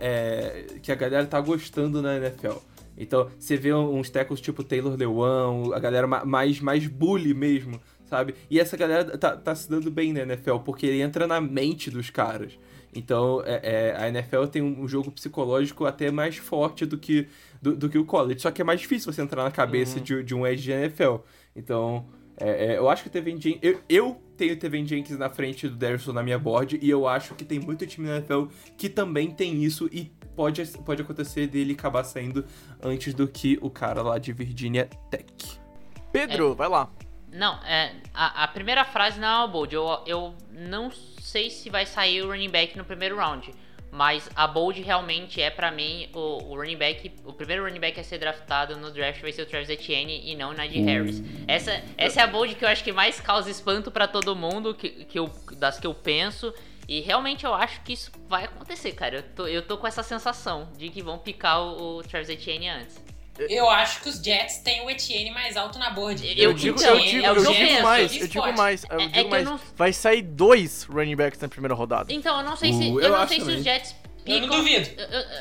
é- 0.74 0.78
que 0.80 0.90
a 0.90 0.94
galera 0.94 1.26
tá 1.26 1.40
gostando 1.40 2.00
na 2.00 2.16
NFL. 2.16 2.57
Então, 2.96 3.28
você 3.38 3.57
vê 3.57 3.72
uns 3.74 4.09
tackles 4.09 4.40
tipo 4.40 4.62
Taylor 4.62 4.96
Lewan, 4.96 5.74
a 5.74 5.78
galera 5.80 6.07
ma- 6.07 6.24
mais, 6.24 6.61
mais 6.61 6.86
bully 6.86 7.34
mesmo, 7.34 7.80
sabe? 8.09 8.34
E 8.48 8.61
essa 8.61 8.76
galera 8.76 9.18
tá, 9.18 9.36
tá 9.36 9.55
se 9.55 9.68
dando 9.68 9.90
bem 9.90 10.12
na 10.12 10.20
NFL, 10.20 10.59
porque 10.64 10.86
ele 10.86 11.00
entra 11.02 11.26
na 11.26 11.40
mente 11.40 11.90
dos 11.90 12.09
caras. 12.11 12.52
Então, 12.94 13.42
é- 13.44 13.61
é, 13.90 13.96
a 13.98 14.09
NFL 14.09 14.44
tem 14.46 14.62
um, 14.62 14.86
jogo 14.86 15.11
psicológico 15.11 15.84
até 15.84 16.12
mais 16.12 16.36
forte 16.36 16.86
do 16.86 16.96
que, 16.96 17.26
do, 17.61 17.74
do 17.74 17.88
que 17.88 17.98
o 17.98 18.05
college. 18.05 18.38
Só 18.40 18.52
que 18.52 18.62
é 18.62 18.64
mais 18.64 18.80
difícil 18.80 19.12
você 19.12 19.20
entrar 19.20 19.42
na 19.42 19.50
cabeça 19.50 19.98
de, 20.00 20.22
de 20.22 20.32
um 20.32 20.46
edge 20.46 20.62
de 20.62 20.70
NFL. 20.70 21.16
Então, 21.55 22.07
é, 22.36 22.72
é, 22.72 22.78
eu 22.78 22.88
acho 22.88 23.02
que 23.02 23.09
o 23.09 23.12
Tevin 23.12 23.40
Jenkins... 23.40 23.61
Eu, 23.62 23.80
eu 23.88 24.22
tenho 24.36 24.55
o 24.55 24.57
Tevin 24.57 24.86
Jenkins 24.86 25.18
na 25.18 25.30
frente 25.30 25.68
do 25.68 25.76
Darrison 25.76 26.12
na 26.12 26.22
minha 26.22 26.38
board, 26.38 26.78
e 26.80 26.90
eu 26.90 27.07
acho 27.07 27.34
que 27.34 27.44
tem 27.44 27.61
muito 27.61 27.86
time 27.86 28.09
na 28.09 28.16
NFL 28.16 28.46
que 28.76 28.88
também 28.88 29.30
tem 29.30 29.62
isso, 29.62 29.88
e 29.92 30.12
pode, 30.34 30.64
pode 30.84 31.02
acontecer 31.02 31.46
dele 31.46 31.72
acabar 31.72 32.05
saindo 32.05 32.44
antes 32.82 33.14
do 33.14 33.28
que 33.28 33.59
o 33.62 33.70
cara 33.70 34.02
lá 34.02 34.18
de 34.18 34.32
Virginia 34.32 34.88
Tech. 35.11 35.61
Pedro, 36.12 36.55
vai 36.55 36.68
lá. 36.68 36.90
Não, 37.32 37.55
é, 37.64 37.92
a, 38.12 38.44
a 38.44 38.48
primeira 38.48 38.84
frase 38.84 39.18
não 39.18 39.26
é 39.26 39.36
uma 39.38 39.48
bold. 39.48 39.74
Eu, 39.74 40.02
eu 40.07 40.34
não 40.52 40.90
sei 40.90 41.50
se 41.50 41.68
vai 41.68 41.84
sair 41.84 42.22
o 42.22 42.28
running 42.28 42.48
back 42.48 42.78
no 42.78 42.84
primeiro 42.84 43.16
round. 43.16 43.52
Mas 43.95 44.28
a 44.34 44.49
bold 44.49 44.82
realmente 44.82 45.40
é 45.40 45.51
pra 45.51 45.70
mim 45.70 46.09
o, 46.12 46.51
o 46.51 46.57
running 46.57 46.76
back. 46.76 47.12
O 47.24 47.32
primeiro 47.32 47.62
running 47.62 47.78
back 47.78 48.01
a 48.01 48.03
ser 48.03 48.18
draftado 48.18 48.76
no 48.76 48.90
draft 48.90 49.22
vai 49.22 49.30
ser 49.30 49.42
o 49.42 49.47
Travis 49.47 49.70
Etienne 49.70 50.20
e 50.28 50.34
não 50.34 50.51
o 50.51 50.53
Najee 50.53 50.82
Harris. 50.82 51.22
Essa, 51.47 51.80
essa 51.97 52.20
é 52.20 52.24
a 52.24 52.26
bold 52.26 52.57
que 52.57 52.64
eu 52.64 52.68
acho 52.68 52.82
que 52.82 52.90
mais 52.90 53.20
causa 53.20 53.49
espanto 53.49 53.92
pra 53.92 54.09
todo 54.09 54.34
mundo, 54.34 54.74
que, 54.74 55.05
que 55.05 55.16
eu, 55.16 55.30
das 55.57 55.78
que 55.78 55.86
eu 55.86 55.95
penso. 55.95 56.53
E 56.88 57.03
realmente 57.03 57.47
eu 57.47 57.55
acho 57.55 57.82
que 57.82 57.92
isso 57.92 58.11
vai 58.28 58.47
acontecer, 58.47 58.92
cara. 58.95 59.18
Eu 59.18 59.22
tô, 59.22 59.47
eu 59.47 59.62
tô 59.62 59.78
com 59.78 59.86
essa 59.86 60.03
sensação 60.03 60.68
de 60.76 60.88
que 60.88 61.01
vão 61.01 61.16
picar 61.16 61.61
o, 61.61 61.99
o 61.99 62.03
Travis 62.03 62.28
Etienne 62.28 62.70
antes. 62.70 63.01
Eu 63.39 63.68
acho 63.68 64.01
que 64.01 64.09
os 64.09 64.16
Jets 64.16 64.59
têm 64.59 64.85
o 64.85 64.91
Etienne 64.91 65.30
mais 65.30 65.57
alto 65.57 65.78
na 65.78 65.91
board. 65.91 66.24
Eu 66.26 66.51
Eu 66.51 66.53
digo, 66.55 66.78
então, 66.78 66.95
eu 66.97 67.01
digo, 67.05 67.24
é 67.24 67.28
eu 67.30 67.35
digo 67.35 67.82
mais, 67.82 68.16
Eu 68.20 68.28
digo 68.28 68.53
mais, 68.57 68.85
eu 68.91 69.01
É- 69.01 69.05
é 69.05 69.07
digo 69.09 69.18
eu 69.20 69.28
mais. 69.28 69.45
não- 69.45 69.61
Vai 69.76 69.93
sair 69.93 70.22
dois 70.22 70.85
running 70.85 71.16
backs 71.16 71.41
na 71.41 71.49
primeira 71.49 71.74
rodada. 71.74 72.12
Então, 72.12 72.39
eu 72.39 72.45
não 72.45 72.57
sei 72.57 72.72
se, 72.72 72.82
Uh, 72.85 73.01
eu 73.01 73.09
eu 73.09 73.09
não 73.18 73.26
sei 73.28 73.41
se 73.41 73.51
os 73.51 73.62
Jets 73.64 73.95
Eu 74.26 74.41
não 74.41 74.49
picam- 74.49 74.59
duvido. 74.59 74.89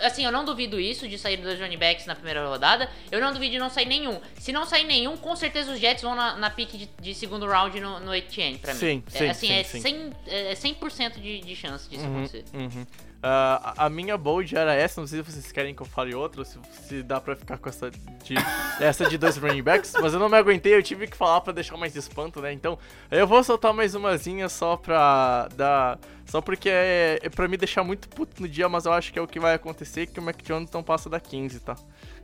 assim, 0.01 0.25
eu 0.25 0.31
não 0.31 0.43
duvido 0.43 0.77
isso 0.79 1.07
de 1.07 1.17
sair 1.17 1.37
dos 1.37 1.57
running 1.59 1.77
backs 1.77 2.05
na 2.05 2.15
primeira 2.15 2.45
rodada. 2.47 2.89
Eu 3.11 3.21
não 3.21 3.31
duvido 3.31 3.51
de 3.53 3.59
não 3.59 3.69
sair 3.69 3.85
nenhum. 3.85 4.19
Se 4.39 4.51
não 4.51 4.65
sair 4.65 4.83
nenhum, 4.85 5.15
com 5.15 5.35
certeza 5.35 5.71
os 5.71 5.79
Jets 5.79 6.01
vão 6.03 6.15
na, 6.15 6.35
na 6.35 6.49
pick 6.49 6.71
de, 6.75 6.89
de 6.99 7.13
segundo 7.15 7.45
round 7.47 7.79
no, 7.79 7.99
no 7.99 8.13
Etienne, 8.13 8.57
pra 8.57 8.73
mim. 8.73 8.79
Sim, 8.79 9.03
É, 9.13 9.17
sim, 9.19 9.29
assim, 9.29 9.47
sim, 9.47 9.53
é, 9.53 9.63
sim. 9.63 9.81
100, 9.81 10.11
é 10.27 10.55
100% 10.55 11.19
de, 11.21 11.39
de 11.41 11.55
chance 11.55 11.87
disso 11.89 12.03
Uhum, 12.03 12.17
acontecer. 12.23 12.43
uhum. 12.53 12.85
Ah, 13.25 13.73
a 13.85 13.89
minha 13.89 14.17
bold 14.17 14.53
era 14.53 14.73
essa, 14.75 14.99
não 14.99 15.07
sei 15.07 15.23
se 15.23 15.31
vocês 15.31 15.49
querem 15.51 15.73
que 15.73 15.81
eu 15.81 15.85
fale 15.85 16.13
outra, 16.13 16.41
ou 16.41 16.45
se, 16.45 16.59
se 16.87 17.01
dá 17.01 17.21
pra 17.21 17.37
ficar 17.37 17.57
com 17.57 17.69
essa 17.69 17.89
de, 17.89 18.35
essa 18.81 19.07
de 19.09 19.17
dois 19.17 19.37
running 19.37 19.63
backs, 19.63 19.93
mas 20.01 20.13
eu 20.13 20.19
não 20.19 20.27
me 20.27 20.35
aguentei, 20.37 20.75
eu 20.75 20.83
tive 20.83 21.07
que 21.07 21.15
falar 21.15 21.39
pra 21.39 21.53
deixar 21.53 21.77
mais 21.77 21.95
espanto, 21.95 22.41
né? 22.41 22.51
Então, 22.51 22.77
eu 23.09 23.25
vou 23.25 23.41
soltar 23.41 23.73
mais 23.73 23.95
umazinha 23.95 24.49
só 24.49 24.75
pra 24.75 25.47
dar. 25.55 25.97
Só 26.25 26.41
porque 26.41 26.69
é, 26.69 27.19
é 27.21 27.29
pra 27.29 27.47
me 27.47 27.55
deixar 27.57 27.83
muito 27.83 28.09
puto 28.09 28.41
no 28.41 28.47
dia, 28.47 28.67
mas 28.67 28.85
eu 28.85 28.91
acho 28.93 29.11
que 29.13 29.19
é 29.19 29.21
o 29.21 29.27
que 29.27 29.39
vai 29.39 29.53
acontecer, 29.53 30.07
que 30.07 30.19
o 30.19 30.23
Mac 30.23 30.41
Jones 30.43 30.69
não 30.71 30.81
passa 30.83 31.09
da 31.09 31.19
15, 31.19 31.59
tá? 31.61 31.75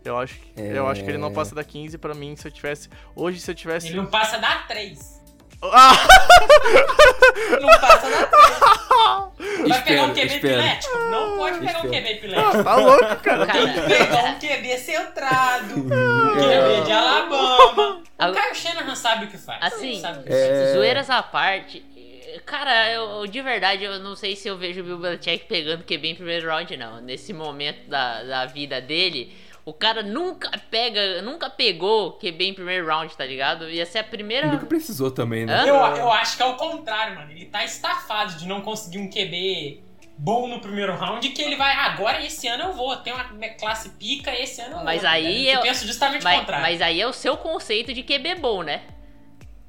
Eu 0.04 0.18
acho, 0.18 0.39
que- 0.39 0.54
eu 0.62 0.88
acho 0.88 1.04
que 1.04 1.10
ele 1.10 1.18
não 1.18 1.28
É. 1.30 1.34
passa 1.34 1.54
da 1.54 1.64
15 1.64 1.97
pra 1.97 2.14
mim, 2.14 2.36
se 2.36 2.47
eu 2.47 2.52
tivesse. 2.52 2.89
Hoje, 3.16 3.39
se 3.39 3.52
eu 3.52 3.56
tivesse. 3.56 3.88
Ele 3.88 3.97
não 3.97 4.06
passa 4.06 4.38
da 4.38 4.60
3. 4.64 5.19
Ah! 5.62 5.91
Não 7.62 7.68
passa 7.80 8.10
da 8.10 8.28
3. 8.28 9.68
Vai 9.70 9.84
pegar 9.84 10.03
um 10.03 10.10
QB 10.14 10.22
espera. 10.26 10.53
epilético? 10.55 10.97
Não 11.10 11.38
pode 11.38 11.60
pegar 11.60 11.80
um. 11.80 11.82
QB 11.82 11.95
epilético. 12.12 12.64
Tá 12.64 12.76
louco, 12.76 13.16
cara. 13.18 13.45
Tem 13.47 13.74
que 13.74 13.82
pegar 13.82 14.24
um 14.26 14.39
QB 14.39 14.78
centrado. 14.78 15.74
QB 15.84 16.86
de 16.86 16.91
Alabama. 16.91 17.97
O 17.97 18.03
Ah, 18.18 18.32
Kyle 18.32 18.55
Shanahan 18.55 18.95
sabe 18.95 19.26
o 19.26 19.28
que 19.28 19.38
faz. 19.38 19.60
Assim, 19.62 19.99
Sabe 19.99 20.20
o 20.20 20.24
que 20.24 20.30
faz. 20.30 20.41
É. 20.41 20.74
zoeiras 20.74 21.10
à 21.10 21.22
parte. 21.24 21.84
Cara, 22.45 22.91
eu, 22.91 23.03
eu- 23.22 23.28
de 23.28 23.41
verdade, 23.41 23.84
eu 23.84 23.99
não 23.99 24.16
sei 24.16 24.36
se 24.36 24.47
eu 24.47 24.57
vejo 24.57 24.82
o 24.82 24.84
Bill 24.84 24.97
Belichick 24.99 25.45
pegando 25.45 25.84
QB 25.84 26.07
em 26.10 26.16
primeiro 26.16 26.47
round, 26.47 26.78
não. 26.78 27.01
Nesse 27.01 27.34
momento 27.34 27.88
da, 27.89 28.24
da 28.24 28.45
vida 28.45 28.80
dele, 28.80 29.34
o 29.70 29.74
cara 29.74 30.02
nunca 30.04 30.50
pega, 30.72 31.22
nunca 31.22 31.50
pegou 31.50 32.14
QB 32.14 32.46
em 32.50 32.54
primeiro 32.54 32.86
round, 32.88 33.16
tá 33.16 33.26
ligado? 33.26 33.70
Ia 33.70 33.86
ser 33.86 34.00
a 34.00 34.04
primeira. 34.04 34.48
Nunca 34.48 34.66
precisou 34.66 35.12
também, 35.12 35.46
né? 35.46 35.62
Eu, 35.64 35.76
eu 35.76 36.12
acho 36.12 36.36
que 36.38 36.44
é 36.44 36.46
o 36.46 36.56
contrário, 36.56 37.16
mano. 37.16 37.32
Ele 37.32 37.46
tá 37.46 37.64
estafado 37.64 38.34
de 38.36 38.48
não 38.48 38.62
conseguir 38.62 38.98
um 39.00 39.10
QB 39.10 39.84
bom 40.18 40.48
no 40.48 40.60
primeiro 40.60 40.94
round 40.96 41.30
que 41.30 41.42
ele 41.42 41.56
vai, 41.56 41.72
"Ah, 41.74 41.94
agora 41.94 42.22
esse 42.26 42.46
ano 42.48 42.64
eu 42.66 42.74
vou, 42.74 42.96
tem 42.98 43.14
uma 43.14 43.24
classe 43.58 43.90
pica, 43.92 44.34
esse 44.38 44.60
ano 44.62 44.78
eu 44.80 44.84
Mas 44.84 45.02
vou. 45.02 45.10
aí 45.10 45.48
eu 45.48 45.56
eu- 45.56 45.62
penso 45.62 45.88
justamente 45.88 46.22
o 46.22 46.24
Mas, 46.26 46.40
contrário. 46.40 46.62
mas 46.66 46.82
aí 46.82 47.00
é 47.00 47.08
o 47.08 47.14
seu 47.14 47.38
conceito 47.38 47.94
de 47.94 48.04
QB 48.04 48.36
bom, 48.36 48.62
né? 48.62 48.82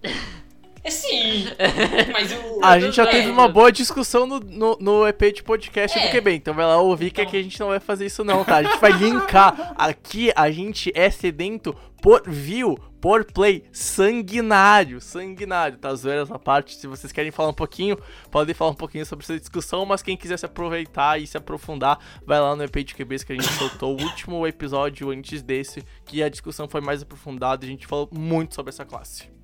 É 0.82 0.90
sim. 0.90 1.46
Mas 2.12 2.32
o. 2.32 2.64
A 2.64 2.78
gente 2.80 2.96
já 2.96 3.04
é, 3.04 3.10
teve 3.10 3.30
uma 3.30 3.46
boa 3.48 3.70
discussão 3.70 4.26
no, 4.26 4.40
no, 4.40 4.78
no 4.80 5.06
EP 5.06 5.34
de 5.34 5.42
podcast 5.42 5.98
É. 5.98 6.06
do 6.06 6.10
QB, 6.10 6.32
então 6.32 6.54
vai 6.54 6.64
lá 6.64 6.78
ouvir 6.78 7.10
que 7.10 7.20
Então. 7.20 7.28
aqui 7.28 7.36
a 7.38 7.42
gente 7.42 7.60
não 7.60 7.68
vai 7.68 7.80
fazer 7.80 8.06
isso 8.06 8.24
não, 8.24 8.44
tá? 8.44 8.56
A 8.56 8.62
gente 8.62 8.78
vai 8.78 8.92
linkar. 8.92 9.74
Aqui 9.76 10.32
a 10.34 10.50
gente 10.50 10.90
é 10.94 11.10
sedento 11.10 11.76
por 12.00 12.22
view, 12.26 12.78
por 12.98 13.26
play, 13.26 13.62
sanguinário, 13.72 15.02
sanguinário, 15.02 15.76
tá? 15.76 15.94
Zoeiras 15.94 16.30
à 16.30 16.38
parte, 16.38 16.74
se 16.74 16.86
vocês 16.86 17.12
querem 17.12 17.30
falar 17.30 17.50
um 17.50 17.54
pouquinho, 17.54 17.98
podem 18.30 18.54
falar 18.54 18.70
um 18.70 18.74
pouquinho 18.74 19.04
sobre 19.04 19.22
essa 19.22 19.38
discussão, 19.38 19.84
mas 19.84 20.02
quem 20.02 20.16
quiser 20.16 20.38
se 20.38 20.46
aproveitar 20.46 21.20
e 21.20 21.26
se 21.26 21.36
aprofundar, 21.36 21.98
vai 22.24 22.40
lá 22.40 22.56
no 22.56 22.64
EP 22.64 22.76
de 22.78 22.94
QBs 22.94 23.22
que 23.22 23.32
a 23.32 23.36
gente 23.36 23.52
soltou 23.52 23.98
o 23.98 24.02
último 24.02 24.46
episódio 24.46 25.10
antes 25.10 25.42
desse, 25.42 25.82
que 26.06 26.22
a 26.22 26.30
discussão 26.30 26.66
foi 26.68 26.80
mais 26.80 27.02
aprofundada 27.02 27.66
e 27.66 27.68
a 27.68 27.70
gente 27.70 27.86
falou 27.86 28.08
muito 28.10 28.54
sobre 28.54 28.70
essa 28.70 28.84
classe. 28.86 29.39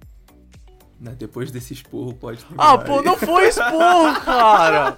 Né, 0.99 1.15
Depois 1.19 1.51
desse 1.51 1.75
esporro, 1.75 2.15
pode 2.15 2.39
Ah, 2.57 2.79
terminar 2.79 2.85
pô, 2.87 2.99
aí. 3.01 3.05
não 3.05 3.17
foi 3.17 3.49
esporro, 3.49 4.19
cara! 4.25 4.95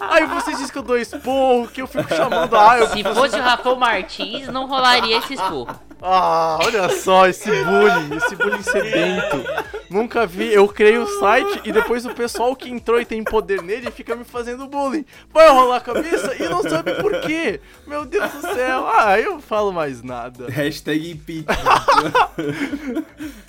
Aí 0.00 0.26
você 0.26 0.56
diz 0.56 0.70
que 0.72 0.78
eu 0.78 0.82
dou 0.82 0.98
esporro, 0.98 1.68
que 1.68 1.80
eu 1.80 1.86
fico 1.86 2.08
chamando 2.14 2.56
a 2.56 2.78
eu... 2.78 2.88
Se 2.88 3.04
fosse 3.04 3.36
o 3.38 3.42
Rafael 3.42 3.76
Martins, 3.76 4.48
não 4.48 4.66
rolaria 4.66 5.18
esse 5.18 5.34
esporro. 5.34 5.68
Ah, 6.02 6.58
olha 6.60 6.88
só 6.90 7.26
esse 7.26 7.48
bullying, 7.48 8.16
esse 8.16 8.34
bullying 8.36 8.62
sedento. 8.62 9.42
Nunca 9.88 10.26
vi, 10.26 10.52
eu 10.52 10.66
criei 10.68 10.98
o 10.98 11.06
site 11.20 11.60
e 11.64 11.72
depois 11.72 12.04
o 12.04 12.12
pessoal 12.14 12.54
que 12.54 12.68
entrou 12.68 13.00
e 13.00 13.04
tem 13.04 13.22
poder 13.24 13.62
nele 13.62 13.90
fica 13.90 14.14
me 14.16 14.24
fazendo 14.24 14.66
bullying. 14.66 15.06
Vai 15.32 15.48
rolar 15.48 15.76
a 15.76 15.80
cabeça 15.80 16.34
e 16.42 16.48
não 16.48 16.62
sabe 16.62 16.94
por 16.96 17.20
quê. 17.20 17.60
Meu 17.86 18.04
Deus 18.04 18.30
do 18.32 18.40
céu. 18.52 18.86
Ah, 18.88 19.18
eu 19.18 19.34
não 19.34 19.40
falo 19.40 19.72
mais 19.72 20.02
nada. 20.02 20.48
Hashtag 20.50 21.12
impeachment. 21.12 21.54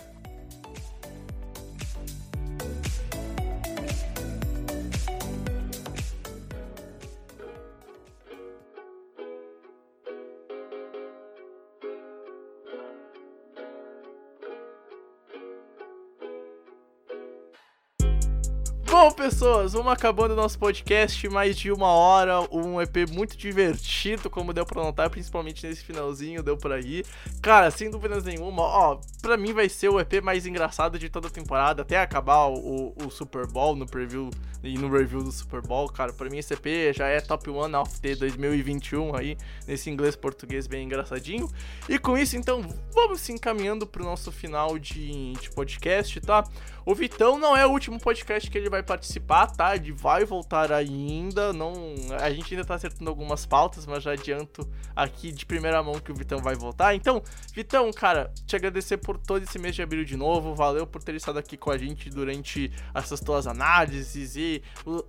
pessoas, 19.30 19.74
vamos 19.74 19.92
acabando 19.92 20.32
o 20.32 20.38
nosso 20.38 20.58
podcast, 20.58 21.28
mais 21.28 21.58
de 21.58 21.70
uma 21.70 21.88
hora, 21.88 22.40
um 22.50 22.82
EP 22.82 23.12
muito 23.12 23.36
divertido, 23.36 24.30
como 24.30 24.54
deu 24.54 24.66
pra 24.66 24.82
notar, 24.82 25.10
principalmente 25.10 25.68
nesse 25.68 25.84
finalzinho, 25.84 26.42
deu 26.42 26.56
pra 26.56 26.80
ir. 26.80 27.06
Cara, 27.42 27.70
sem 27.70 27.92
dúvidas 27.92 28.24
nenhuma, 28.24 28.62
ó, 28.62 29.02
pra 29.22 29.36
mim 29.36 29.52
vai 29.52 29.68
ser 29.68 29.90
o 29.90 30.00
EP 30.00 30.22
mais 30.24 30.46
engraçado 30.46 30.98
de 30.98 31.10
toda 31.10 31.28
a 31.28 31.30
temporada, 31.30 31.82
até 31.82 32.00
acabar 32.00 32.46
o, 32.46 32.96
o 33.04 33.12
Super 33.12 33.46
Bowl 33.46 33.76
no 33.76 33.86
preview 33.86 34.30
e 34.64 34.78
no 34.78 34.90
review 34.90 35.22
do 35.22 35.32
Super 35.32 35.62
Bowl, 35.62 35.90
cara, 35.90 36.14
pra 36.14 36.30
mim 36.30 36.38
esse 36.38 36.54
EP 36.54 36.96
já 36.96 37.08
é 37.08 37.20
top 37.20 37.50
1 37.50 37.78
of 37.78 38.00
the 38.00 38.16
2021 38.16 39.14
aí, 39.14 39.38
nesse 39.68 39.90
inglês-português 39.90 40.68
bem 40.68 40.86
engraçadinho. 40.86 41.50
E 41.90 42.00
com 42.00 42.18
isso, 42.18 42.38
então, 42.38 42.66
vamos 42.94 43.20
se 43.20 43.34
encaminhando 43.34 43.86
pro 43.86 44.06
nosso 44.06 44.32
final 44.32 44.80
de, 44.80 45.34
de 45.34 45.50
podcast, 45.52 46.22
tá? 46.22 46.46
O 46.88 46.96
Vitão 46.96 47.38
não 47.38 47.54
é 47.54 47.66
o 47.68 47.70
último 47.70 48.00
podcast 48.00 48.50
que 48.50 48.58
ele 48.58 48.70
vai 48.70 48.82
participar, 48.82 49.48
tá? 49.48 49.76
Ele 49.76 49.92
vai 49.92 50.24
voltar 50.24 50.72
ainda. 50.72 51.52
Não, 51.52 51.74
a 52.18 52.32
gente 52.32 52.54
ainda 52.54 52.66
tá 52.66 52.76
acertando 52.76 53.10
algumas 53.10 53.46
pautas, 53.46 53.86
mas 53.86 54.02
já 54.02 54.14
adianto 54.14 54.66
aqui 54.96 55.34
de 55.34 55.46
primeira 55.46 55.84
mão 55.84 56.00
que 56.00 56.14
o 56.14 56.16
Vitão 56.16 56.40
vai 56.40 56.56
voltar. 56.56 56.96
Então, 56.96 57.22
Vitão, 57.54 57.92
cara, 57.92 58.32
te 58.46 58.56
agradecer 58.56 58.96
por 58.96 59.18
todo 59.18 59.44
esse 59.44 59.60
mês 59.60 59.76
de 59.76 59.82
abril 59.82 60.06
de 60.06 60.16
novo. 60.16 60.56
Valeu 60.56 60.88
por 60.88 61.04
ter 61.04 61.14
estado 61.16 61.38
aqui 61.38 61.58
com 61.58 61.72
a 61.72 61.78
gente 61.78 62.10
durante 62.10 62.72
essas 62.96 63.20
tuas 63.20 63.48
análises 63.48 64.38
e 64.38 64.64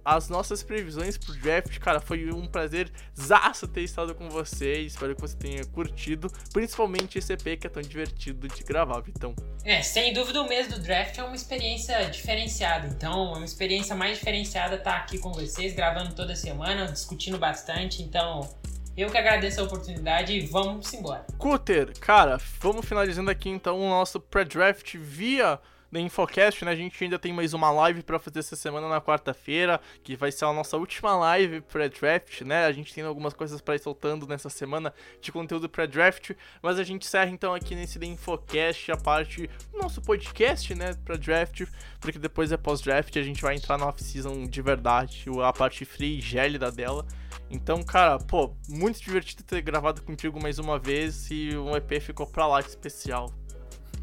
as 0.05 0.29
nossas 0.29 0.65
previsões 0.65 1.17
pro 1.17 1.33
draft. 1.35 1.79
Cara, 1.79 2.01
foi 2.01 2.29
um 2.33 2.49
prazer 2.49 2.91
zaço 3.17 3.69
ter 3.69 3.83
estado 3.83 4.17
com 4.17 4.29
você. 4.29 4.81
Espero 4.81 5.15
que 5.15 5.21
você 5.21 5.37
tenha 5.37 5.65
curtido, 5.67 6.29
principalmente 6.53 7.19
esse 7.19 7.33
EP 7.35 7.57
que 7.57 7.69
é 7.69 7.71
tão 7.71 7.83
divertido 7.83 8.49
de 8.49 8.65
gravar, 8.65 8.99
Vitão. 8.99 9.33
É, 9.65 9.81
sem 9.81 10.13
dúvida 10.13 10.43
o 10.43 10.49
mês 10.49 10.67
do 10.67 10.81
draft 10.81 11.17
é 11.19 11.23
uma 11.23 11.37
experiência 11.37 11.68
diferenciada. 12.11 12.87
Então, 12.87 13.35
é 13.35 13.37
uma 13.37 13.45
experiência 13.45 13.95
mais 13.95 14.19
diferenciada 14.19 14.77
estar 14.77 14.97
aqui 14.97 15.19
com 15.19 15.33
vocês, 15.33 15.75
gravando 15.75 16.15
toda 16.15 16.35
semana, 16.35 16.87
discutindo 16.87 17.39
bastante. 17.39 18.03
Então, 18.03 18.49
eu 18.97 19.11
que 19.11 19.17
agradeço 19.17 19.61
a 19.61 19.65
oportunidade 19.65 20.33
e 20.33 20.41
vamos 20.41 20.93
embora. 20.93 21.25
Cutter, 21.39 21.93
cara, 22.01 22.39
vamos 22.61 22.85
finalizando 22.85 23.31
aqui 23.31 23.49
então 23.49 23.79
o 23.79 23.89
nosso 23.89 24.19
pré-draft 24.19 24.97
via 24.97 25.61
da 25.91 26.01
Infocast, 26.01 26.65
né? 26.65 26.73
A 26.73 26.77
gente 26.77 27.03
ainda 27.03 27.19
tem 27.19 27.33
mais 27.33 27.55
uma 27.55 27.71
live 27.71 28.03
pra 28.03 28.19
fazer 28.19 28.41
essa 28.41 28.57
semana 28.57 28.89
na 28.89 29.01
quarta-feira, 29.01 29.81
que 30.03 30.17
vai 30.17 30.31
ser 30.31 30.45
a 30.45 30.53
nossa 30.53 30.77
última 30.77 31.17
live 31.17 31.61
pré-draft, 31.63 32.43
né? 32.43 32.67
A 32.67 32.73
gente 32.73 32.93
tem 32.93 33.05
algumas 33.05 33.33
coisas 33.33 33.61
pra 33.61 33.75
ir 33.75 33.79
soltando 33.79 34.27
nessa 34.27 34.51
semana 34.51 34.93
de 35.21 35.33
conteúdo 35.33 35.69
pré-draft, 35.69 36.33
mas 36.63 36.79
a 36.79 36.85
gente 36.85 37.07
encerra 37.07 37.31
então 37.31 37.55
aqui 37.55 37.75
nesse 37.75 37.99
da 37.99 38.07
Infocast 38.07 38.93
a 38.93 38.97
parte 38.97 39.49
do 39.73 39.79
nosso 39.79 40.03
podcast, 40.03 40.75
né, 40.75 40.95
pré-draft, 41.05 41.67
porque 42.01 42.19
depois 42.19 42.53
é 42.53 42.57
pós-draft 42.57 43.17
a 43.17 43.23
gente 43.23 43.43
vai 43.43 43.55
entrar 43.55 43.79
na 43.79 43.87
off-season 43.87 44.47
de 44.47 44.63
verdade, 44.63 45.25
a 45.43 45.53
parte 45.53 45.85
free 45.85 46.19
e 46.19 46.21
gélida 46.21 46.71
dela. 46.71 47.07
Então, 47.51 47.83
cara, 47.83 48.19
pô, 48.19 48.55
muito 48.69 49.01
divertido 49.01 49.43
ter 49.43 49.63
gravado 49.63 50.03
contigo 50.03 50.41
mais 50.41 50.59
uma 50.59 50.79
vez 50.79 51.31
e 51.31 51.57
um 51.57 51.75
EP 51.75 52.01
ficou 52.01 52.27
pra 52.27 52.47
lá 52.47 52.61
especial. 52.61 53.33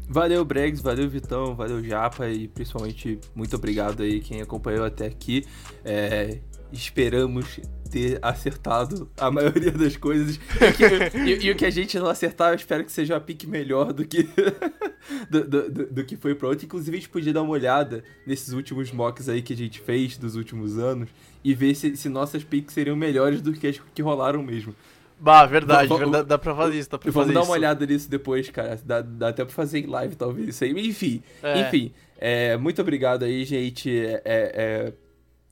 Valeu, 0.08 0.44
Bregs, 0.44 0.80
valeu, 0.80 1.08
Vitão, 1.08 1.54
valeu, 1.54 1.82
Japa 1.82 2.28
e 2.28 2.46
principalmente 2.48 3.18
muito 3.34 3.56
obrigado 3.56 4.02
aí 4.02 4.20
quem 4.20 4.40
acompanhou 4.40 4.84
até 4.84 5.06
aqui. 5.06 5.44
É, 5.84 6.38
esperamos 6.72 7.58
ter 7.90 8.18
acertado 8.22 9.10
a 9.18 9.30
maioria 9.32 9.72
das 9.72 9.96
coisas. 9.96 10.38
E, 11.18 11.30
e- 11.30 11.46
e 11.46 11.50
o 11.50 11.56
que 11.56 11.64
a 11.64 11.70
gente 11.70 11.98
não 11.98 12.06
acertar, 12.06 12.50
eu 12.50 12.56
espero 12.56 12.84
que 12.84 12.92
seja 12.92 13.14
uma 13.14 13.20
pique 13.20 13.46
melhor 13.48 13.92
do 13.92 14.06
que 14.06 14.22
do, 15.30 15.44
do- 15.48 15.70
do- 15.70 15.86
do 15.86 16.04
que 16.04 16.16
foi 16.16 16.34
pra 16.34 16.48
outra. 16.48 16.64
Inclusive, 16.64 16.96
a 16.96 17.00
gente 17.00 17.08
podia 17.08 17.32
dar 17.32 17.42
uma 17.42 17.52
olhada 17.52 18.04
nesses 18.26 18.52
últimos 18.52 18.92
mocks 18.92 19.28
aí 19.28 19.42
que 19.42 19.52
a 19.52 19.56
gente 19.56 19.80
fez 19.80 20.16
dos 20.16 20.36
últimos 20.36 20.78
anos 20.78 21.08
e 21.42 21.52
ver 21.54 21.74
se, 21.74 21.96
se 21.96 22.08
nossas 22.08 22.44
picks 22.44 22.74
seriam 22.74 22.96
melhores 22.96 23.40
do 23.42 23.52
que 23.52 23.66
as 23.66 23.80
que 23.94 24.02
rolaram 24.02 24.42
mesmo. 24.42 24.74
Bah, 25.18 25.46
verdade, 25.46 25.88
Vamos- 25.88 26.04
verdade, 26.04 26.28
dá 26.28 26.36
pra 26.38 26.54
fazer 26.54 26.78
isso, 26.78 26.90
dá 26.90 26.98
pra 26.98 27.10
Vamos 27.10 27.24
fazer 27.26 27.34
dar 27.34 27.40
isso. 27.40 27.50
uma 27.50 27.56
olhada 27.56 27.86
nisso 27.86 28.10
depois, 28.10 28.50
cara. 28.50 28.78
Dá, 28.84 29.00
dá 29.00 29.28
até 29.28 29.44
pra 29.44 29.54
fazer 29.54 29.78
em 29.80 29.86
live, 29.86 30.14
talvez, 30.14 30.48
isso 30.48 30.62
aí. 30.64 30.70
Enfim, 30.72 31.22
É. 31.42 31.60
enfim. 31.60 31.92
é, 32.18 32.56
muito 32.56 32.80
obrigado 32.82 33.24
aí, 33.24 33.44
gente. 33.44 33.90
É, 33.98 34.22
é, 34.24 34.92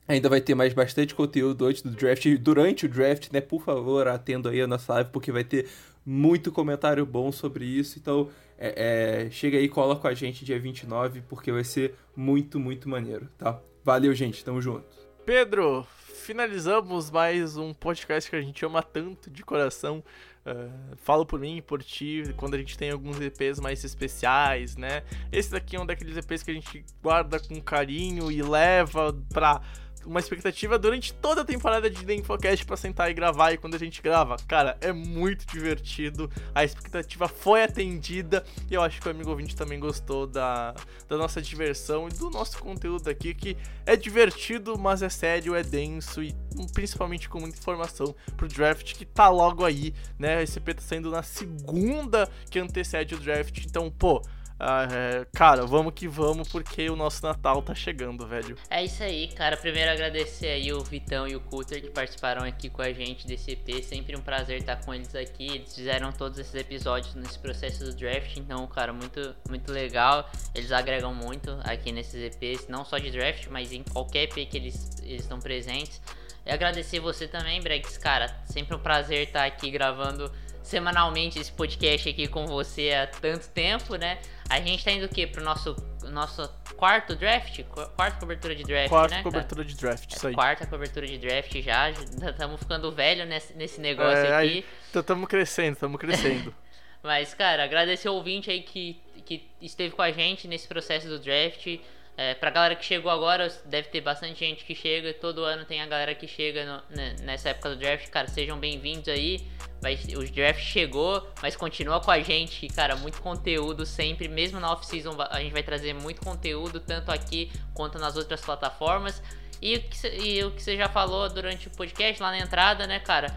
Ainda 0.07 0.29
vai 0.29 0.39
ter 0.39 0.53
mais 0.53 0.71
bastante 0.71 1.15
conteúdo 1.15 1.65
antes 1.65 1.81
do 1.81 1.89
draft 1.89 2.27
durante 2.37 2.85
o 2.85 2.89
draft, 2.89 3.31
né? 3.33 3.41
Por 3.41 3.63
favor, 3.63 4.07
atendo 4.07 4.47
aí 4.49 4.61
a 4.61 4.67
nossa 4.67 4.93
live, 4.93 5.09
porque 5.09 5.31
vai 5.31 5.43
ter 5.43 5.67
muito 6.05 6.51
comentário 6.51 7.03
bom 7.07 7.31
sobre 7.31 7.65
isso. 7.65 7.97
Então, 7.97 8.29
é, 8.55 9.25
é, 9.25 9.31
chega 9.31 9.57
aí, 9.57 9.67
cola 9.67 9.95
com 9.95 10.07
a 10.07 10.13
gente 10.13 10.45
dia 10.45 10.59
29, 10.59 11.23
porque 11.27 11.51
vai 11.51 11.63
ser 11.63 11.95
muito, 12.15 12.59
muito 12.59 12.87
maneiro, 12.87 13.27
tá? 13.35 13.59
Valeu, 13.83 14.13
gente. 14.13 14.45
Tamo 14.45 14.61
junto. 14.61 14.85
Pedro, 15.25 15.87
finalizamos 16.25 17.11
mais 17.11 17.55
um 17.55 17.71
podcast 17.71 18.27
que 18.27 18.35
a 18.35 18.41
gente 18.41 18.65
ama 18.65 18.81
tanto 18.81 19.29
de 19.29 19.43
coração. 19.43 20.03
Uh, 20.43 20.95
falo 20.97 21.23
por 21.23 21.39
mim 21.39 21.61
por 21.61 21.83
ti 21.83 22.23
quando 22.35 22.55
a 22.55 22.57
gente 22.57 22.75
tem 22.75 22.89
alguns 22.89 23.21
EPs 23.21 23.59
mais 23.59 23.83
especiais, 23.83 24.75
né? 24.75 25.03
Esse 25.31 25.51
daqui 25.51 25.75
é 25.75 25.79
um 25.79 25.85
daqueles 25.85 26.17
EPs 26.17 26.41
que 26.41 26.49
a 26.49 26.53
gente 26.55 26.83
guarda 27.01 27.39
com 27.39 27.61
carinho 27.61 28.31
e 28.31 28.41
leva 28.41 29.15
pra 29.31 29.61
uma 30.05 30.19
expectativa 30.19 30.77
durante 30.77 31.13
toda 31.13 31.41
a 31.41 31.45
temporada 31.45 31.89
de 31.89 32.05
The 32.05 32.15
Infocast 32.15 32.65
pra 32.65 32.77
sentar 32.77 33.09
e 33.09 33.13
gravar. 33.13 33.51
E 33.51 33.57
quando 33.57 33.75
a 33.75 33.79
gente 33.79 34.01
grava, 34.01 34.37
cara, 34.47 34.77
é 34.81 34.91
muito 34.91 35.45
divertido. 35.47 36.29
A 36.53 36.63
expectativa 36.63 37.27
foi 37.27 37.63
atendida. 37.63 38.43
E 38.69 38.73
eu 38.73 38.81
acho 38.81 39.01
que 39.01 39.07
o 39.07 39.11
amigo 39.11 39.29
ouvinte 39.29 39.55
também 39.55 39.79
gostou 39.79 40.27
da, 40.27 40.73
da 41.07 41.17
nossa 41.17 41.41
diversão 41.41 42.07
e 42.07 42.11
do 42.11 42.29
nosso 42.29 42.59
conteúdo 42.59 43.09
aqui, 43.09 43.33
que 43.33 43.57
é 43.85 43.95
divertido, 43.95 44.77
mas 44.77 45.01
é 45.01 45.09
sério, 45.09 45.55
é 45.55 45.63
denso 45.63 46.23
e 46.23 46.35
principalmente 46.73 47.27
com 47.27 47.39
muita 47.39 47.57
informação 47.57 48.15
pro 48.37 48.47
draft 48.47 48.93
que 48.93 49.05
tá 49.05 49.29
logo 49.29 49.65
aí, 49.65 49.93
né? 50.17 50.43
Esse 50.43 50.59
EP 50.59 50.73
tá 50.73 50.81
saindo 50.81 51.09
na 51.09 51.23
segunda 51.23 52.29
que 52.49 52.59
antecede 52.59 53.15
o 53.15 53.19
draft. 53.19 53.63
Então, 53.65 53.89
pô. 53.91 54.21
Ah, 54.57 54.87
é, 54.89 55.25
cara, 55.33 55.65
vamos 55.65 55.93
que 55.93 56.07
vamos, 56.07 56.47
porque 56.47 56.89
o 56.89 56.95
nosso 56.95 57.25
Natal 57.25 57.61
tá 57.61 57.75
chegando, 57.75 58.25
velho. 58.25 58.57
É 58.69 58.83
isso 58.83 59.03
aí, 59.03 59.27
cara. 59.27 59.57
Primeiro 59.57 59.91
agradecer 59.91 60.47
aí 60.47 60.71
o 60.71 60.81
Vitão 60.81 61.27
e 61.27 61.35
o 61.35 61.41
Cutter 61.41 61.81
que 61.81 61.89
participaram 61.89 62.43
aqui 62.43 62.69
com 62.69 62.81
a 62.81 62.93
gente 62.93 63.27
desse 63.27 63.51
EP. 63.51 63.83
Sempre 63.83 64.15
um 64.15 64.21
prazer 64.21 64.59
estar 64.59 64.77
com 64.77 64.93
eles 64.93 65.13
aqui. 65.13 65.47
Eles 65.47 65.75
fizeram 65.75 66.11
todos 66.13 66.39
esses 66.39 66.55
episódios 66.55 67.13
nesse 67.15 67.37
processo 67.37 67.83
do 67.83 67.93
draft, 67.93 68.37
então, 68.37 68.65
cara, 68.67 68.93
muito, 68.93 69.35
muito 69.49 69.71
legal. 69.73 70.29
Eles 70.53 70.71
agregam 70.71 71.13
muito 71.13 71.59
aqui 71.65 71.91
nesses 71.91 72.15
EPs, 72.15 72.69
não 72.69 72.85
só 72.85 72.97
de 72.97 73.11
draft, 73.11 73.47
mas 73.47 73.73
em 73.73 73.83
qualquer 73.83 74.23
EP 74.23 74.49
que 74.49 74.55
eles, 74.55 75.01
eles 75.03 75.21
estão 75.21 75.39
presentes. 75.39 76.01
E 76.45 76.51
agradecer 76.51 76.99
você 76.99 77.27
também, 77.27 77.59
Bregs, 77.59 77.97
cara. 77.97 78.33
Sempre 78.45 78.75
um 78.75 78.79
prazer 78.79 79.27
estar 79.27 79.43
aqui 79.43 79.69
gravando 79.69 80.31
semanalmente 80.61 81.39
esse 81.39 81.51
podcast 81.51 82.09
aqui 82.09 82.27
com 82.27 82.47
você 82.47 82.91
há 82.91 83.07
tanto 83.07 83.49
tempo, 83.49 83.95
né? 83.95 84.19
A 84.49 84.59
gente 84.59 84.83
tá 84.83 84.91
indo 84.91 85.05
o 85.05 85.09
quê? 85.09 85.25
Pro 85.25 85.43
nosso, 85.43 85.75
nosso 86.03 86.47
quarto 86.75 87.15
draft? 87.15 87.63
Quarta 87.95 88.19
cobertura 88.19 88.55
de 88.55 88.63
draft, 88.63 88.89
Quarta 88.89 89.15
né? 89.15 89.23
cobertura 89.23 89.65
de 89.65 89.75
draft, 89.75 90.11
isso 90.11 90.27
aí. 90.27 90.33
Quarta 90.33 90.67
cobertura 90.67 91.07
de 91.07 91.17
draft 91.17 91.61
já. 91.61 91.89
Estamos 91.89 92.59
ficando 92.59 92.91
velho 92.91 93.25
nesse, 93.25 93.53
nesse 93.53 93.81
negócio 93.81 94.25
é, 94.25 94.37
aqui. 94.37 94.65
Estamos 94.93 95.27
crescendo, 95.27 95.73
estamos 95.73 95.99
crescendo. 95.99 96.53
Mas, 97.01 97.33
cara, 97.33 97.63
agradecer 97.63 98.07
ao 98.07 98.15
ouvinte 98.15 98.49
aí 98.49 98.61
que, 98.61 98.99
que 99.25 99.47
esteve 99.61 99.95
com 99.95 100.01
a 100.01 100.11
gente 100.11 100.47
nesse 100.47 100.67
processo 100.67 101.07
do 101.07 101.19
draft. 101.19 101.79
É, 102.17 102.33
pra 102.33 102.49
galera 102.49 102.75
que 102.75 102.85
chegou 102.85 103.11
agora, 103.11 103.51
deve 103.65 103.89
ter 103.89 103.99
bastante 103.99 104.39
gente 104.39 104.63
que 104.63 104.73
chega. 104.73 105.13
Todo 105.13 105.43
ano 105.43 105.65
tem 105.65 105.81
a 105.81 105.85
galera 105.85 106.15
que 106.15 106.27
chega 106.27 106.65
no, 106.65 106.95
né, 106.95 107.15
nessa 107.23 107.49
época 107.49 107.69
do 107.69 107.75
draft. 107.75 108.07
Cara, 108.09 108.27
sejam 108.29 108.57
bem-vindos 108.57 109.09
aí. 109.09 109.45
Vai, 109.81 109.99
o 110.15 110.23
draft 110.31 110.61
chegou, 110.61 111.27
mas 111.41 111.57
continua 111.57 111.99
com 111.99 112.09
a 112.09 112.19
gente. 112.21 112.67
Cara, 112.69 112.95
muito 112.95 113.21
conteúdo 113.21 113.85
sempre. 113.85 114.29
Mesmo 114.29 114.61
na 114.61 114.71
off-season, 114.71 115.13
a 115.29 115.41
gente 115.41 115.51
vai 115.51 115.61
trazer 115.61 115.93
muito 115.93 116.21
conteúdo, 116.21 116.79
tanto 116.79 117.11
aqui 117.11 117.51
quanto 117.73 117.99
nas 117.99 118.15
outras 118.15 118.39
plataformas. 118.39 119.21
E 119.61 119.75
o 119.75 119.81
que, 119.81 120.07
e 120.07 120.43
o 120.43 120.51
que 120.51 120.63
você 120.63 120.77
já 120.77 120.87
falou 120.87 121.27
durante 121.29 121.67
o 121.67 121.71
podcast 121.71 122.21
lá 122.23 122.31
na 122.31 122.39
entrada, 122.39 122.87
né, 122.87 122.99
cara? 122.99 123.27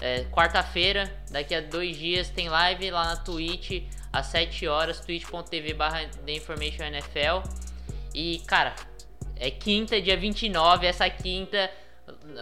É, 0.00 0.24
Quarta-feira, 0.26 1.12
daqui 1.28 1.56
a 1.56 1.60
dois 1.60 1.96
dias, 1.96 2.30
tem 2.30 2.48
live 2.48 2.88
lá 2.92 3.04
na 3.04 3.16
Twitch, 3.16 3.82
às 4.12 4.26
7 4.26 4.68
horas, 4.68 5.00
twitch.tv 5.00 5.74
barra 5.74 6.06
The 6.24 6.34
Information 6.34 6.84
NFL. 6.84 7.67
E, 8.18 8.40
cara, 8.48 8.74
é 9.36 9.48
quinta, 9.48 10.02
dia 10.02 10.16
29, 10.16 10.84
essa 10.84 11.08
quinta, 11.08 11.70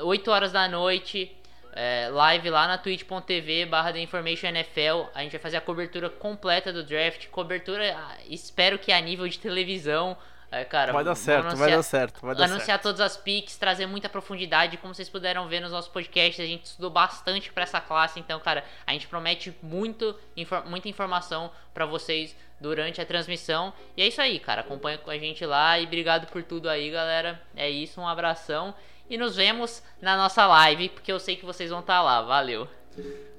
8 0.03 0.31
horas 0.31 0.51
da 0.51 0.67
noite, 0.67 1.37
é, 1.75 2.09
live 2.11 2.49
lá 2.49 2.67
na 2.67 2.79
twitch.tv 2.79 3.67
barra 3.67 3.93
The 3.93 4.01
Information 4.01 4.47
NFL. 4.47 5.11
A 5.15 5.21
gente 5.21 5.33
vai 5.33 5.41
fazer 5.41 5.59
a 5.59 5.61
cobertura 5.61 6.09
completa 6.09 6.73
do 6.73 6.83
draft. 6.83 7.29
Cobertura, 7.29 7.95
ah, 7.95 8.17
espero 8.27 8.79
que 8.79 8.91
a 8.91 8.99
nível 9.03 9.29
de 9.29 9.39
televisão. 9.39 10.17
É, 10.51 10.65
cara, 10.65 10.95
vai 10.95 11.05
dar 11.05 11.15
certo, 11.15 11.49
anunciar, 11.49 11.69
vai 11.69 11.77
dar 11.77 11.83
certo. 11.83 12.21
Vai 12.25 12.35
dar 12.35 12.45
anunciar 12.45 12.67
certo. 12.67 12.83
todas 12.83 13.01
as 13.03 13.19
picks, 13.19 13.59
trazer 13.59 13.85
muita 13.85 14.09
profundidade. 14.09 14.79
Como 14.79 14.95
vocês 14.95 15.11
puderam 15.11 15.47
ver 15.47 15.61
nos 15.61 15.73
nossos 15.73 15.91
podcasts, 15.91 16.43
a 16.43 16.49
gente 16.49 16.65
estudou 16.65 16.89
bastante 16.89 17.53
para 17.53 17.65
essa 17.65 17.83
classe. 17.83 18.19
Então, 18.19 18.41
cara, 18.41 18.65
a 18.87 18.95
gente 18.95 19.07
promete 19.09 19.55
muito, 19.63 20.19
muita 20.65 20.89
informação 20.89 21.51
para 21.75 21.85
vocês 21.85 22.35
durante 22.61 23.01
a 23.01 23.07
transmissão. 23.07 23.73
E 23.97 24.03
é 24.03 24.07
isso 24.07 24.21
aí, 24.21 24.39
cara. 24.39 24.61
Acompanha 24.61 24.99
com 24.99 25.11
a 25.11 25.19
gente 25.19 25.45
lá 25.45 25.79
e 25.79 25.85
obrigado 25.85 26.27
por 26.29 26.43
tudo 26.43 26.69
aí, 26.69 26.91
galera. 26.91 27.41
É 27.55 27.69
isso, 27.69 28.01
um 28.01 28.09
abração. 28.09 28.75
E 29.09 29.17
nos 29.17 29.37
vemos 29.37 29.83
na 30.01 30.17
nossa 30.17 30.47
live, 30.47 30.89
porque 30.89 31.13
eu 31.13 31.21
sei 31.21 31.37
que 31.37 31.45
vocês 31.45 31.71
vão 31.71 31.81
estar 31.81 31.99
tá 31.99 32.03
lá. 32.03 32.23
Valeu! 32.23 32.69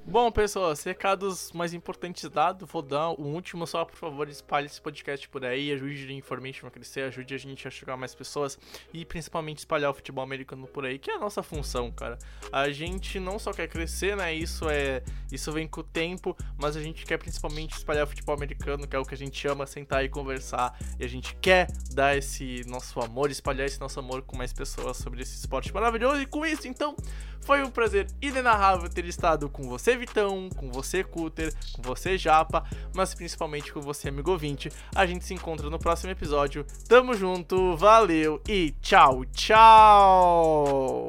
Bom, 0.09 0.31
pessoal, 0.31 0.73
recados 0.85 1.51
mais 1.51 1.73
importantes 1.73 2.29
dados, 2.29 2.69
vou 2.71 2.81
dar 2.81 3.09
um 3.09 3.33
último 3.35 3.67
só, 3.67 3.83
por 3.83 3.97
favor, 3.97 4.29
espalhe 4.29 4.65
esse 4.65 4.81
podcast 4.81 5.27
por 5.27 5.43
aí, 5.43 5.69
ajude 5.73 6.07
a 6.07 6.13
Information 6.13 6.65
a 6.65 6.71
crescer, 6.71 7.01
ajude 7.01 7.35
a 7.35 7.37
gente 7.37 7.67
a 7.67 7.69
chegar 7.69 7.95
a 7.95 7.97
mais 7.97 8.15
pessoas 8.15 8.57
e 8.93 9.03
principalmente 9.03 9.57
espalhar 9.57 9.91
o 9.91 9.93
futebol 9.93 10.23
americano 10.23 10.65
por 10.65 10.85
aí, 10.85 10.97
que 10.97 11.11
é 11.11 11.15
a 11.15 11.19
nossa 11.19 11.43
função, 11.43 11.91
cara. 11.91 12.17
A 12.53 12.69
gente 12.69 13.19
não 13.19 13.37
só 13.37 13.51
quer 13.51 13.67
crescer, 13.67 14.15
né? 14.15 14.33
Isso 14.33 14.69
é, 14.69 15.03
isso 15.29 15.51
vem 15.51 15.67
com 15.67 15.81
o 15.81 15.83
tempo, 15.83 16.37
mas 16.57 16.77
a 16.77 16.81
gente 16.81 17.05
quer 17.05 17.17
principalmente 17.17 17.75
espalhar 17.75 18.05
o 18.05 18.07
futebol 18.07 18.33
americano, 18.33 18.87
que 18.87 18.95
é 18.95 18.99
o 18.99 19.03
que 19.03 19.13
a 19.13 19.17
gente 19.17 19.45
ama, 19.45 19.67
sentar 19.67 20.05
e 20.05 20.09
conversar, 20.09 20.79
e 20.97 21.03
a 21.03 21.09
gente 21.09 21.35
quer 21.41 21.67
dar 21.91 22.15
esse 22.15 22.61
nosso 22.65 23.01
amor, 23.01 23.29
espalhar 23.29 23.67
esse 23.67 23.81
nosso 23.81 23.99
amor 23.99 24.21
com 24.21 24.37
mais 24.37 24.53
pessoas 24.53 24.95
sobre 24.95 25.21
esse 25.21 25.35
esporte 25.35 25.73
maravilhoso. 25.73 26.21
E 26.21 26.25
com 26.25 26.45
isso, 26.45 26.65
então, 26.65 26.95
foi 27.41 27.61
um 27.61 27.69
prazer 27.69 28.07
inenarrável 28.21 28.89
ter 28.89 29.05
estado 29.05 29.49
com 29.49 29.63
você, 29.63 29.96
Vitão, 29.97 30.49
com 30.55 30.71
você, 30.71 31.03
Cutter, 31.03 31.53
com 31.73 31.81
você, 31.81 32.17
Japa, 32.17 32.63
mas 32.93 33.13
principalmente 33.13 33.73
com 33.73 33.81
você, 33.81 34.09
amigo 34.09 34.31
ouvinte. 34.31 34.71
A 34.95 35.05
gente 35.05 35.25
se 35.25 35.33
encontra 35.33 35.69
no 35.69 35.79
próximo 35.79 36.11
episódio. 36.11 36.65
Tamo 36.87 37.13
junto, 37.13 37.75
valeu 37.75 38.41
e 38.47 38.71
tchau, 38.81 39.25
tchau! 39.25 41.07